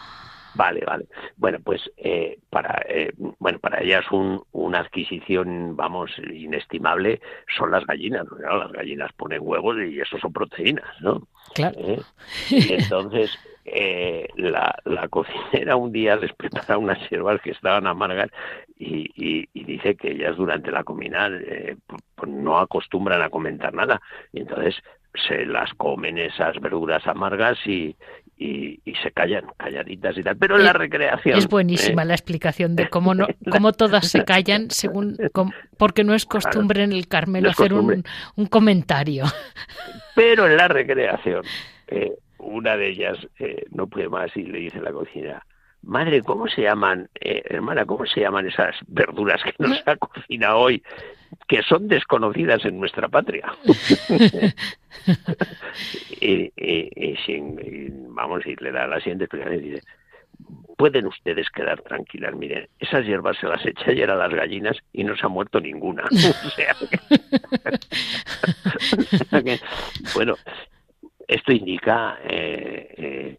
Vale, 0.54 0.82
vale. 0.86 1.06
Bueno, 1.36 1.58
pues 1.64 1.90
eh, 1.96 2.38
para 2.50 2.82
eh, 2.88 3.12
bueno 3.38 3.58
para 3.58 3.82
ellas 3.82 4.04
un, 4.10 4.42
una 4.52 4.80
adquisición, 4.80 5.76
vamos, 5.76 6.10
inestimable 6.32 7.20
son 7.56 7.70
las 7.70 7.84
gallinas. 7.86 8.26
las 8.38 8.72
gallinas 8.72 9.12
ponen 9.14 9.40
huevos 9.42 9.76
y 9.78 10.00
eso 10.00 10.18
son 10.18 10.32
proteínas, 10.32 10.88
¿no? 11.00 11.26
Claro. 11.54 11.78
Entonces 12.50 13.30
eh, 13.64 14.28
la, 14.36 14.76
la, 14.84 15.08
cocinera 15.08 15.76
un 15.76 15.90
día 15.90 16.16
les 16.16 16.32
prepara 16.34 16.76
unas 16.76 16.98
hierbas 17.08 17.40
que 17.40 17.52
estaban 17.52 17.86
amargas 17.86 18.30
y, 18.78 19.10
y, 19.16 19.64
dice 19.64 19.96
que 19.96 20.10
ellas 20.10 20.36
durante 20.36 20.70
la 20.70 20.84
comida 20.84 21.28
eh, 21.32 21.76
pues 21.88 22.30
no 22.30 22.58
acostumbran 22.58 23.22
a 23.22 23.30
comentar 23.30 23.72
nada 23.72 24.02
y 24.32 24.40
entonces 24.40 24.76
se 25.14 25.46
las 25.46 25.72
comen 25.74 26.18
esas 26.18 26.60
verduras 26.60 27.06
amargas 27.06 27.58
y, 27.66 27.96
y, 28.36 28.80
se 29.02 29.10
callan, 29.12 29.44
calladitas 29.56 30.16
y 30.16 30.22
tal. 30.22 30.36
Pero 30.36 30.56
en 30.56 30.64
la 30.64 30.72
recreación. 30.72 31.38
Es 31.38 31.48
buenísima 31.48 32.02
¿eh? 32.02 32.06
la 32.06 32.14
explicación 32.14 32.76
de 32.76 32.88
cómo 32.88 33.14
no, 33.14 33.26
cómo 33.50 33.72
todas 33.72 34.08
se 34.08 34.24
callan 34.24 34.70
según 34.70 35.16
porque 35.76 36.04
no 36.04 36.14
es 36.14 36.26
costumbre 36.26 36.82
en 36.82 36.92
el 36.92 37.08
Carmelo 37.08 37.50
hacer 37.50 37.74
un, 37.74 38.04
un, 38.36 38.46
comentario. 38.46 39.24
Pero 40.14 40.46
en 40.46 40.56
la 40.56 40.68
recreación, 40.68 41.44
eh, 41.88 42.12
una 42.38 42.76
de 42.76 42.88
ellas 42.90 43.18
eh, 43.38 43.64
no 43.70 43.86
puede 43.86 44.08
más 44.08 44.36
y 44.36 44.42
le 44.42 44.58
dice 44.58 44.78
a 44.78 44.82
la 44.82 44.92
cocina, 44.92 45.44
madre, 45.82 46.22
¿cómo 46.22 46.48
se 46.48 46.62
llaman, 46.62 47.08
eh, 47.20 47.42
hermana, 47.44 47.84
cómo 47.84 48.06
se 48.06 48.20
llaman 48.20 48.46
esas 48.46 48.74
verduras 48.86 49.42
que 49.42 49.54
nos 49.58 49.82
ha 49.86 49.96
cocinado 49.96 50.58
hoy, 50.58 50.82
que 51.48 51.62
son 51.62 51.88
desconocidas 51.88 52.64
en 52.64 52.78
nuestra 52.78 53.08
patria? 53.08 53.52
y, 56.20 56.50
vamos, 58.08 58.46
y 58.46 58.56
le 58.56 58.72
da 58.72 58.86
la 58.86 58.98
siguiente 58.98 59.24
explicación 59.24 59.64
y 59.64 59.70
dice, 59.70 59.82
pueden 60.76 61.06
ustedes 61.06 61.48
quedar 61.50 61.80
tranquilas, 61.82 62.34
miren, 62.34 62.68
esas 62.78 63.04
hierbas 63.04 63.36
se 63.38 63.46
las 63.46 63.64
eché 63.64 63.92
ayer 63.92 64.10
a 64.10 64.16
las 64.16 64.32
gallinas 64.32 64.76
y 64.92 65.04
no 65.04 65.16
se 65.16 65.26
ha 65.26 65.28
muerto 65.28 65.60
ninguna. 65.60 66.04
bueno, 70.14 70.34
esto 71.26 71.52
indica, 71.52 72.18
eh, 72.24 72.94
eh, 72.96 73.38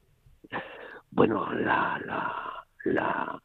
bueno, 1.11 1.51
la, 1.53 2.01
la, 2.05 2.65
la, 2.85 3.41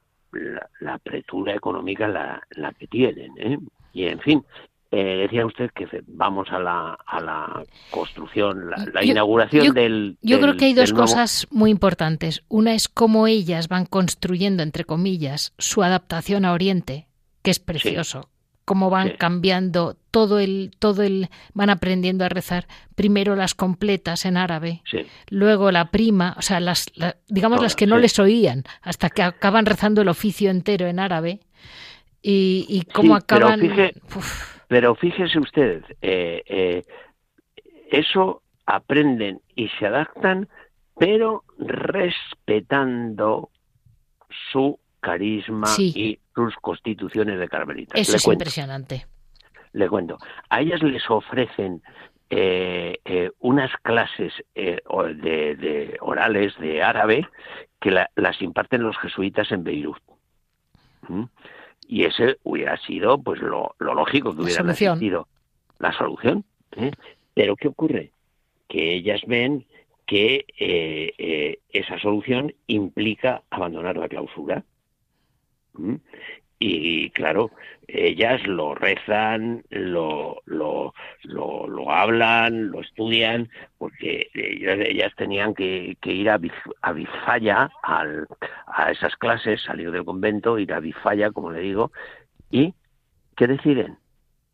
la, 0.81 0.95
apretura 0.95 1.55
económica 1.55 2.09
la, 2.09 2.43
la 2.51 2.73
que 2.73 2.87
tienen. 2.87 3.33
¿eh? 3.39 3.59
Y, 3.93 4.05
en 4.05 4.21
fin, 4.21 4.45
eh, 4.93 5.19
decía 5.23 5.47
usted 5.47 5.71
que 5.71 5.87
vamos 6.09 6.49
a 6.51 6.59
la, 6.59 6.99
a 7.07 7.21
la 7.21 7.63
construcción, 7.91 8.71
la, 8.93 9.05
inauguración 9.05 9.73
del... 9.73 10.19
Yo 10.21 10.41
creo 10.41 10.57
que 10.57 10.65
hay 10.65 10.75
dos 10.75 10.93
cosas 10.93 11.47
muy 11.51 11.71
importantes. 11.71 12.43
Una 12.49 12.75
es 12.75 12.89
cómo 12.89 13.29
ellas 13.29 13.69
van 13.69 13.87
construyendo, 13.87 14.65
entre 14.65 14.85
comillas, 14.85 15.55
su 15.59 15.85
adaptación 15.85 16.45
a 16.45 16.53
Oriente, 16.53 17.07
que 17.43 17.53
es 17.53 17.61
precioso. 17.61 18.31
Cómo 18.65 18.91
van 18.91 19.11
cambiando 19.17 19.97
todo 20.11 20.39
el 20.39 20.73
todo 20.79 21.03
el 21.03 21.29
van 21.55 21.71
aprendiendo 21.71 22.25
a 22.25 22.29
rezar 22.29 22.67
primero 22.95 23.35
las 23.35 23.55
completas 23.55 24.25
en 24.25 24.37
árabe 24.37 24.83
luego 25.29 25.73
la 25.73 25.91
prima 25.91 26.35
o 26.39 26.43
sea 26.43 26.61
las 26.61 26.87
digamos 27.29 27.61
las 27.63 27.75
que 27.75 27.87
no 27.87 27.99
les 27.99 28.19
oían 28.19 28.65
hasta 28.83 29.11
que 29.11 29.23
acaban 29.23 29.67
rezando 29.67 30.03
el 30.03 30.09
oficio 30.09 30.51
entero 30.51 30.87
en 30.87 31.01
árabe 31.01 31.41
y, 32.23 32.85
cómo 32.93 33.15
acaban 33.15 33.61
pero, 34.69 34.95
fíjese 34.95 35.39
usted 35.39 35.83
eh, 36.01 36.43
eh, 36.47 36.85
eso 37.91 38.43
aprenden 38.67 39.41
y 39.57 39.69
se 39.79 39.87
adaptan 39.87 40.49
pero 40.97 41.45
respetando 41.59 43.51
su 44.53 44.79
carisma 45.01 45.69
y 45.79 46.19
sus 46.35 46.55
constituciones 46.57 47.39
de 47.39 47.49
carmelitas. 47.49 47.99
Eso 47.99 48.17
es 48.17 48.27
impresionante. 48.27 49.07
Le 49.73 49.89
cuento. 49.89 50.19
A 50.51 50.61
ellas 50.61 50.83
les 50.83 51.09
ofrecen 51.09 51.83
eh, 52.29 53.01
eh, 53.05 53.31
unas 53.41 53.71
clases 53.83 54.33
eh, 54.55 54.81
de, 54.85 55.97
orales 56.01 56.57
de 56.59 56.83
árabe 56.83 57.27
que 57.81 57.91
las 57.91 58.43
imparten 58.43 58.83
los 58.83 58.97
jesuitas 58.99 59.51
en 59.51 59.65
Beirut. 59.65 60.03
¿Mm? 61.09 61.25
Y 61.91 62.05
ese 62.05 62.39
hubiera 62.45 62.77
sido 62.77 63.21
pues 63.21 63.41
lo, 63.41 63.75
lógico 63.81 64.33
que 64.33 64.43
hubiera 64.43 64.75
sido 64.97 65.27
la 65.81 65.93
solución. 65.93 66.45
Pero 67.35 67.57
¿qué 67.57 67.67
ocurre? 67.67 68.13
Que 68.69 68.95
ellas 68.95 69.21
ven 69.27 69.67
que 70.07 70.45
esa 71.73 71.99
solución 71.99 72.55
implica 72.69 73.43
abandonar 73.51 73.97
la 73.97 74.09
clausura. 74.09 74.63
Y 76.63 77.09
claro, 77.13 77.51
ellas 77.89 78.47
lo 78.47 78.75
rezan, 78.75 79.65
lo, 79.71 80.43
lo, 80.45 80.93
lo, 81.25 81.91
hablan, 81.91 82.71
lo 82.71 82.83
estudian, 82.83 83.49
porque 83.79 84.29
ellas, 84.35 85.11
tenían 85.17 85.55
que, 85.55 85.97
ir 86.05 86.29
a, 86.29 86.39
a 86.83 86.93
Bifaya, 86.93 87.71
al, 87.83 88.29
a 88.67 88.91
esas 88.91 89.17
clases, 89.17 89.63
salir 89.63 89.91
del 89.91 90.05
convento, 90.05 90.59
ir 90.59 90.75
a 90.75 90.81
Bifaya, 90.81 91.31
como 91.31 91.51
le 91.51 91.61
digo, 91.61 91.93
y 92.51 92.75
¿qué 93.37 93.47
deciden? 93.47 93.97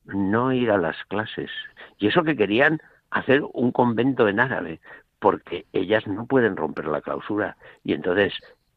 No 0.04 0.52
ir 0.52 0.70
a 0.70 0.78
las 0.78 0.96
clases. 1.08 1.50
Y 1.98 2.06
eso 2.06 2.22
que 2.22 2.36
querían 2.36 2.80
hacer 3.10 3.42
un 3.52 3.72
convento 3.72 4.28
en 4.28 4.38
árabe, 4.38 4.78
porque 5.18 5.66
ellas 5.72 6.06
no 6.06 6.26
pueden 6.26 6.56
romper 6.56 6.86
la 6.86 7.00
clausura. 7.00 7.56
Y 7.82 7.94
entonces 7.94 8.32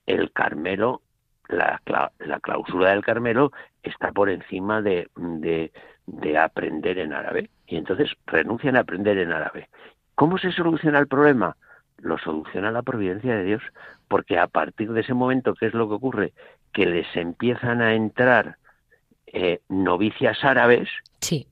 el 0.07 0.31
Carmelo 0.31 1.03
la, 1.49 1.81
la, 2.19 2.39
clausura 2.39 2.91
del 2.91 3.03
Carmelo 3.03 3.51
está 3.83 4.11
por 4.11 4.29
encima 4.29 4.81
de, 4.81 5.09
de, 5.15 6.37
aprender 6.37 6.99
en 6.99 7.13
árabe. 7.13 7.49
Y 7.67 7.77
entonces 7.77 8.11
renuncian 8.27 8.77
a 8.77 8.81
aprender 8.81 9.17
en 9.17 9.31
árabe. 9.31 9.69
¿Cómo 10.15 10.37
se 10.37 10.51
soluciona 10.51 10.99
el 10.99 11.07
problema? 11.07 11.57
Lo 11.97 12.17
soluciona 12.19 12.71
la 12.71 12.83
providencia 12.83 13.35
de 13.35 13.43
Dios, 13.43 13.63
porque 14.07 14.37
a 14.37 14.47
partir 14.47 14.91
de 14.91 15.01
ese 15.01 15.13
momento, 15.13 15.53
¿qué 15.55 15.65
es 15.65 15.73
lo 15.73 15.89
que 15.89 15.95
ocurre? 15.95 16.33
Que 16.71 16.85
les 16.85 17.07
empiezan 17.15 17.81
a 17.81 17.93
entrar 17.93 18.57
eh, 19.27 19.59
novicias 19.69 20.43
árabes. 20.43 20.87
Sí. 21.19 21.47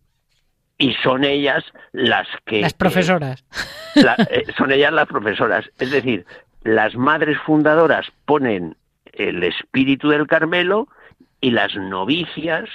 Y 0.78 0.93
son 1.04 1.24
ellas 1.24 1.64
las 1.91 2.28
que... 2.45 2.62
Las 2.62 2.74
profesoras. 2.74 3.43
Eh, 4.30 4.45
son 4.56 4.72
ellas 4.72 4.93
las 4.93 5.08
profesoras. 5.08 5.68
Es 5.80 5.89
decir, 5.89 6.24
las 6.62 6.95
madres 6.95 7.36
fundadoras 7.39 8.06
ponen 8.26 8.76
el 9.18 9.43
espíritu 9.43 10.09
del 10.09 10.28
Carmelo 10.28 10.88
y 11.41 11.51
las 11.51 11.76
novicias 11.76 12.70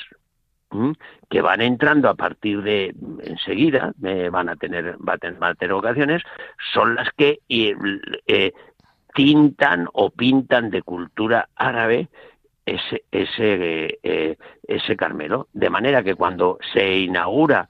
que 1.28 1.43
van 1.43 1.61
entrando 1.61 2.09
a 2.09 2.14
partir 2.14 2.62
de 2.62 2.95
enseguida 3.24 3.93
eh, 4.03 4.30
van 4.30 4.49
a 4.49 4.57
tener 4.57 4.97
van 4.99 5.18
a 5.43 5.55
tener, 5.55 5.72
ocasiones 5.72 6.22
son 6.72 6.95
las 6.95 7.11
que 7.14 7.40
eh, 7.49 8.53
tintan 9.14 9.86
o 9.93 10.11
pintan 10.11 10.70
de 10.70 10.82
cultura 10.82 11.49
árabe 11.57 12.09
ese 12.64 13.05
ese 13.11 13.99
eh, 14.03 14.36
ese 14.66 14.97
Carmelo. 14.97 15.49
De 15.53 15.68
manera 15.68 16.03
que 16.03 16.14
cuando 16.14 16.59
se 16.72 17.01
inaugura 17.01 17.68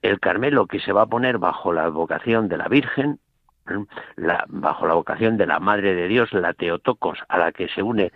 el 0.00 0.18
Carmelo 0.18 0.66
que 0.66 0.80
se 0.80 0.92
va 0.92 1.02
a 1.02 1.06
poner 1.06 1.38
bajo 1.38 1.72
la 1.72 1.84
advocación 1.84 2.48
de 2.48 2.56
la 2.56 2.68
Virgen 2.68 3.18
la, 4.16 4.44
bajo 4.48 4.86
la 4.86 4.94
vocación 4.94 5.36
de 5.36 5.46
la 5.46 5.60
Madre 5.60 5.94
de 5.94 6.08
Dios, 6.08 6.32
la 6.32 6.52
Teotocos, 6.54 7.18
a 7.28 7.38
la 7.38 7.52
que 7.52 7.68
se 7.68 7.82
une 7.82 8.12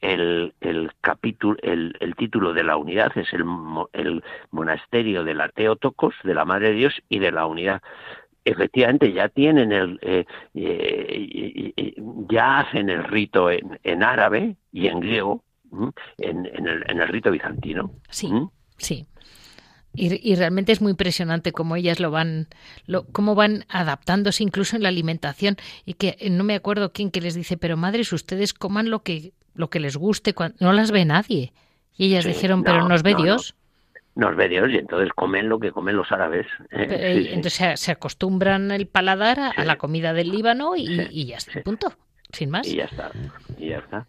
el, 0.00 0.54
el 0.60 0.92
capítulo, 1.00 1.56
el, 1.62 1.96
el, 2.00 2.14
título 2.14 2.52
de 2.52 2.64
la 2.64 2.76
unidad, 2.76 3.16
es 3.16 3.32
el, 3.32 3.44
el 3.92 4.22
monasterio 4.50 5.24
de 5.24 5.34
la 5.34 5.48
Teotocos, 5.48 6.14
de 6.22 6.34
la 6.34 6.44
Madre 6.44 6.68
de 6.68 6.74
Dios 6.74 6.94
y 7.08 7.18
de 7.18 7.32
la 7.32 7.46
unidad. 7.46 7.82
Efectivamente 8.44 9.12
ya 9.12 9.28
tienen 9.28 9.72
el 9.72 9.98
eh, 10.02 10.24
eh, 10.54 11.94
ya 12.28 12.60
hacen 12.60 12.90
el 12.90 13.02
rito 13.02 13.50
en, 13.50 13.80
en 13.82 14.04
árabe 14.04 14.56
y 14.70 14.86
en 14.86 15.00
griego 15.00 15.42
en, 16.18 16.46
en, 16.46 16.66
el, 16.68 16.84
en, 16.88 17.00
el, 17.00 17.08
rito 17.08 17.32
bizantino 17.32 17.90
sí 18.08 18.30
sí 18.76 19.08
y, 19.96 20.34
realmente 20.36 20.72
es 20.72 20.80
muy 20.80 20.90
impresionante 20.90 21.52
cómo 21.52 21.76
ellas 21.76 22.00
lo 22.00 22.10
van, 22.10 22.48
lo, 22.86 23.06
cómo 23.06 23.34
van 23.34 23.64
adaptándose 23.68 24.42
incluso 24.42 24.76
en 24.76 24.82
la 24.82 24.88
alimentación 24.88 25.56
y 25.84 25.94
que 25.94 26.16
eh, 26.20 26.30
no 26.30 26.44
me 26.44 26.54
acuerdo 26.54 26.92
quién 26.92 27.10
que 27.10 27.20
les 27.20 27.34
dice, 27.34 27.56
pero 27.56 27.76
madres, 27.76 28.12
ustedes 28.12 28.54
coman 28.54 28.90
lo 28.90 29.00
que, 29.00 29.32
lo 29.54 29.70
que 29.70 29.80
les 29.80 29.96
guste, 29.96 30.34
no 30.60 30.72
las 30.72 30.90
ve 30.90 31.04
nadie. 31.04 31.52
Y 31.96 32.06
ellas 32.06 32.26
dijeron, 32.26 32.62
pero 32.62 32.86
nos 32.88 33.02
ve 33.02 33.14
Dios. 33.14 33.54
Nos 34.14 34.36
ve 34.36 34.48
Dios 34.48 34.70
y 34.70 34.76
entonces 34.76 35.10
comen 35.14 35.48
lo 35.48 35.58
que 35.58 35.72
comen 35.72 35.96
los 35.96 36.10
árabes. 36.12 36.46
¿eh? 36.70 36.86
Eh, 36.88 37.28
entonces 37.32 37.80
se, 37.80 37.92
acostumbran 37.92 38.70
el 38.70 38.86
paladar 38.86 39.38
a, 39.56 39.64
la 39.64 39.76
comida 39.76 40.12
del 40.12 40.30
Líbano 40.30 40.76
y, 40.76 41.08
y 41.10 41.26
ya 41.26 41.36
está, 41.36 41.62
punto. 41.62 41.92
Sin 42.36 42.50
más. 42.50 42.66
Y 42.66 42.76
ya 42.76 42.84
está, 42.84 43.10
y 43.58 43.70
ya 43.70 43.78
está. 43.78 44.06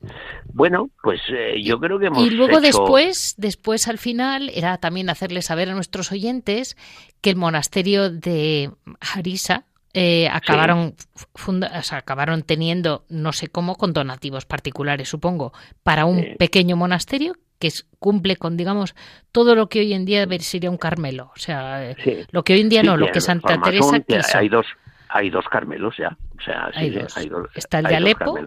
Bueno, 0.53 0.89
pues 1.01 1.21
eh, 1.30 1.61
yo 1.63 1.80
creo 1.80 1.97
que 1.99 2.07
hemos 2.07 2.25
Y 2.25 2.30
luego 2.32 2.51
hecho- 2.59 2.61
después, 2.61 3.36
después 3.38 3.88
al 3.88 3.97
final, 3.97 4.51
era 4.53 4.78
también 4.78 5.09
hacerles 5.09 5.45
saber 5.45 5.69
a 5.69 5.73
nuestros 5.73 6.11
oyentes 6.11 6.78
que 7.21 7.30
el 7.32 7.36
monasterio 7.36 8.09
de 8.11 8.71
Harisa 8.99 9.65
eh, 9.93 10.28
acabaron, 10.32 10.93
funda- 11.34 11.71
o 11.80 11.82
sea, 11.82 11.99
acabaron 11.99 12.43
teniendo, 12.43 13.05
no 13.09 13.34
sé 13.34 13.47
cómo, 13.47 13.75
con 13.78 13.93
donativos 13.93 14.45
particulares, 14.45 15.09
supongo, 15.09 15.53
para 15.82 16.05
un 16.05 16.19
Sí. 16.19 16.36
pequeño 16.38 16.75
monasterio 16.75 17.34
que 17.57 17.67
es- 17.67 17.88
cumple 17.97 18.36
con, 18.36 18.57
digamos, 18.57 18.93
todo 19.32 19.55
lo 19.55 19.69
que 19.69 19.80
hoy 19.80 19.93
en 19.93 20.05
día 20.05 20.28
sería 20.39 20.69
un 20.69 20.78
Carmelo. 20.78 21.32
O 21.36 21.39
sea, 21.39 21.95
Sí. 22.03 22.17
lo 22.30 22.43
que 22.43 22.53
hoy 22.53 22.61
en 22.61 22.69
día 22.69 22.82
Sí, 22.82 22.88
no, 22.88 22.95
lo 22.97 23.11
que 23.11 23.21
Santa 23.21 23.59
Teresa 23.59 23.99
quiso. 24.01 24.38
Hay 24.38 24.49
dos, 24.49 24.67
hay 25.09 25.29
dos 25.29 25.45
Carmelos 25.49 25.95
ya. 25.97 26.15
O 26.37 26.41
sea, 26.41 26.69
sí, 26.73 26.79
Hay 26.79 26.91
sí, 26.93 26.99
dos. 26.99 27.17
hay 27.17 27.29
dos- 27.29 27.49
Está 27.55 27.79
el 27.79 27.85
de 27.85 27.95
Alepo. 27.95 28.37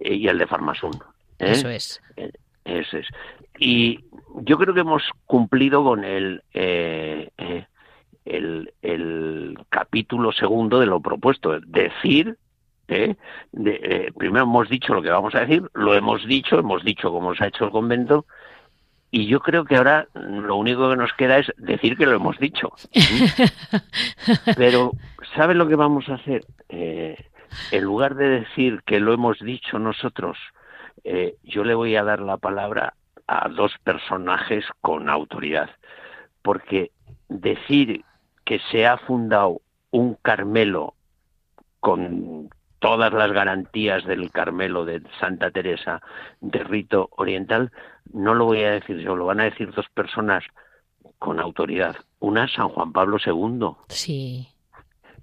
Eh, 0.00 0.14
Y 0.14 0.28
el 0.28 0.38
de 0.38 0.46
Farmasún. 0.46 0.94
¿eh? 1.38 1.50
Eso 1.52 1.68
es. 1.68 2.00
Ese 2.64 2.98
es. 3.00 3.06
Y 3.58 4.04
yo 4.42 4.58
creo 4.58 4.74
que 4.74 4.80
hemos 4.80 5.02
cumplido 5.26 5.82
con 5.82 6.04
el, 6.04 6.42
eh, 6.54 7.30
eh, 7.38 7.66
el, 8.24 8.72
el 8.82 9.58
capítulo 9.70 10.32
segundo 10.32 10.78
de 10.78 10.86
lo 10.86 11.00
propuesto. 11.00 11.58
Decir, 11.60 12.36
¿eh? 12.88 13.16
De- 13.52 13.80
eh, 13.82 14.12
primero 14.16 14.44
hemos 14.44 14.68
dicho 14.68 14.94
lo 14.94 15.02
que 15.02 15.10
vamos 15.10 15.34
a 15.34 15.40
decir, 15.40 15.62
lo 15.74 15.94
hemos 15.94 16.24
dicho, 16.26 16.58
hemos 16.58 16.84
dicho 16.84 17.10
cómo 17.10 17.34
se 17.34 17.44
ha 17.44 17.48
hecho 17.48 17.64
el 17.64 17.70
convento, 17.70 18.26
y 19.10 19.26
yo 19.26 19.40
creo 19.40 19.64
que 19.64 19.76
ahora 19.76 20.06
lo 20.14 20.56
único 20.56 20.90
que 20.90 20.96
nos 20.96 21.12
queda 21.14 21.38
es 21.38 21.50
decir 21.56 21.96
que 21.96 22.04
lo 22.06 22.12
hemos 22.16 22.38
dicho. 22.38 22.70
Pero, 24.56 24.92
¿sabes 25.34 25.56
lo 25.56 25.68
que 25.68 25.76
vamos 25.76 26.08
a 26.08 26.14
hacer? 26.14 26.44
Eh, 26.68 27.16
en 27.70 27.84
lugar 27.84 28.14
de 28.14 28.28
decir 28.28 28.82
que 28.84 29.00
lo 29.00 29.12
hemos 29.12 29.38
dicho 29.40 29.78
nosotros, 29.78 30.36
eh, 31.04 31.36
yo 31.42 31.64
le 31.64 31.74
voy 31.74 31.96
a 31.96 32.04
dar 32.04 32.20
la 32.20 32.36
palabra 32.36 32.94
a 33.26 33.48
dos 33.48 33.72
personajes 33.84 34.64
con 34.80 35.08
autoridad. 35.08 35.70
Porque 36.42 36.90
decir 37.28 38.04
que 38.44 38.60
se 38.70 38.86
ha 38.86 38.96
fundado 38.98 39.60
un 39.90 40.14
Carmelo 40.14 40.94
con 41.80 42.50
todas 42.78 43.12
las 43.12 43.32
garantías 43.32 44.04
del 44.04 44.30
Carmelo 44.30 44.84
de 44.84 45.02
Santa 45.20 45.50
Teresa 45.50 46.00
de 46.40 46.62
rito 46.64 47.08
oriental, 47.16 47.72
no 48.12 48.34
lo 48.34 48.46
voy 48.46 48.62
a 48.62 48.72
decir 48.72 48.98
yo, 48.98 49.16
lo 49.16 49.26
van 49.26 49.40
a 49.40 49.44
decir 49.44 49.72
dos 49.72 49.88
personas 49.90 50.44
con 51.18 51.40
autoridad. 51.40 51.96
Una, 52.20 52.48
San 52.48 52.68
Juan 52.68 52.92
Pablo 52.92 53.18
II, 53.24 53.76
Sí. 53.88 54.48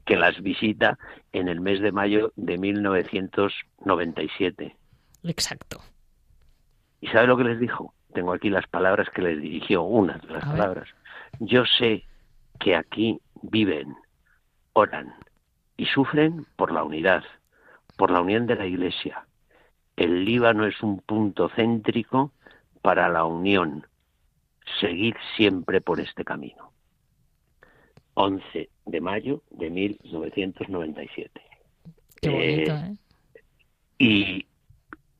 Que 0.05 0.15
las 0.15 0.41
visita 0.41 0.97
en 1.33 1.47
el 1.47 1.61
mes 1.61 1.81
de 1.81 1.91
mayo 1.91 2.31
de 2.35 2.57
1997. 2.57 4.75
Exacto. 5.23 5.81
¿Y 7.01 7.07
sabe 7.07 7.27
lo 7.27 7.37
que 7.37 7.43
les 7.43 7.59
dijo? 7.59 7.93
Tengo 8.13 8.33
aquí 8.33 8.49
las 8.49 8.67
palabras 8.67 9.09
que 9.09 9.21
les 9.21 9.41
dirigió, 9.41 9.83
una 9.83 10.17
de 10.19 10.27
las 10.33 10.43
A 10.43 10.47
ver. 10.49 10.57
palabras. 10.57 10.89
Yo 11.39 11.65
sé 11.65 12.03
que 12.59 12.75
aquí 12.75 13.19
viven, 13.41 13.95
oran 14.73 15.13
y 15.77 15.85
sufren 15.87 16.45
por 16.55 16.71
la 16.71 16.83
unidad, 16.83 17.23
por 17.97 18.11
la 18.11 18.21
unión 18.21 18.47
de 18.47 18.55
la 18.55 18.65
Iglesia. 18.65 19.25
El 19.97 20.23
Líbano 20.25 20.65
es 20.65 20.81
un 20.81 20.99
punto 21.01 21.49
céntrico 21.49 22.31
para 22.81 23.09
la 23.09 23.25
unión. 23.25 23.85
Seguid 24.79 25.15
siempre 25.35 25.81
por 25.81 25.99
este 25.99 26.23
camino. 26.23 26.71
11 28.15 28.69
de 28.85 29.01
mayo 29.01 29.41
de 29.51 29.69
1997. 29.69 31.41
Qué 32.21 32.29
bonito, 32.29 32.71
Eh, 32.73 32.93
¿eh? 32.93 32.95
y, 33.97 34.45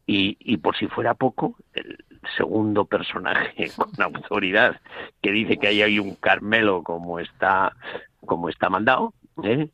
y, 0.08 0.38
y 0.40 0.58
por 0.58 0.76
si 0.78 0.88
fuera 0.88 1.14
poco, 1.14 1.56
el 1.74 1.98
segundo 2.38 2.86
personaje 2.86 3.70
con 3.76 3.90
autoridad 4.02 4.80
que 5.22 5.32
dice 5.32 5.58
que 5.58 5.68
ahí 5.68 5.82
hay 5.82 6.00
un 6.00 6.16
Carmelo 6.16 6.84
como 6.84 7.20
está, 7.20 7.76
como 8.26 8.50
está 8.50 8.70
mandado, 8.70 9.14
¿eh? 9.44 9.70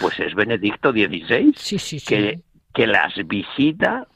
pues 0.00 0.18
es 0.20 0.34
Benedicto 0.34 0.92
XVI, 0.92 1.52
Sí, 1.56 1.78
sí, 1.78 1.98
sí. 1.98 2.06
que, 2.06 2.40
que 2.72 2.86
las 2.86 3.14
visita, 3.26 4.06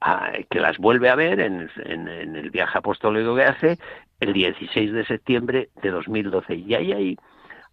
a- 0.00 0.32
que 0.50 0.58
las 0.60 0.78
vuelve 0.78 1.08
a 1.08 1.14
ver 1.14 1.40
en, 1.40 1.70
en- 1.84 2.08
en 2.08 2.36
el 2.36 2.50
viaje 2.50 2.78
apostólico 2.78 3.36
que 3.36 3.44
hace 3.44 3.78
el 4.20 4.32
16 4.32 4.92
de 4.92 5.04
septiembre 5.06 5.68
de 5.82 5.90
2012. 5.90 6.54
Y 6.56 6.74
ahí 6.74 6.92
hay, 6.92 7.16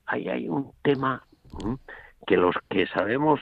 ahí 0.06 0.30
hay 0.30 0.48
un 0.48 0.72
tema 0.82 1.24
que 2.26 2.38
los 2.38 2.56
que 2.70 2.88
sabemos 2.88 3.42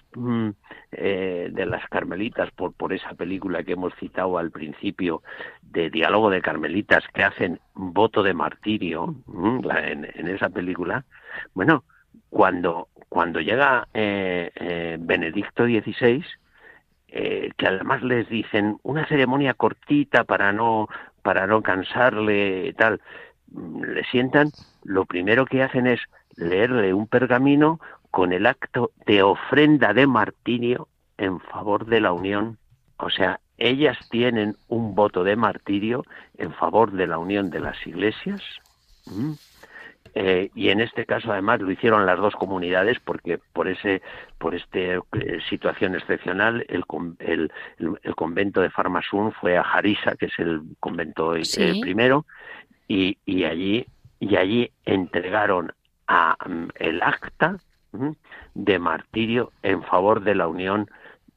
eh, 0.91 1.49
de 1.51 1.65
las 1.65 1.87
carmelitas 1.89 2.51
por, 2.51 2.73
por 2.73 2.93
esa 2.93 3.13
película 3.13 3.63
que 3.63 3.73
hemos 3.73 3.93
citado 3.95 4.37
al 4.37 4.51
principio 4.51 5.21
de 5.61 5.89
diálogo 5.89 6.29
de 6.29 6.41
carmelitas 6.41 7.03
que 7.13 7.23
hacen 7.23 7.59
voto 7.75 8.23
de 8.23 8.33
martirio 8.33 9.15
en, 9.27 10.07
en 10.13 10.27
esa 10.27 10.49
película, 10.49 11.05
bueno, 11.53 11.83
cuando, 12.29 12.87
cuando 13.09 13.41
llega 13.41 13.87
eh, 13.93 14.51
eh, 14.55 14.97
Benedicto 14.99 15.65
XVI, 15.65 16.23
eh, 17.09 17.51
que 17.57 17.67
además 17.67 18.01
les 18.03 18.27
dicen 18.29 18.77
una 18.83 19.05
ceremonia 19.07 19.53
cortita 19.53 20.23
para 20.23 20.53
no 20.53 20.87
para 21.21 21.45
no 21.45 21.61
cansarle 21.61 22.73
tal, 22.77 22.99
le 23.53 24.03
sientan, 24.05 24.49
lo 24.83 25.05
primero 25.05 25.45
que 25.45 25.61
hacen 25.61 25.85
es 25.85 25.99
leerle 26.37 26.93
un 26.93 27.07
pergamino 27.07 27.79
con 28.09 28.33
el 28.33 28.45
acto 28.45 28.91
de 29.05 29.23
ofrenda 29.23 29.93
de 29.93 30.07
martirio 30.07 30.87
en 31.17 31.39
favor 31.39 31.85
de 31.85 32.01
la 32.01 32.11
unión. 32.11 32.57
O 32.97 33.09
sea, 33.09 33.39
ellas 33.57 33.97
tienen 34.09 34.55
un 34.67 34.95
voto 34.95 35.23
de 35.23 35.35
martirio 35.35 36.03
en 36.37 36.51
favor 36.53 36.91
de 36.91 37.07
la 37.07 37.17
unión 37.17 37.49
de 37.49 37.59
las 37.59 37.85
iglesias. 37.87 38.41
Eh, 40.13 40.49
y 40.55 40.69
en 40.69 40.81
este 40.81 41.05
caso 41.05 41.31
además 41.31 41.61
lo 41.61 41.71
hicieron 41.71 42.05
las 42.05 42.17
dos 42.17 42.35
comunidades 42.35 42.99
porque 42.99 43.39
por 43.53 43.69
ese 43.69 44.01
por 44.39 44.53
esta 44.55 44.77
situación 45.49 45.95
excepcional 45.95 46.65
el, 46.67 46.83
el, 47.19 47.51
el- 48.03 48.15
convento 48.15 48.59
de 48.59 48.69
Farmasún 48.69 49.31
fue 49.31 49.57
a 49.57 49.63
Jarisa 49.63 50.15
que 50.15 50.25
es 50.25 50.37
el 50.37 50.63
convento 50.81 51.35
eh, 51.37 51.45
Sí. 51.45 51.79
primero 51.79 52.25
y, 52.89 53.19
y 53.25 53.45
allí 53.45 53.85
y 54.19 54.35
allí 54.35 54.69
entregaron 54.83 55.71
a, 56.11 56.35
mm, 56.47 56.67
el 56.75 57.01
acta 57.01 57.57
de 58.53 58.79
martirio 58.79 59.51
en 59.63 59.81
favor 59.83 60.21
de 60.23 60.35
la 60.35 60.47
unión 60.47 60.89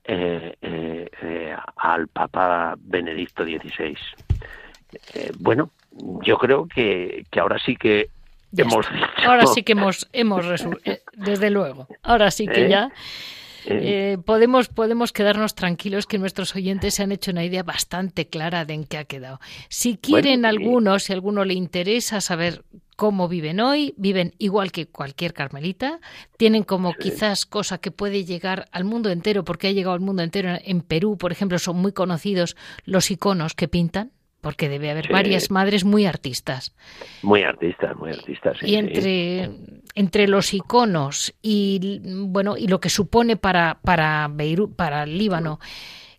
eh, 0.05 0.55
eh, 0.63 1.09
eh, 1.23 1.57
al 1.77 2.09
Papa 2.09 2.75
Benedicto 2.79 3.45
XVI. 3.45 3.97
Eh, 5.15 5.33
bueno, 5.39 5.71
yo 6.23 6.39
creo 6.39 6.67
que, 6.67 7.25
que 7.31 7.41
ahora 7.41 7.59
sí 7.59 7.77
que 7.77 8.09
Ya 8.53 8.65
hemos 8.65 8.87
dicho- 8.93 9.07
Ahora 9.27 9.47
sí 9.55 9.63
que 9.63 9.73
hemos, 9.73 10.09
hemos 10.13 10.45
resu- 10.45 10.79
eh, 10.85 11.01
desde 11.15 11.51
luego, 11.51 11.87
ahora 12.03 12.31
sí 12.31 12.47
que 12.47 12.69
ya 12.69 12.91
Eh, 13.67 14.13
eh, 14.13 14.19
podemos, 14.19 14.69
podemos 14.69 15.13
quedarnos 15.13 15.55
tranquilos 15.55 16.07
que 16.07 16.19
nuestros 16.19 16.55
oyentes 16.55 16.95
se 16.95 17.03
han 17.03 17.13
hecho 17.13 17.31
una 17.31 17.45
idea 17.45 17.63
bastante 17.63 18.27
clara 18.29 18.65
de 18.65 18.75
en 18.75 18.85
qué 18.85 18.99
ha 18.99 19.05
quedado. 19.05 19.41
Si 19.69 19.97
quieren 19.97 20.43
Bueno, 20.43 20.49
algunos, 20.49 21.05
si 21.05 21.13
a 21.13 21.17
alguno 21.17 21.45
le 21.45 21.55
interesa 21.55 22.21
saber 22.21 22.65
cómo 22.97 23.29
viven 23.29 23.61
hoy, 23.61 23.95
viven 23.97 24.35
igual 24.39 24.73
que 24.73 24.87
cualquier 24.87 25.33
carmelita, 25.33 26.01
tienen 26.37 26.63
como 26.63 26.95
quizás 26.95 27.47
cosa 27.47 27.79
que 27.79 27.91
puede 27.91 28.25
llegar 28.25 28.67
al 28.73 28.85
mundo 28.85 29.11
entero, 29.11 29.45
porque 29.45 29.69
ha 29.69 29.73
llegado 29.73 29.95
al 29.95 30.01
mundo 30.01 30.23
entero. 30.23 30.57
En 30.65 30.81
Perú, 30.81 31.17
por 31.19 31.33
ejemplo, 31.33 31.59
son 31.59 31.77
muy 31.77 31.93
conocidos 31.93 32.57
los 32.85 33.11
iconos 33.11 33.55
que 33.55 33.69
pintan, 33.69 34.13
porque 34.45 34.69
debe 34.69 34.93
haber 34.93 35.07
Sí. 35.09 35.13
varias 35.13 35.51
madres 35.51 35.85
muy 35.85 36.07
artistas. 36.07 36.73
muy 37.23 37.43
artistas, 37.43 37.97
muy 37.97 38.11
artistas. 38.13 38.57
sí, 38.61 38.67
Y 38.67 38.69
sí. 38.69 38.75
entre, 38.77 39.51
entre 39.97 40.29
los 40.29 40.55
iconos 40.55 41.35
y 41.43 42.01
bueno 42.05 42.57
y 42.57 42.69
lo 42.69 42.79
que 42.79 42.91
supone 42.91 43.37
para 43.37 43.81
para 43.83 44.29
Beirut, 44.31 44.77
para 44.77 45.03
el 45.03 45.19
Líbano, 45.19 45.59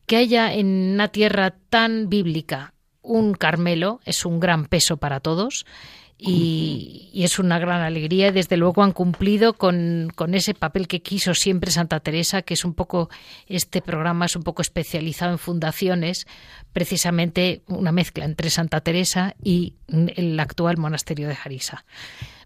que 0.05 0.17
haya 0.17 0.53
en 0.53 0.67
una 0.95 1.07
tierra 1.07 1.55
tan 1.69 2.09
bíblica 2.09 2.73
un 3.01 3.33
Carmelo 3.35 3.99
es 4.03 4.25
un 4.25 4.39
gran 4.39 4.65
peso 4.65 4.97
para 4.97 5.19
todos. 5.19 5.65
Y, 6.17 7.09
y 7.13 7.23
es 7.25 7.39
una 7.39 7.59
gran 7.59 7.81
alegría 7.81 8.27
y 8.27 8.31
desde 8.31 8.55
luego 8.57 8.83
han 8.83 8.93
cumplido 8.93 9.53
con, 9.53 10.09
con 10.15 10.33
ese 10.33 10.53
papel 10.53 10.87
que 10.87 11.01
quiso 11.01 11.33
siempre 11.33 11.71
Santa 11.71 11.99
Teresa, 11.99 12.41
que 12.41 12.53
es 12.53 12.63
un 12.63 12.73
poco, 12.73 13.09
este 13.47 13.81
programa 13.81 14.25
es 14.25 14.35
un 14.37 14.43
poco 14.43 14.61
especializado 14.61 15.33
en 15.33 15.37
fundaciones, 15.39 16.25
precisamente 16.71 17.63
una 17.67 17.91
mezcla 17.91 18.23
entre 18.25 18.49
Santa 18.49 18.79
Teresa 18.81 19.35
y 19.43 19.75
el 20.15 20.39
actual 20.39 20.77
monasterio 20.77 21.27
de 21.27 21.35
Jarisa. 21.35 21.83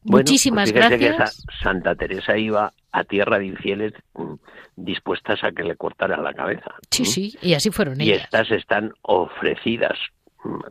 Bueno, 0.01 0.23
Muchísimas 0.23 0.71
pues 0.71 0.87
que 0.89 0.97
gracias. 0.97 1.35
Sa- 1.35 1.43
Santa 1.63 1.93
Teresa 1.93 2.37
iba 2.37 2.73
a 2.91 3.03
tierra 3.03 3.37
de 3.37 3.47
infieles 3.47 3.93
mm, 4.15 4.33
dispuestas 4.77 5.43
a 5.43 5.51
que 5.51 5.63
le 5.63 5.75
cortaran 5.75 6.23
la 6.23 6.33
cabeza. 6.33 6.71
Sí, 6.89 7.05
sí, 7.05 7.37
y 7.41 7.53
así 7.53 7.69
fueron 7.69 7.99
Y 8.01 8.05
ellas. 8.11 8.23
estas 8.23 8.49
están 8.51 8.93
ofrecidas 9.01 9.97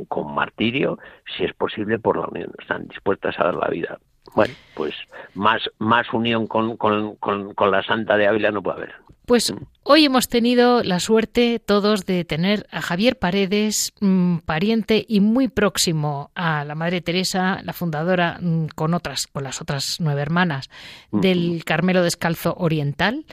con 0.08 0.34
martirio, 0.34 0.98
si 1.36 1.44
es 1.44 1.54
posible, 1.54 1.98
por 1.98 2.16
la 2.18 2.26
unión. 2.26 2.52
Están 2.58 2.88
dispuestas 2.88 3.38
a 3.38 3.44
dar 3.44 3.54
la 3.54 3.68
vida. 3.68 3.98
Bueno, 4.34 4.54
pues 4.74 4.94
más, 5.34 5.62
más 5.78 6.12
unión 6.12 6.46
con, 6.46 6.76
con, 6.76 7.16
con 7.16 7.70
la 7.70 7.82
Santa 7.82 8.16
de 8.16 8.26
Ávila 8.26 8.50
no 8.50 8.62
puede 8.62 8.76
haber. 8.76 8.94
Pues 9.28 9.52
hoy 9.82 10.06
hemos 10.06 10.30
tenido 10.30 10.82
la 10.82 11.00
suerte 11.00 11.58
todos 11.58 12.06
de 12.06 12.24
tener 12.24 12.66
a 12.70 12.80
Javier 12.80 13.18
Paredes, 13.18 13.92
mm, 14.00 14.38
pariente 14.38 15.04
y 15.06 15.20
muy 15.20 15.48
próximo 15.48 16.30
a 16.34 16.64
la 16.64 16.74
Madre 16.74 17.02
Teresa, 17.02 17.60
la 17.62 17.74
fundadora 17.74 18.38
mm, 18.40 18.68
con 18.74 18.94
otras, 18.94 19.26
con 19.26 19.44
las 19.44 19.60
otras 19.60 19.98
nueve 20.00 20.22
hermanas 20.22 20.70
del 21.12 21.62
Carmelo 21.66 22.02
Descalzo 22.02 22.54
Oriental. 22.56 23.26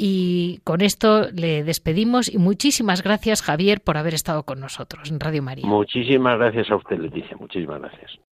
Y 0.00 0.60
con 0.62 0.80
esto 0.80 1.28
le 1.32 1.64
despedimos 1.64 2.32
y 2.32 2.38
muchísimas 2.38 3.02
gracias 3.02 3.42
Javier 3.42 3.80
por 3.80 3.96
haber 3.96 4.14
estado 4.14 4.44
con 4.44 4.60
nosotros 4.60 5.10
en 5.10 5.18
Radio 5.18 5.42
María. 5.42 5.66
Muchísimas 5.66 6.38
gracias 6.38 6.70
a 6.70 6.76
usted 6.76 6.98
Leticia, 6.98 7.36
muchísimas 7.36 7.80
gracias. 7.80 8.27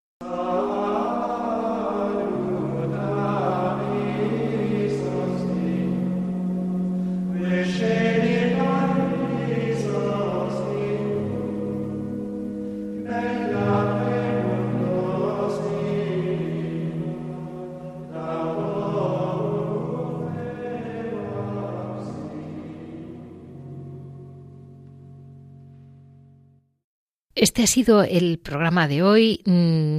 Este 27.37 27.63
ha 27.63 27.67
sido 27.67 28.03
el 28.03 28.39
programa 28.39 28.89
de 28.89 29.03
hoy. 29.03 29.43
Mm, 29.45 29.99